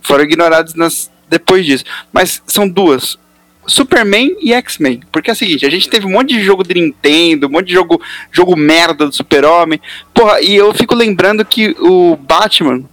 [0.07, 1.85] foram ignorados nas, depois disso.
[2.13, 3.19] Mas são duas.
[3.67, 5.01] Superman e X-Men.
[5.11, 7.67] Porque é o seguinte, a gente teve um monte de jogo de Nintendo, um monte
[7.67, 8.01] de jogo,
[8.31, 9.81] jogo merda do Super-Homem.
[10.15, 12.85] Porra, e eu fico lembrando que o Batman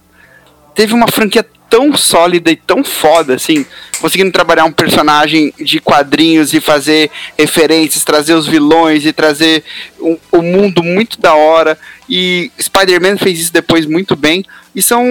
[0.74, 3.66] teve uma franquia tão sólida e tão foda, assim,
[4.00, 9.64] conseguindo trabalhar um personagem de quadrinhos e fazer referências, trazer os vilões e trazer
[10.00, 11.76] um, um mundo muito da hora.
[12.08, 14.44] E Spider-Man fez isso depois muito bem.
[14.74, 15.04] E são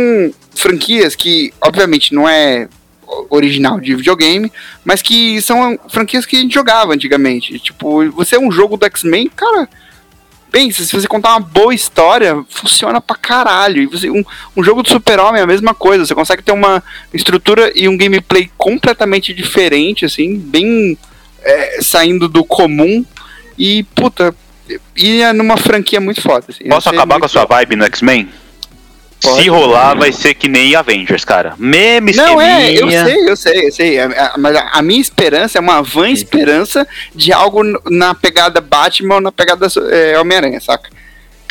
[0.56, 2.68] franquias que, obviamente, não é
[3.30, 4.52] original de videogame,
[4.84, 7.60] mas que são franquias que a gente jogava antigamente.
[7.60, 9.70] Tipo, você é um jogo do X-Men, cara.
[10.52, 13.82] Pensa, se você contar uma boa história, funciona pra caralho.
[13.82, 14.24] E você, um,
[14.56, 16.06] um jogo do Super-Homem é a mesma coisa.
[16.06, 20.98] Você consegue ter uma estrutura e um gameplay completamente diferente, assim, bem
[21.42, 23.04] é, saindo do comum.
[23.58, 24.36] E, puta,
[24.96, 26.46] ia numa franquia muito foda.
[26.50, 28.30] Assim, Posso acabar com a sua vibe no X-Men?
[29.24, 29.42] Pode.
[29.44, 31.54] Se rolar, vai ser que nem Avengers, cara.
[31.58, 34.00] Meme Não, é, eu sei, eu sei, eu sei.
[34.00, 36.86] A- a- Mas a, a minha esperança é uma vã esperança
[37.16, 40.90] de algo na pegada Batman ou na pegada é, Homem-Aranha, saca?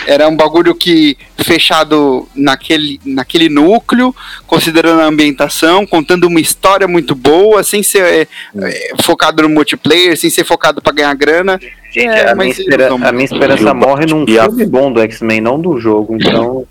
[0.04, 4.12] Era um bagulho que fechado naquele, naquele núcleo,
[4.48, 8.26] considerando a ambientação, contando uma história muito boa, sem ser é,
[8.66, 11.58] é, focado no multiplayer, sem ser focado pra ganhar grana.
[11.92, 15.60] Gente, É, a, minha espera- a minha esperança morre num filme bom do X-Men, não
[15.60, 16.66] do jogo, então.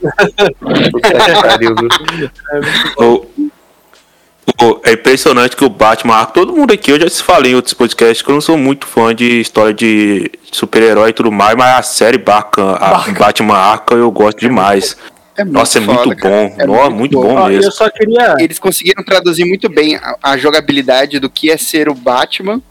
[0.00, 2.30] Puta que pariu, viu?
[2.98, 3.26] O-
[4.64, 7.54] o- é impressionante que o Batman Arkham, todo mundo aqui, eu já se falei em
[7.54, 11.56] outros podcasts que eu não sou muito fã de história de super-herói e tudo mais,
[11.56, 13.04] mas a série Arkham, a.
[13.18, 14.96] Batman Arkham eu gosto demais.
[15.36, 16.54] É muito Nossa, é foda, muito bom.
[16.58, 17.64] É Nossa, muito bom Ó, mesmo.
[17.64, 18.34] eu só queria.
[18.38, 22.62] eles conseguiram traduzir muito bem a, a jogabilidade do que é ser o Batman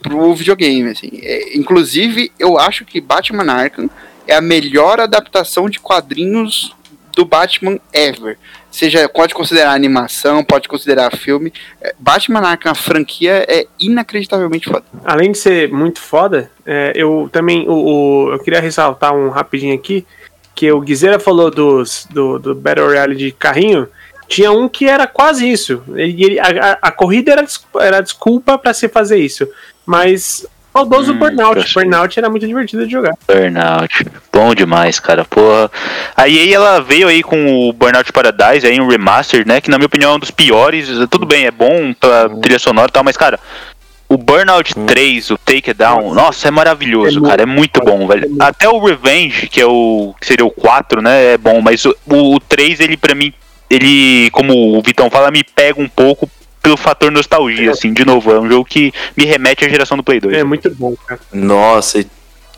[0.00, 1.10] pro videogame, assim.
[1.20, 3.90] É, inclusive, eu acho que Batman Arkham
[4.26, 6.74] é a melhor adaptação de quadrinhos
[7.14, 8.38] do Batman ever.
[8.70, 11.52] Seja, pode considerar animação, pode considerar filme.
[11.80, 14.84] É, Batman Arkham, a franquia, é inacreditavelmente foda.
[15.04, 19.74] além de ser muito foda, é, eu também o, o- eu queria ressaltar um rapidinho
[19.74, 20.06] aqui
[20.54, 23.86] que o Guizeira falou dos, do, do Battle Royale de carrinho.
[24.28, 25.82] Tinha um que era quase isso.
[25.94, 27.46] Ele, ele- a, a- corrida era,
[27.80, 29.46] era desculpa pra se fazer isso.
[29.84, 31.74] Mas saudoso Hum, Burnout.
[31.74, 33.14] Burnout era muito divertido de jogar.
[33.26, 34.06] Burnout.
[34.32, 35.24] Bom demais, cara.
[35.24, 35.70] Porra.
[36.16, 39.60] A EA ela veio aí com o Burnout Paradise, aí um remaster, né?
[39.60, 40.88] Que na minha opinião é um dos piores.
[41.10, 43.38] Tudo bem, é bom pra trilha sonora e tal, mas, cara.
[44.08, 47.42] O Burnout 3, o Take It Down, nossa, é maravilhoso, É cara.
[47.44, 48.36] É muito bom, velho.
[48.40, 50.14] Até o Revenge, que é o.
[50.20, 51.32] que seria o 4, né?
[51.32, 53.32] É bom, mas o, o 3, ele pra mim,
[53.70, 56.28] ele, como o Vitão fala, me pega um pouco
[56.62, 58.30] pelo fator nostalgia, assim, de novo.
[58.30, 60.36] É um jogo que me remete à geração do Play 2.
[60.36, 61.20] É muito bom, cara.
[61.32, 62.04] Nossa,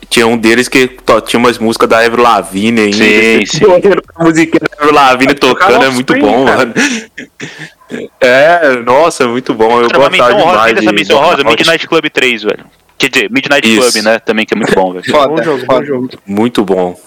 [0.09, 0.89] tinha um deles que
[1.25, 2.97] tinha umas músicas da Avril Lavigne ainda.
[2.97, 3.65] Sim, sim.
[4.15, 6.57] A musiquinha da Avril Lavigne tocando é muito bom, cara.
[6.59, 6.73] mano.
[8.19, 9.79] É, nossa, muito bom.
[9.79, 11.43] Eu Cara, gostava demais dessa de menção rosa.
[11.43, 12.65] Midnight Club 3, velho.
[12.97, 13.91] Quer dizer, Midnight Isso.
[13.91, 14.19] Club, né?
[14.19, 15.05] Também, que é muito bom, velho.
[15.05, 16.09] Foda, bom jogo, bom jogo.
[16.25, 16.99] Muito bom.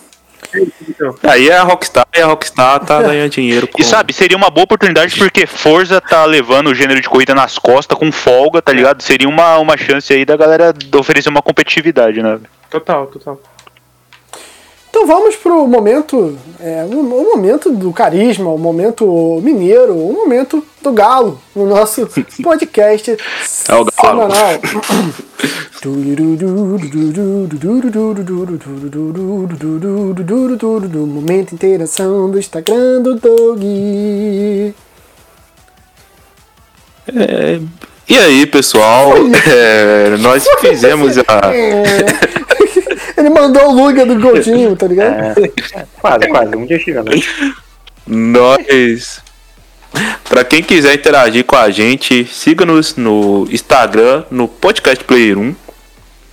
[1.23, 3.81] Aí é a Rockstar e a Rockstar tá ganhando dinheiro com...
[3.81, 7.59] E sabe, seria uma boa oportunidade porque Forza tá levando o gênero de corrida nas
[7.59, 9.03] costas com folga, tá ligado?
[9.03, 12.39] Seria uma, uma chance aí da galera oferecer uma competitividade, né?
[12.71, 13.41] total, total.
[14.99, 20.61] Então vamos pro momento, é, o, o momento do carisma, o momento mineiro, o momento
[20.83, 22.05] do galo no nosso
[22.43, 23.17] podcast
[23.69, 23.93] É o galo.
[23.95, 24.59] semanal.
[31.07, 33.63] Momento interação do Instagram do Doug.
[37.15, 37.61] É,
[38.09, 39.13] e aí, pessoal?
[39.47, 41.23] É, nós fizemos a.
[43.19, 45.45] Ele mandou o Luga do Godinho, tá ligado?
[45.45, 46.57] É, quase, quase.
[46.57, 47.11] Um dia chega, né?
[48.07, 49.21] Nós.
[50.29, 55.55] Pra quem quiser interagir com a gente, siga-nos no Instagram, no Podcast Player 1.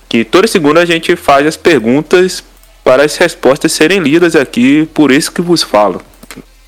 [0.08, 2.44] Que toda segunda a gente faz as perguntas
[2.84, 6.00] para as respostas serem lidas aqui por isso que vos falo.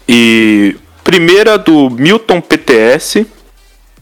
[0.08, 0.74] E
[1.04, 3.24] primeira do Milton PTS.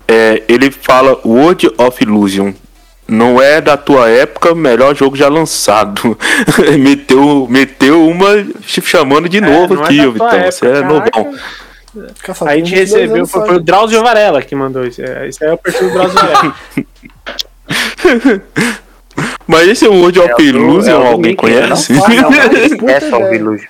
[0.09, 2.55] É, ele fala World of Illusion.
[3.09, 6.19] Não é da tua época, melhor jogo já lançado.
[6.81, 10.29] meteu, meteu uma chamando de novo não é aqui, tua Vitão.
[10.29, 11.35] época, Você é novão.
[12.47, 15.01] A gente recebeu, foi, foi o Drauzio Varela que mandou isso.
[15.03, 16.55] É, aí é o perfil do Drauzio Varela.
[19.47, 21.93] Mas esse World of É o Illusion, é o do alguém Mickey, conhece?
[21.93, 22.09] não?
[22.09, 22.33] Não,
[22.79, 23.35] Puta é só o.
[23.35, 23.67] Illusion.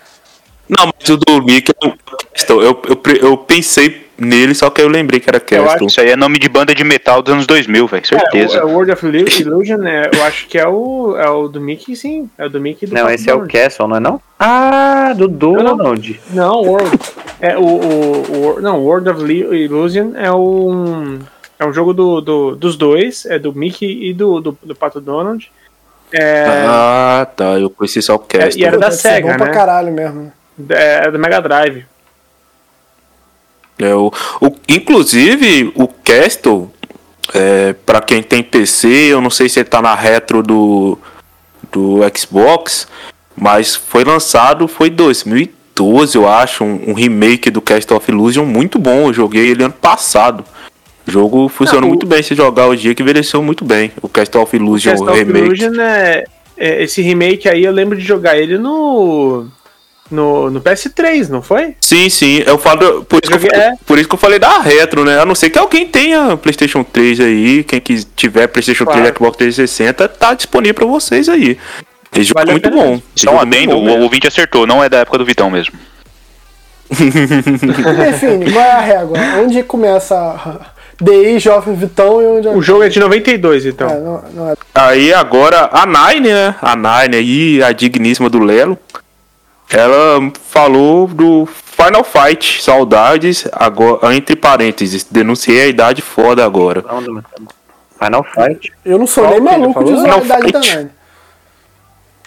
[0.69, 1.87] Não, mas o do Mickey é.
[1.87, 5.87] Eu, eu, eu pensei nele, só que eu lembrei que era Castle.
[5.87, 8.03] Isso aí é nome de banda de metal dos anos 2000, velho.
[8.03, 8.65] É, Certeza.
[8.65, 11.61] o, o World of Illu- Illusion, é, eu acho que é o, é o do
[11.61, 12.29] Mickey, sim.
[12.39, 13.47] É o do Mickey do Não, esse é o.
[13.47, 14.21] Castle, não é não?
[14.39, 16.21] Ah, do Donald.
[16.31, 16.99] Não, World.
[17.41, 21.19] É o, o, o- Não, World of Illusion é um.
[21.59, 25.01] É um jogo do, do- dos dois, é do Mickey e do, do, do Pato
[25.01, 25.51] Donald.
[26.13, 27.59] É, Ah, tá.
[27.59, 28.61] Eu conheci só o Castle.
[28.61, 29.53] e era da SEGA, bom pra né?
[29.53, 30.33] caralho mesmo.
[30.69, 31.85] é do Mega Drive.
[33.79, 36.71] É, o, o- inclusive, o Castle,
[37.35, 40.99] é, para quem tem PC, eu não sei se ele tá na retro do,
[41.71, 42.89] do Xbox,
[43.37, 48.79] mas foi lançado, foi 2012, eu acho, um, um remake do Castle of Illusion muito
[48.79, 49.09] bom.
[49.09, 50.43] Eu joguei ele ano passado.
[51.07, 53.93] O jogo funciona Não, o- muito bem se jogar hoje, que envelheceu muito bem.
[54.03, 55.45] O Castle of Illusion Castle of remake.
[55.47, 56.25] Illusion é,
[56.57, 59.47] é- Esse remake aí eu lembro de jogar ele no.
[60.11, 61.75] No, no PS3, não foi?
[61.81, 62.43] Sim, sim.
[62.47, 63.05] Eu falo.
[63.05, 63.73] Por isso, que eu joguei- falei, é.
[63.85, 65.21] por isso que eu falei da retro, né?
[65.21, 67.65] A não ser que alguém tenha PlayStation 3 aí.
[67.65, 69.01] Quem que tiver PlayStation Claro.
[69.03, 71.59] 3 Xbox 360, tá disponível pra vocês aí.
[72.13, 72.95] Esse jogo Vale é muito bom.
[72.95, 74.03] um é adendo, bom o mesmo.
[74.05, 75.75] ouvinte acertou, não é da época do Vitão mesmo.
[76.91, 79.19] Define, qual é a régua?
[79.43, 80.61] Onde começa
[81.01, 83.89] DI, Jovem Vitão e onde O jogo é de 92, então.
[83.91, 84.55] É, não, não é.
[84.75, 86.55] Aí agora a Nine, né?
[86.63, 88.79] A Nine aí, a digníssima do Lelo.
[89.71, 96.85] Ela falou do Final Fight, saudades, agora, entre parênteses, denunciei a idade foda agora.
[97.99, 98.73] Final Fight.
[98.85, 100.77] Eu não sou Qual nem maluco de usar a Final idade.
[100.77, 100.91] Nine.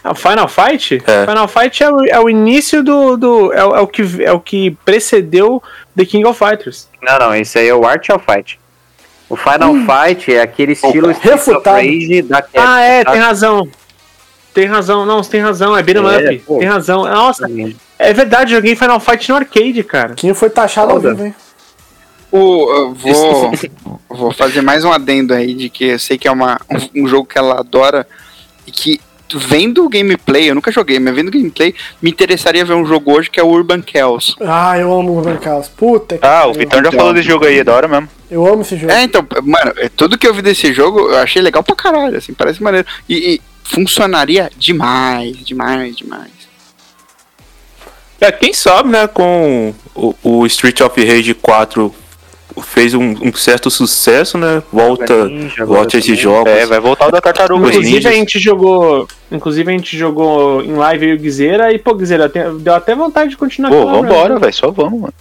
[0.04, 1.04] Ah, o Final Fight?
[1.06, 1.26] É.
[1.26, 3.18] Final Fight é o, é o início do.
[3.18, 5.62] do é, o- é o que, é o que precedeu
[5.96, 6.88] The King of Fighters.
[7.02, 8.60] Não, não, esse aí é o Art of Fight.
[9.30, 11.88] O Final Fight é aquele estilo of refutado.
[12.28, 12.60] Da Capcom.
[12.62, 13.12] Ah, é, tá?
[13.12, 13.68] tem razão.
[14.54, 16.44] Tem razão, não, você tem razão, é beat'em É, up.
[16.46, 16.58] pô.
[16.60, 17.04] Tem razão.
[17.06, 17.46] Nossa,
[17.98, 20.14] é verdade, joguei Final Fight no arcade, cara.
[20.16, 21.14] Quem foi taxado ao Foda.
[21.14, 21.36] vivo, hein?
[22.32, 23.52] O, eu vou,
[24.10, 26.60] vou fazer mais um adendo aí de que eu sei que é uma,
[26.96, 28.06] um, um jogo que ela adora
[28.68, 29.00] e que
[29.36, 33.12] vendo o gameplay, eu nunca joguei, mas vendo o gameplay, me interessaria ver um jogo
[33.16, 34.36] hoje que é o Urban Chaos.
[34.42, 35.68] Ah, eu amo o Urban Chaos.
[35.70, 36.54] Puta que Ah, o.
[36.54, 38.10] Vitão já falou desse jogo aí, é da hora mesmo.
[38.30, 38.92] Eu amo esse jogo.
[38.92, 42.18] É, então, mano, é, tudo que eu vi desse jogo eu achei legal pra caralho,
[42.18, 42.88] assim, parece maneiro.
[43.08, 46.32] E, e funcionaria demais, demais, demais.
[48.20, 51.94] É, quem sabe, né, com o, o Street of Rage 4
[52.62, 54.62] fez um, um certo sucesso, né?
[54.74, 56.22] Volta, Ninja, volta esses também.
[56.22, 56.52] jogos.
[56.52, 58.12] É, vai voltar o da Tartaruga Inclusive ninjas.
[58.12, 59.08] a gente jogou.
[59.32, 62.94] Inclusive a gente jogou em live eu e o Guizeira e, pô, Guizeira, deu até
[62.94, 65.14] vontade de continuar Pô, aquela vambora, velho, só vamos, mano.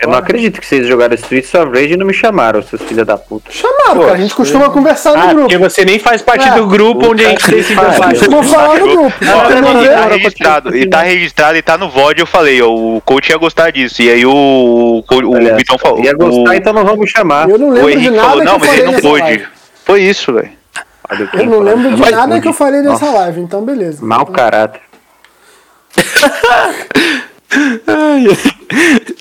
[0.00, 3.06] Eu não acredito que vocês jogaram Streets of Rage e não me chamaram, seus filhos
[3.06, 3.50] da puta.
[3.50, 4.12] Chamaram, cara.
[4.12, 5.40] A gente costuma conversar no Ah, grupo.
[5.42, 6.52] porque você nem faz parte É.
[6.52, 7.42] do grupo onde a gente
[7.74, 7.90] pariu.
[7.90, 8.28] debate.
[8.28, 9.14] Vou falar no grupo.
[9.24, 12.60] Ó, Você não e tá registrado, e tá registrado e tá no VOD, eu falei,
[12.62, 14.02] ó, o coach ia gostar disso.
[14.02, 16.02] E aí o, o, o Aliás, Vitão falou.
[16.04, 17.48] Ia gostar, o, então não vamos chamar.
[17.48, 18.92] Eu não o lembro de Henrique nada falou, que não, eu mas falei ele não
[18.92, 19.22] nessa pôde.
[19.22, 19.46] live.
[19.84, 20.50] Foi isso, velho.
[21.08, 24.04] O Eu não lembro de nada que eu falei nessa live, então beleza.
[24.04, 24.80] Mau caráter.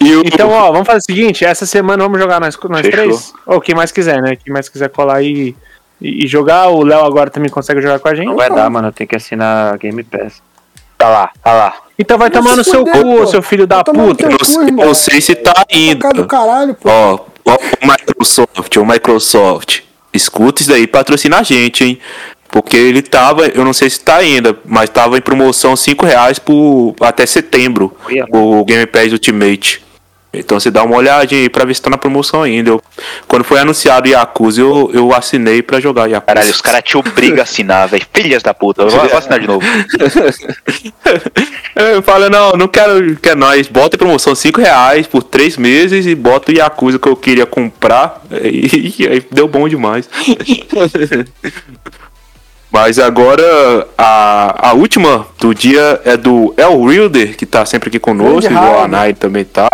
[0.01, 3.03] E Então, ó, vamos fazer o seguinte: essa semana vamos jogar nós, nós Fechou.
[3.03, 3.33] três?
[3.45, 4.35] Ou quem mais quiser, né?
[4.35, 5.55] Quem mais quiser colar aí
[6.01, 6.67] e, e jogar.
[6.69, 8.25] O Léo agora também consegue jogar com a gente.
[8.27, 8.91] Não vai dar, mano.
[8.91, 10.41] Tem que assinar Game Pass.
[10.97, 11.73] Tá lá, tá lá.
[11.99, 13.27] Então vai tomar no seu cu, pô.
[13.27, 14.25] seu filho da puta.
[14.25, 14.85] eu cu, irmão.
[14.87, 16.25] não sei se tá Cara do ainda.
[16.25, 16.89] caralho, pô.
[16.89, 19.81] Ó, ó, o Microsoft, o Microsoft.
[20.13, 21.99] Escuta isso daí, patrocina a gente, hein?
[22.49, 26.39] Porque ele tava, eu não sei se tá ainda, mas tava em promoção 5 reais
[26.39, 27.95] por, até setembro,
[28.29, 29.83] o Game Pass Ultimate.
[30.37, 32.69] Então você dá uma olhadinha aí pra ver se tá na promoção ainda.
[32.69, 32.81] Eu-
[33.25, 36.25] quando foi anunciado Yakuza, eu, eu assinei pra jogar Yakuza.
[36.25, 38.05] Caralho, os caras te obrigam a assinar, velho.
[38.13, 38.81] Filhas da puta.
[38.81, 39.65] Eu vou, vou assinar de novo.
[41.73, 43.69] Eu falo, não, não quero, quer nós.
[43.69, 47.45] Bota em promoção 5 reais por 3 meses e bota o Yakuza que eu queria
[47.45, 48.21] comprar.
[48.43, 50.09] E, e aí deu bom demais.
[52.75, 57.97] Mas agora a, a última do dia é do El Wilder, que tá sempre aqui
[57.99, 58.79] conosco, Grande e o.
[58.79, 59.69] Anai também tá.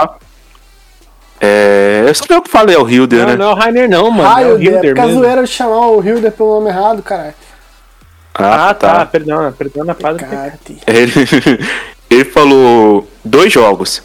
[1.40, 3.36] É, eu só eu que falei El Wilder, Não, né?
[3.38, 4.40] não é o Rainer, não, mano.
[4.40, 5.14] é o Hilder, Hilder mesmo.
[5.20, 7.34] zoeira de chamar o Hilder pelo nome errado, caralho.
[8.36, 9.04] Ah, tá.
[9.08, 10.24] Perdão, perdão na padre.
[10.24, 10.78] Cate.
[10.86, 11.12] Ele,
[12.08, 14.04] ele falou dois jogos: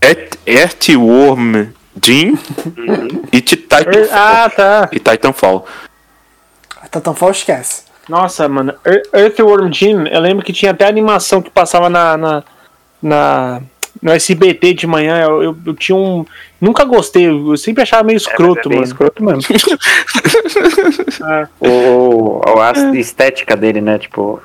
[0.00, 1.66] Earth- Earthworm
[2.00, 2.38] Jim
[3.32, 4.08] e Titanfall.
[4.12, 4.88] Ah, tá.
[4.92, 5.66] E Titanfall.
[6.92, 7.85] Titanfall esquece.
[8.08, 8.74] Nossa, mano.
[8.84, 12.16] Ear- Earthworm Jim, eu lembro que tinha até animação que passava na.
[12.16, 12.42] na,
[13.02, 13.60] na-
[14.02, 15.22] no SBT de manhã.
[15.22, 16.24] Eu, eu, eu tinha um.
[16.60, 18.84] Nunca gostei, eu sempre achava meio escroto, é bem mano.
[18.86, 19.42] escroto mesmo.
[21.24, 23.98] Ah, o, o- a estética dele, né?
[23.98, 24.40] Tipo.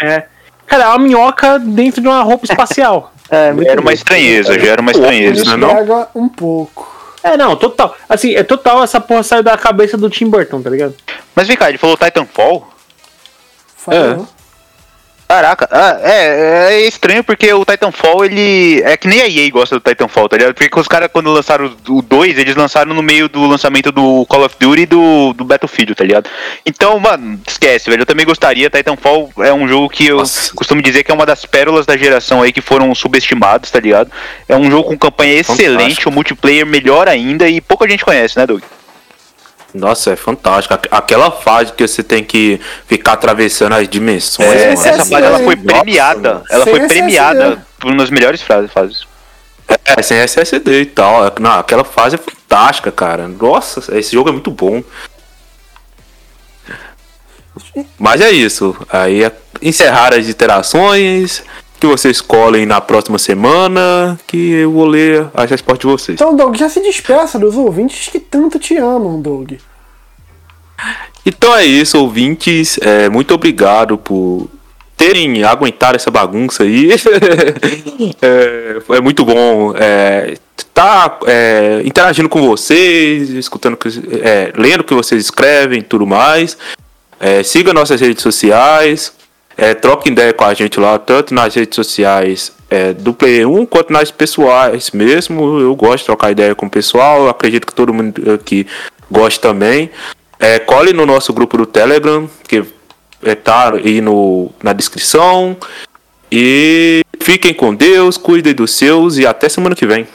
[0.00, 0.24] é.
[0.66, 3.12] Cara, é uma minhoca dentro de uma roupa espacial.
[3.30, 5.54] É, Era uma estranheza, já era uma estranheza.
[5.54, 5.68] Não?
[5.76, 6.97] pega um pouco.
[7.28, 7.94] É, não, total.
[8.08, 10.94] Assim, é total essa porra saiu da cabeça do Tim Burton, tá ligado?
[11.34, 12.68] Mas vem cá, ele falou Titanfall?
[13.76, 14.28] Falou.
[15.28, 18.82] Caraca, ah, é, é estranho porque o Titanfall, ele.
[18.82, 20.54] É que nem a EA gosta do Titanfall, tá ligado?
[20.54, 24.46] Porque os caras, quando lançaram o 2, eles lançaram no meio do lançamento do Call
[24.46, 26.30] of Duty e do, do Battlefield, tá ligado?
[26.64, 28.02] Então, mano, esquece, velho.
[28.02, 28.70] Eu também gostaria.
[28.70, 30.54] Titanfall é um jogo que eu Nossa.
[30.54, 34.10] costumo dizer que é uma das pérolas da geração aí que foram subestimados, tá ligado?
[34.48, 36.08] É um jogo com campanha excelente, Fantástico.
[36.08, 38.62] o multiplayer melhor ainda e pouca gente conhece, né, Doug?
[39.74, 40.74] Nossa, é fantástico.
[40.74, 44.48] Aqu- Aquela fase que você tem que ficar atravessando as dimensões.
[44.48, 45.44] É, essa fase ela né?
[45.44, 46.34] foi Nossa, premiada.
[46.34, 46.44] mano.
[46.50, 46.94] Ela foi SSD.
[46.94, 49.06] premiada por uma das melhores frases, fases.
[49.96, 51.30] É, sem SSD e tal.
[51.40, 53.28] Não, aquela fase é fantástica, cara.
[53.28, 54.82] Nossa, esse jogo é muito bom.
[57.98, 58.74] Mas é isso.
[58.90, 61.42] Aí é encerrar as interações.
[61.80, 64.18] Que vocês escolhem na próxima semana.
[64.26, 66.14] Que eu vou ler as respostas de vocês.
[66.20, 69.52] Então, Doug, já se despeça dos ouvintes que tanto te amam, Doug.
[71.24, 72.78] Então é isso, ouvintes.
[72.82, 74.48] É, muito obrigado por
[74.96, 76.90] terem aguentado essa bagunça aí.
[78.20, 79.72] é, é muito bom
[80.56, 81.18] estar
[81.84, 83.88] interagindo com vocês, escutando, o que-
[84.22, 86.56] é, lendo o que vocês escrevem e tudo mais.
[87.20, 89.12] É, siga nossas redes sociais.
[89.60, 93.66] É, troque ideia com a gente lá, tanto nas redes sociais é, do Play 1
[93.66, 95.58] quanto nas pessoais mesmo.
[95.58, 97.28] Eu gosto de trocar ideia com o pessoal.
[97.28, 98.68] Acredito que todo mundo aqui
[99.10, 99.90] gosta também.
[100.38, 102.64] É, cole no nosso grupo do Telegram, que
[103.24, 105.56] é, tá aí no, na descrição.
[106.30, 110.06] E fiquem com Deus, cuidem dos seus e até semana que vem.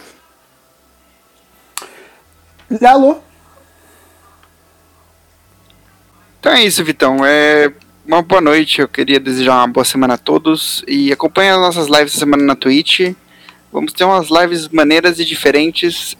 [2.82, 3.18] Alô?
[6.40, 7.26] Então é isso, Vitão.
[7.26, 7.74] É
[8.08, 8.82] uma boa noite.
[8.82, 10.84] Eu queria desejar uma boa semana a todos.
[10.88, 13.14] E acompanhe as nossas lives essa semana na Twitch.
[13.72, 16.16] Vamos ter umas lives maneiras e diferentes.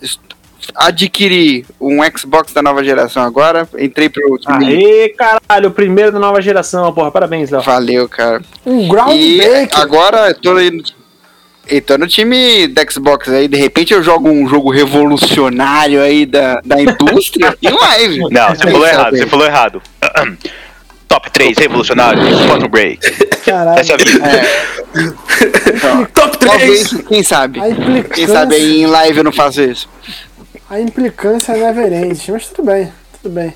[0.76, 3.68] Adquiri um Xbox da nova geração agora.
[3.78, 4.66] Entrei pro time.
[4.78, 7.12] Aê, caralho, o primeiro da nova geração, porra.
[7.12, 7.62] Parabéns, Léo.
[7.62, 8.42] Valeu, cara.
[8.66, 9.80] Um E groundbreaker.
[9.80, 10.54] agora eu tô
[11.66, 13.48] eu tô no time da Xbox aí.
[13.48, 18.20] De repente eu jogo um jogo revolucionário aí da, da indústria em live.
[18.32, 19.82] Não, você falou errado, você falou errado.
[21.08, 23.00] Top 3 revolucionários, Quantum Break.
[23.46, 23.80] Caralho.
[23.80, 24.20] Essa é a vida.
[26.14, 27.60] Top Talvez, quem sabe?
[27.60, 29.90] Implicância, Quem sabe aí em live eu não faço isso.
[30.70, 32.28] a implicância never ends.
[32.28, 33.54] Mas tudo bem, tudo bem.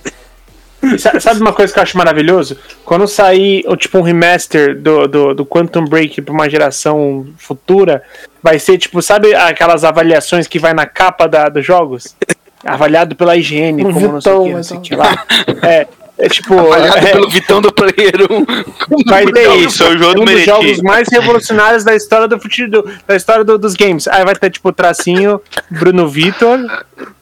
[0.84, 2.58] E sa- Sabe uma coisa que eu acho maravilhoso?
[2.86, 8.04] Quando sair o tipo um remaster do, do, do Quantum Break pra uma geração futura,
[8.44, 12.16] vai ser tipo, sabe aquelas avaliações que vai na capa da, dos jogos?
[12.64, 15.26] Avaliado pela higiene, Um como não sei o que, Vitão, não sei o que lá.
[15.64, 15.88] É,
[16.20, 16.58] é tipo.
[16.58, 19.06] Avaliado é, pelo Vitão do Player 1.
[19.06, 19.78] vai ter isso.
[19.78, 23.44] São João do um dos jogos mais revolucionários da história do fute- do- da história
[23.44, 24.08] do- dos games.
[24.08, 26.60] Aí vai ter tipo tracinho, Bruno Vitor,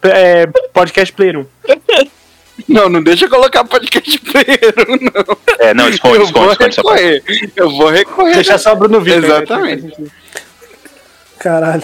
[0.04, 1.46] é, podcast Player 1.
[2.70, 5.38] Não, não deixa eu colocar podcast Player 1, não.
[5.60, 7.24] É, não, esconde, eu esconde, vou esconde recorrer.
[7.56, 8.36] Eu vou recorrer.
[8.36, 9.22] Deixa só Bruno Vitor.
[9.22, 9.28] né?
[9.28, 9.94] Exatamente.
[11.40, 11.84] Caralho.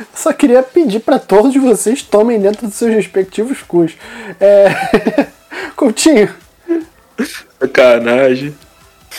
[0.00, 3.92] Eu só queria pedir pra todos vocês tomem dentro dos seus respectivos cus.
[4.40, 4.68] É...
[5.76, 6.28] Coutinho,
[7.60, 8.54] Sacanagem.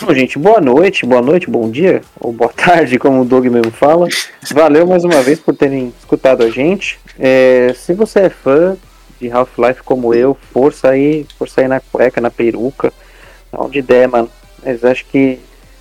[0.00, 3.70] Bom, gente, boa noite, boa noite, bom dia, ou boa tarde, como o Doug mesmo
[3.70, 4.08] fala.
[4.50, 6.98] Valeu mais uma vez por terem escutado a gente.
[7.18, 8.76] É, se você é fã
[9.20, 12.92] de Half-Life como eu, força aí, força aí na cueca, na peruca,
[13.52, 14.30] Mal de ideia, mano.
[14.64, 15.38] Mas acho que.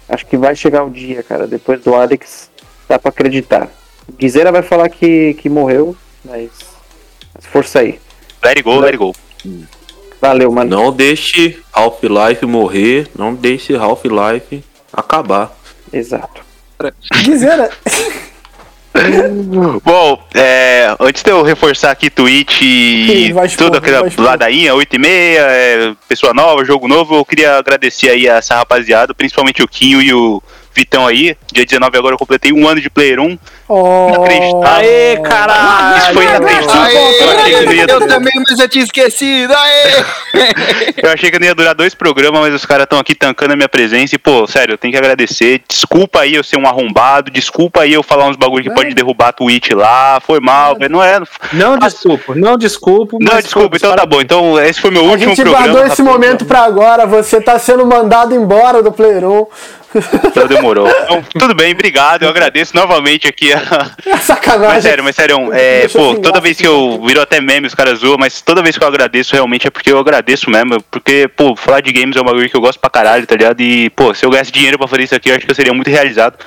[0.10, 1.48] Acho que vai chegar o dia, cara.
[1.48, 2.52] Depois do Alex,
[2.88, 3.70] dá pra acreditar.
[4.18, 6.50] Guizeira vai falar que, que morreu, mas.
[7.34, 8.00] mas força aí.
[8.44, 9.14] Let it go, let it go.
[10.20, 10.70] Valeu, mano.
[10.70, 14.64] Não deixe Half-Life morrer, não deixe Half-Life
[14.94, 15.52] acabar.
[15.92, 16.42] Exato.
[17.24, 17.70] Guizeira,
[19.84, 25.42] Bom, é, antes de eu reforçar aqui Twitch e tudo aquela ladainha, 8 e meia,
[25.42, 30.02] é, pessoa nova, jogo novo, eu queria agradecer aí a essa rapaziada, principalmente o Quinho
[30.02, 31.38] e o Vitão aí.
[31.54, 33.38] Dia 19 agora eu completei um ano de Player 1.
[33.74, 34.90] Oh, Inacreditável.
[34.90, 35.98] Aê, caralho!
[35.98, 36.98] Isso foi inacreditável.
[37.02, 39.54] Eu achei que não ia eu também, mas eu tinha esquecido.
[39.54, 40.06] Aê!
[41.04, 43.56] Eu achei que não ia durar dois programas, mas os caras estão aqui tancando a
[43.56, 44.16] minha presença.
[44.16, 45.62] E, pô, sério, eu tenho que agradecer.
[45.68, 47.32] Desculpa aí eu ser um arrombado.
[47.32, 48.84] Desculpa aí eu falar uns bagulho que Vai.
[48.84, 50.20] pode derrubar a Twitch lá.
[50.22, 50.92] Foi mal, velho.
[50.92, 51.20] Não é.
[51.54, 53.18] Não desculpo, não desculpo.
[53.20, 54.22] Não, mas desculpa, então tá bom.
[54.22, 55.68] Então, esse foi meu A último gente programa.
[55.68, 56.20] guardou esse rapaz.
[56.20, 57.06] momento pra agora.
[57.06, 59.46] Você tá sendo mandado embora do Player 1.
[60.26, 60.88] Então demorou.
[60.88, 62.24] Então, tudo bem, obrigado.
[62.24, 63.92] Eu agradeço novamente aqui a.
[64.06, 64.76] É sacanagem.
[64.76, 68.00] Mas sério, mas sério, é, pô, toda vez que eu virou até meme, os caras
[68.00, 70.82] zoam, mas toda vez que eu agradeço, realmente é porque eu agradeço mesmo.
[70.90, 73.62] Porque, pô, falar de games é um bagulho que eu gosto pra caralho, tá ligado?
[73.62, 75.74] E, pô, se eu ganhasse dinheiro pra fazer isso aqui, eu acho que eu seria
[75.74, 76.38] muito realizado.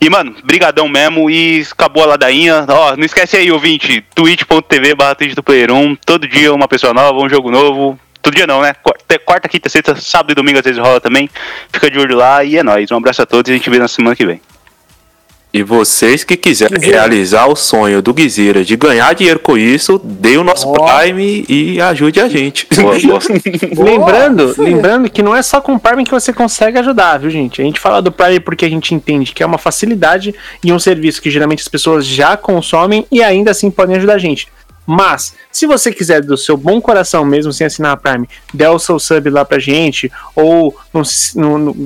[0.00, 1.30] E, mano, brigadão mesmo.
[1.30, 2.64] E acabou a ladainha.
[2.68, 5.96] Ó, não esquece aí, ouvinte, twitch.tv barra do Player 1.
[6.04, 7.98] Todo dia uma pessoa nova, um jogo novo.
[8.28, 8.74] Todo dia não, né?
[8.74, 11.30] Quarta, quarta, quinta, sexta, sábado e domingo às vezes rola também.
[11.72, 12.90] Fica de olho lá e é nóis.
[12.92, 14.38] Um abraço a todos e a gente vê na semana que vem.
[15.50, 20.36] E vocês que quiserem realizar o sonho do Guizeira de ganhar dinheiro com isso, dê
[20.36, 20.74] o nosso Ó.
[20.74, 22.66] Prime e ajude a gente.
[22.76, 23.18] Boa, boa.
[23.82, 24.64] Lembrando, aí.
[24.74, 27.62] lembrando que não é só com o Prime que você consegue ajudar, viu, gente?
[27.62, 30.78] A gente fala do Prime porque a gente entende que é uma facilidade e um
[30.78, 34.48] serviço que geralmente as pessoas já consomem e ainda assim podem ajudar a gente.
[34.90, 38.78] Mas, se você quiser do seu bom coração mesmo, sem assinar a Prime, der o
[38.78, 41.02] seu sub lá pra gente, ou no,
[41.58, 41.76] no,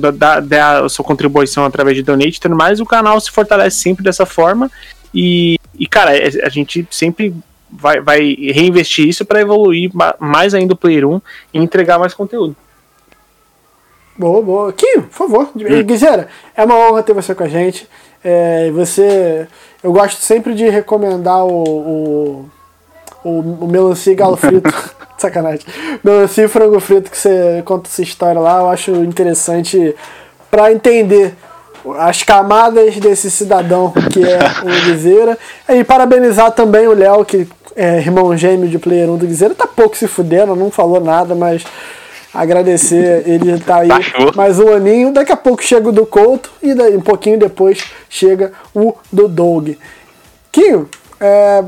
[0.85, 4.71] a sua contribuição através de donate tudo mais, o canal se fortalece sempre dessa forma.
[5.13, 7.35] E, e cara, é- a gente sempre
[7.69, 8.19] vai, vai
[8.53, 11.21] reinvestir isso para evoluir ma- mais ainda o Player 1
[11.53, 12.55] e entregar mais conteúdo.
[14.17, 14.71] Boa, boa.
[14.71, 15.49] Kim, por favor.
[15.53, 15.83] Hum.
[15.83, 17.85] Guizera, é uma honra ter você com a gente.
[18.23, 19.45] É, você.
[19.83, 21.63] Eu gosto sempre de recomendar o.
[21.63, 22.49] o,
[23.23, 24.73] o, o melancia e galo frito.
[25.17, 25.65] Sacanagem.
[26.03, 28.59] Melancia e frango frito que você conta essa história lá.
[28.59, 29.95] Eu acho interessante
[30.51, 31.33] para entender
[31.97, 35.37] as camadas desse cidadão que é o Guizeira.
[35.69, 39.55] E parabenizar também o Léo, que é irmão gêmeo de Player 1 do Guizeira.
[39.55, 41.63] Tá pouco se fudendo, não falou nada, mas
[42.33, 43.23] agradecer.
[43.27, 44.31] Ele tá aí Baixou.
[44.35, 45.13] mais um aninho.
[45.13, 49.27] Daqui a pouco chega o do Couto e daí um pouquinho depois chega o do
[49.27, 49.71] Doug.
[50.51, 50.87] Quinho,
[51.19, 51.63] é,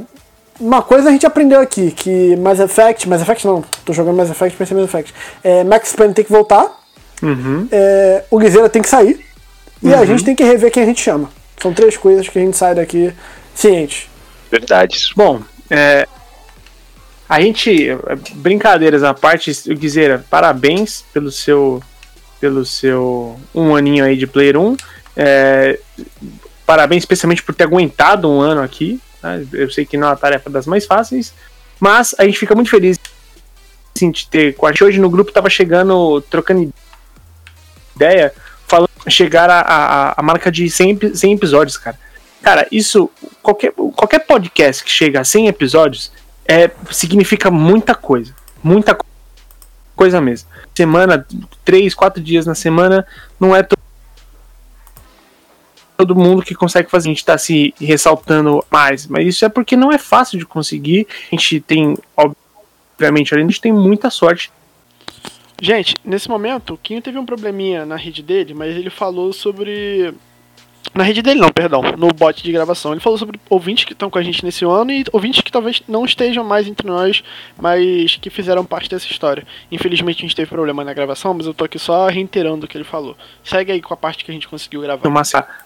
[0.60, 4.30] uma coisa a gente aprendeu aqui, que Mass Effect, Mass Effect não, tô jogando Mass
[4.30, 5.14] Effect, pensei em Mass Effect.
[5.44, 6.72] É, Max Payne tem que voltar,
[7.72, 9.26] é, o Guizeira tem que sair
[9.82, 11.30] e a gente tem que rever quem a gente chama.
[11.62, 13.14] São três coisas que a gente sai daqui
[13.54, 14.10] ciente.
[14.52, 15.12] Verdades.
[15.16, 16.08] Bom, é,
[17.28, 17.90] a gente,
[18.36, 21.82] brincadeiras à parte, o Guizeira, parabéns pelo seu,
[22.40, 24.78] pelo seu um aninho aí de Player 1.
[25.18, 25.80] É,
[26.66, 29.00] parabéns especialmente por ter aguentado um ano aqui.
[29.26, 29.58] Tá?
[29.58, 31.34] Eu sei que não é uma tarefa das mais fáceis,
[31.80, 33.00] mas a gente fica muito feliz
[33.96, 36.72] assim, de ter com a gente hoje no grupo tava chegando, trocando
[37.96, 38.34] ideia,
[38.68, 41.98] falando chegar a, a, a marca de 100, epi- 100 episódios, cara.
[42.42, 43.10] Cara, isso,
[43.42, 46.12] qualquer, qualquer podcast que chega a 100 episódios
[46.48, 48.36] é, significa muita coisa.
[48.64, 49.06] Muita co-
[49.96, 50.50] coisa mesmo.
[50.76, 51.26] Semana,
[51.64, 53.08] três, quatro dias na semana,
[53.40, 53.64] não é
[55.98, 57.10] todo mundo que consegue fazer.
[57.10, 61.08] A gente tá se ressaltando mais, mas isso é porque não é fácil de conseguir.
[61.32, 64.52] A gente tem, obviamente, a gente tem muita sorte
[65.62, 70.14] Gente, nesse momento, o Quinho teve um probleminha na rede dele, mas ele falou sobre.
[70.94, 72.92] Na rede dele não, perdão, no bot de gravação.
[72.92, 75.82] Ele falou sobre ouvintes que estão com a gente nesse ano e ouvintes que talvez
[75.88, 77.24] não estejam mais entre nós,
[77.60, 79.46] mas que fizeram parte dessa história.
[79.72, 82.78] Infelizmente a gente teve problema na gravação, mas eu tô aqui só reiterando o que
[82.78, 83.18] ele falou.
[83.44, 85.02] Segue aí com a parte que a gente conseguiu gravar.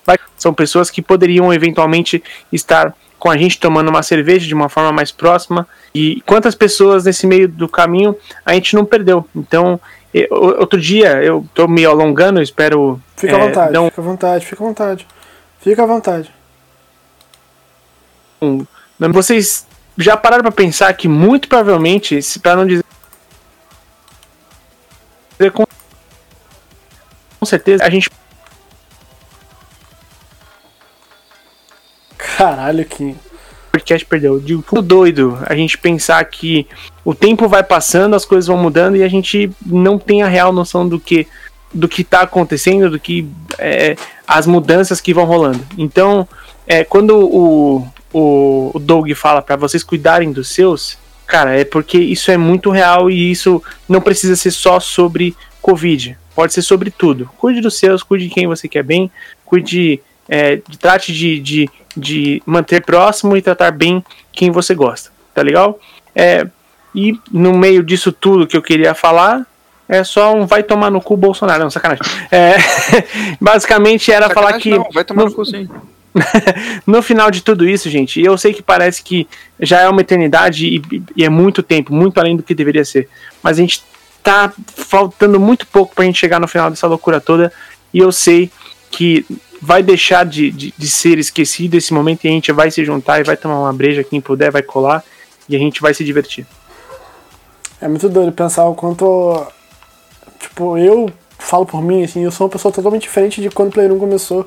[0.05, 4.69] vai- são pessoas que poderiam eventualmente estar com a gente tomando uma cerveja de uma
[4.69, 8.15] forma mais próxima e quantas pessoas nesse meio do caminho
[8.45, 9.77] a gente não perdeu então
[10.31, 14.45] outro dia eu tô me alongando espero Fica à é, vontade, não fica à vontade,
[14.45, 15.07] fica à vontade.
[15.61, 16.33] Fica à vontade.
[18.41, 19.67] não- vocês
[19.97, 22.83] já pararam pra pensar que muito provavelmente se para não dizer
[25.53, 25.65] com
[27.39, 28.09] com certeza a gente
[32.17, 33.17] Caralho, Kim.
[33.89, 34.39] Podcast perdeu.
[34.39, 36.67] De tudo doido a gente pensar que
[37.03, 40.53] o tempo vai passando, as coisas vão mudando e a gente não tem a real
[40.53, 41.27] noção do que
[41.71, 43.27] do que está acontecendo, do que
[43.59, 43.95] é,
[44.27, 45.63] as mudanças que vão rolando.
[45.77, 46.27] Então,
[46.65, 50.97] é, quando o, o, o Doug fala para vocês cuidarem dos seus,
[51.27, 56.17] cara, é porque isso é muito real e isso não precisa ser só sobre Covid.
[56.33, 57.29] Pode ser sobre tudo.
[57.37, 59.11] Cuide dos seus, cuide de quem você quer bem,
[59.45, 65.11] cuide, é, trate de, de, de manter próximo e tratar bem quem você gosta.
[65.33, 65.79] Tá legal?
[66.15, 66.47] É,
[66.93, 69.45] e no meio disso tudo que eu queria falar,
[69.87, 72.03] é só um vai tomar no cu Bolsonaro, não, sacanagem.
[72.31, 72.55] É,
[73.41, 74.69] basicamente era Sacanagem falar que.
[74.69, 75.67] Não, vai tomar no, no cu sim.
[76.85, 79.27] no final de tudo isso, gente, eu sei que parece que
[79.59, 80.81] já é uma eternidade e,
[81.15, 83.07] e é muito tempo, muito além do que deveria ser.
[83.41, 83.83] Mas a gente
[84.23, 87.51] tá faltando muito pouco pra gente chegar no final dessa loucura toda.
[87.93, 88.51] E eu sei
[88.91, 89.25] que
[89.61, 93.19] vai deixar de, de, de ser esquecido esse momento e a gente vai se juntar
[93.19, 95.03] e vai tomar uma breja, quem puder vai colar
[95.47, 96.45] e a gente vai se divertir.
[97.81, 99.47] É muito doido pensar o quanto.
[100.39, 103.71] Tipo, eu falo por mim, assim, eu sou uma pessoa totalmente diferente de quando o
[103.71, 104.45] Play 1 começou.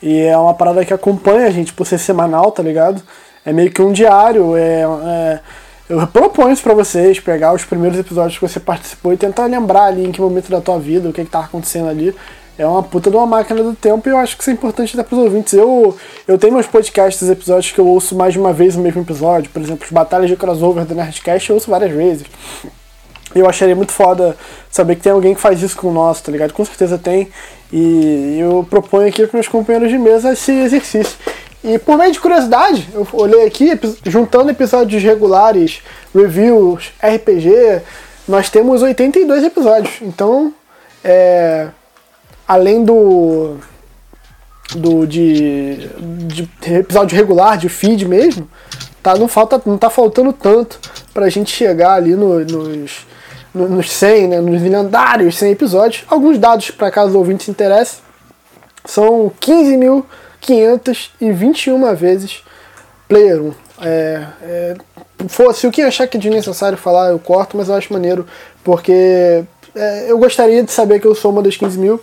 [0.00, 3.02] E é uma parada que acompanha a gente por ser semanal, tá ligado?
[3.44, 4.56] É meio que um diário.
[4.56, 5.40] É, é,
[5.88, 9.84] eu proponho isso pra vocês, pegar os primeiros episódios que você participou e tentar lembrar
[9.84, 12.14] ali em que momento da tua vida, o que, que acontecendo ali.
[12.58, 14.98] É uma puta de uma máquina do tempo e eu acho que isso é importante
[14.98, 15.52] até pros ouvintes.
[15.52, 19.00] Eu, eu tenho meus podcasts, episódios que eu ouço mais de uma vez o mesmo
[19.02, 19.48] episódio.
[19.50, 22.26] Por exemplo, as batalhas de crossover do Nerdcast eu ouço várias vezes.
[23.32, 24.36] Eu acharia muito foda
[24.70, 26.52] saber que tem alguém que faz isso com o nosso, tá ligado?
[26.52, 27.28] Com certeza tem.
[27.72, 31.16] E eu proponho aqui para meus companheiros de mesa esse exercício.
[31.62, 35.80] E por meio de curiosidade, eu olhei aqui, juntando episódios regulares,
[36.14, 37.82] reviews, RPG,
[38.26, 39.94] nós temos 82 episódios.
[40.02, 40.52] Então,
[41.04, 41.68] é,
[42.48, 43.56] além do
[44.76, 45.88] do de,
[46.26, 48.46] de episódio regular, de feed mesmo,
[49.02, 50.78] tá, não, falta, não tá faltando tanto
[51.14, 53.06] pra gente chegar ali no- nos,
[53.54, 56.04] no- nos 100, né, nos lendários 100 episódios.
[56.08, 57.96] Alguns dados para caso o ouvinte se interesse.
[58.84, 62.42] São 15.521 vezes
[63.08, 63.52] Player 1.
[63.80, 64.74] É, é,
[65.28, 68.26] fosse o que achar que é desnecessário falar, eu corto, mas eu acho maneiro,
[68.62, 69.44] porque
[69.74, 72.00] é, eu gostaria de saber que eu sou uma das 15 mil.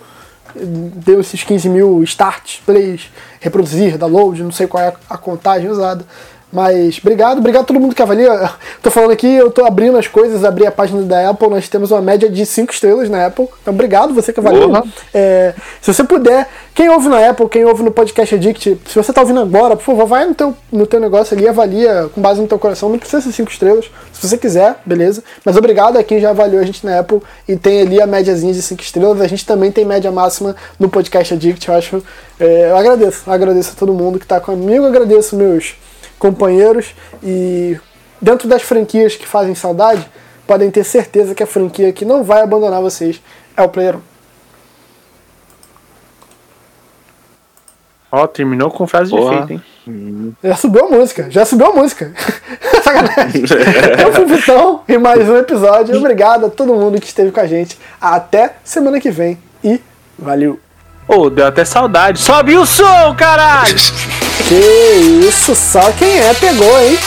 [0.54, 3.10] Deu esses 15 mil starts, plays,
[3.40, 6.04] reproduzir, download, não sei qual é a contagem usada.
[6.56, 8.50] Mas obrigado, obrigado a todo mundo que avalia.
[8.82, 11.90] Tô falando aqui, eu tô abrindo as coisas, abri a página da Apple, nós temos
[11.90, 13.46] uma média de 5 estrelas na Apple.
[13.60, 14.70] Então obrigado você que avaliou.
[14.70, 14.84] Porra.
[15.12, 15.52] É,
[15.82, 19.20] se você puder, quem ouve na Apple, quem ouve no Podcast Addict, se você tá
[19.20, 22.40] ouvindo agora, por favor, vai no teu, no teu negócio ali e avalia com base
[22.40, 22.88] no teu coração.
[22.88, 23.90] Não precisa ser 5 estrelas.
[24.14, 25.22] Se você quiser, beleza.
[25.44, 28.54] Mas obrigado a quem já avaliou a gente na Apple e tem ali a médiazinha
[28.54, 29.20] de 5 estrelas.
[29.20, 31.68] A gente também tem média máxima no Podcast Addict.
[31.68, 32.02] Eu acho.
[32.40, 33.24] é, eu agradeço.
[33.26, 34.84] Eu agradeço a todo mundo que tá comigo.
[34.84, 35.74] Eu agradeço meus
[36.18, 37.78] companheiros e
[38.20, 40.08] dentro das franquias que fazem saudade,
[40.46, 43.20] podem ter certeza que a franquia que não vai abandonar vocês
[43.56, 44.00] é o Player 1.
[48.12, 49.34] Ó, terminou com frase de Porra.
[49.34, 50.36] efeito, hein?
[50.42, 52.14] Já subiu a música, já subiu a música.
[52.82, 53.42] Sacanagem.
[54.00, 55.96] Eu fui o Vitão e mais um episódio.
[55.98, 57.78] Obrigado a todo mundo que esteve com a gente.
[58.00, 59.80] Até semana que vem e
[60.18, 60.58] valeu.
[61.08, 62.20] Ô, deu até saudade.
[62.20, 63.76] Sobe o som, caralho!
[64.44, 66.98] Que isso, só quem é pegou, hein?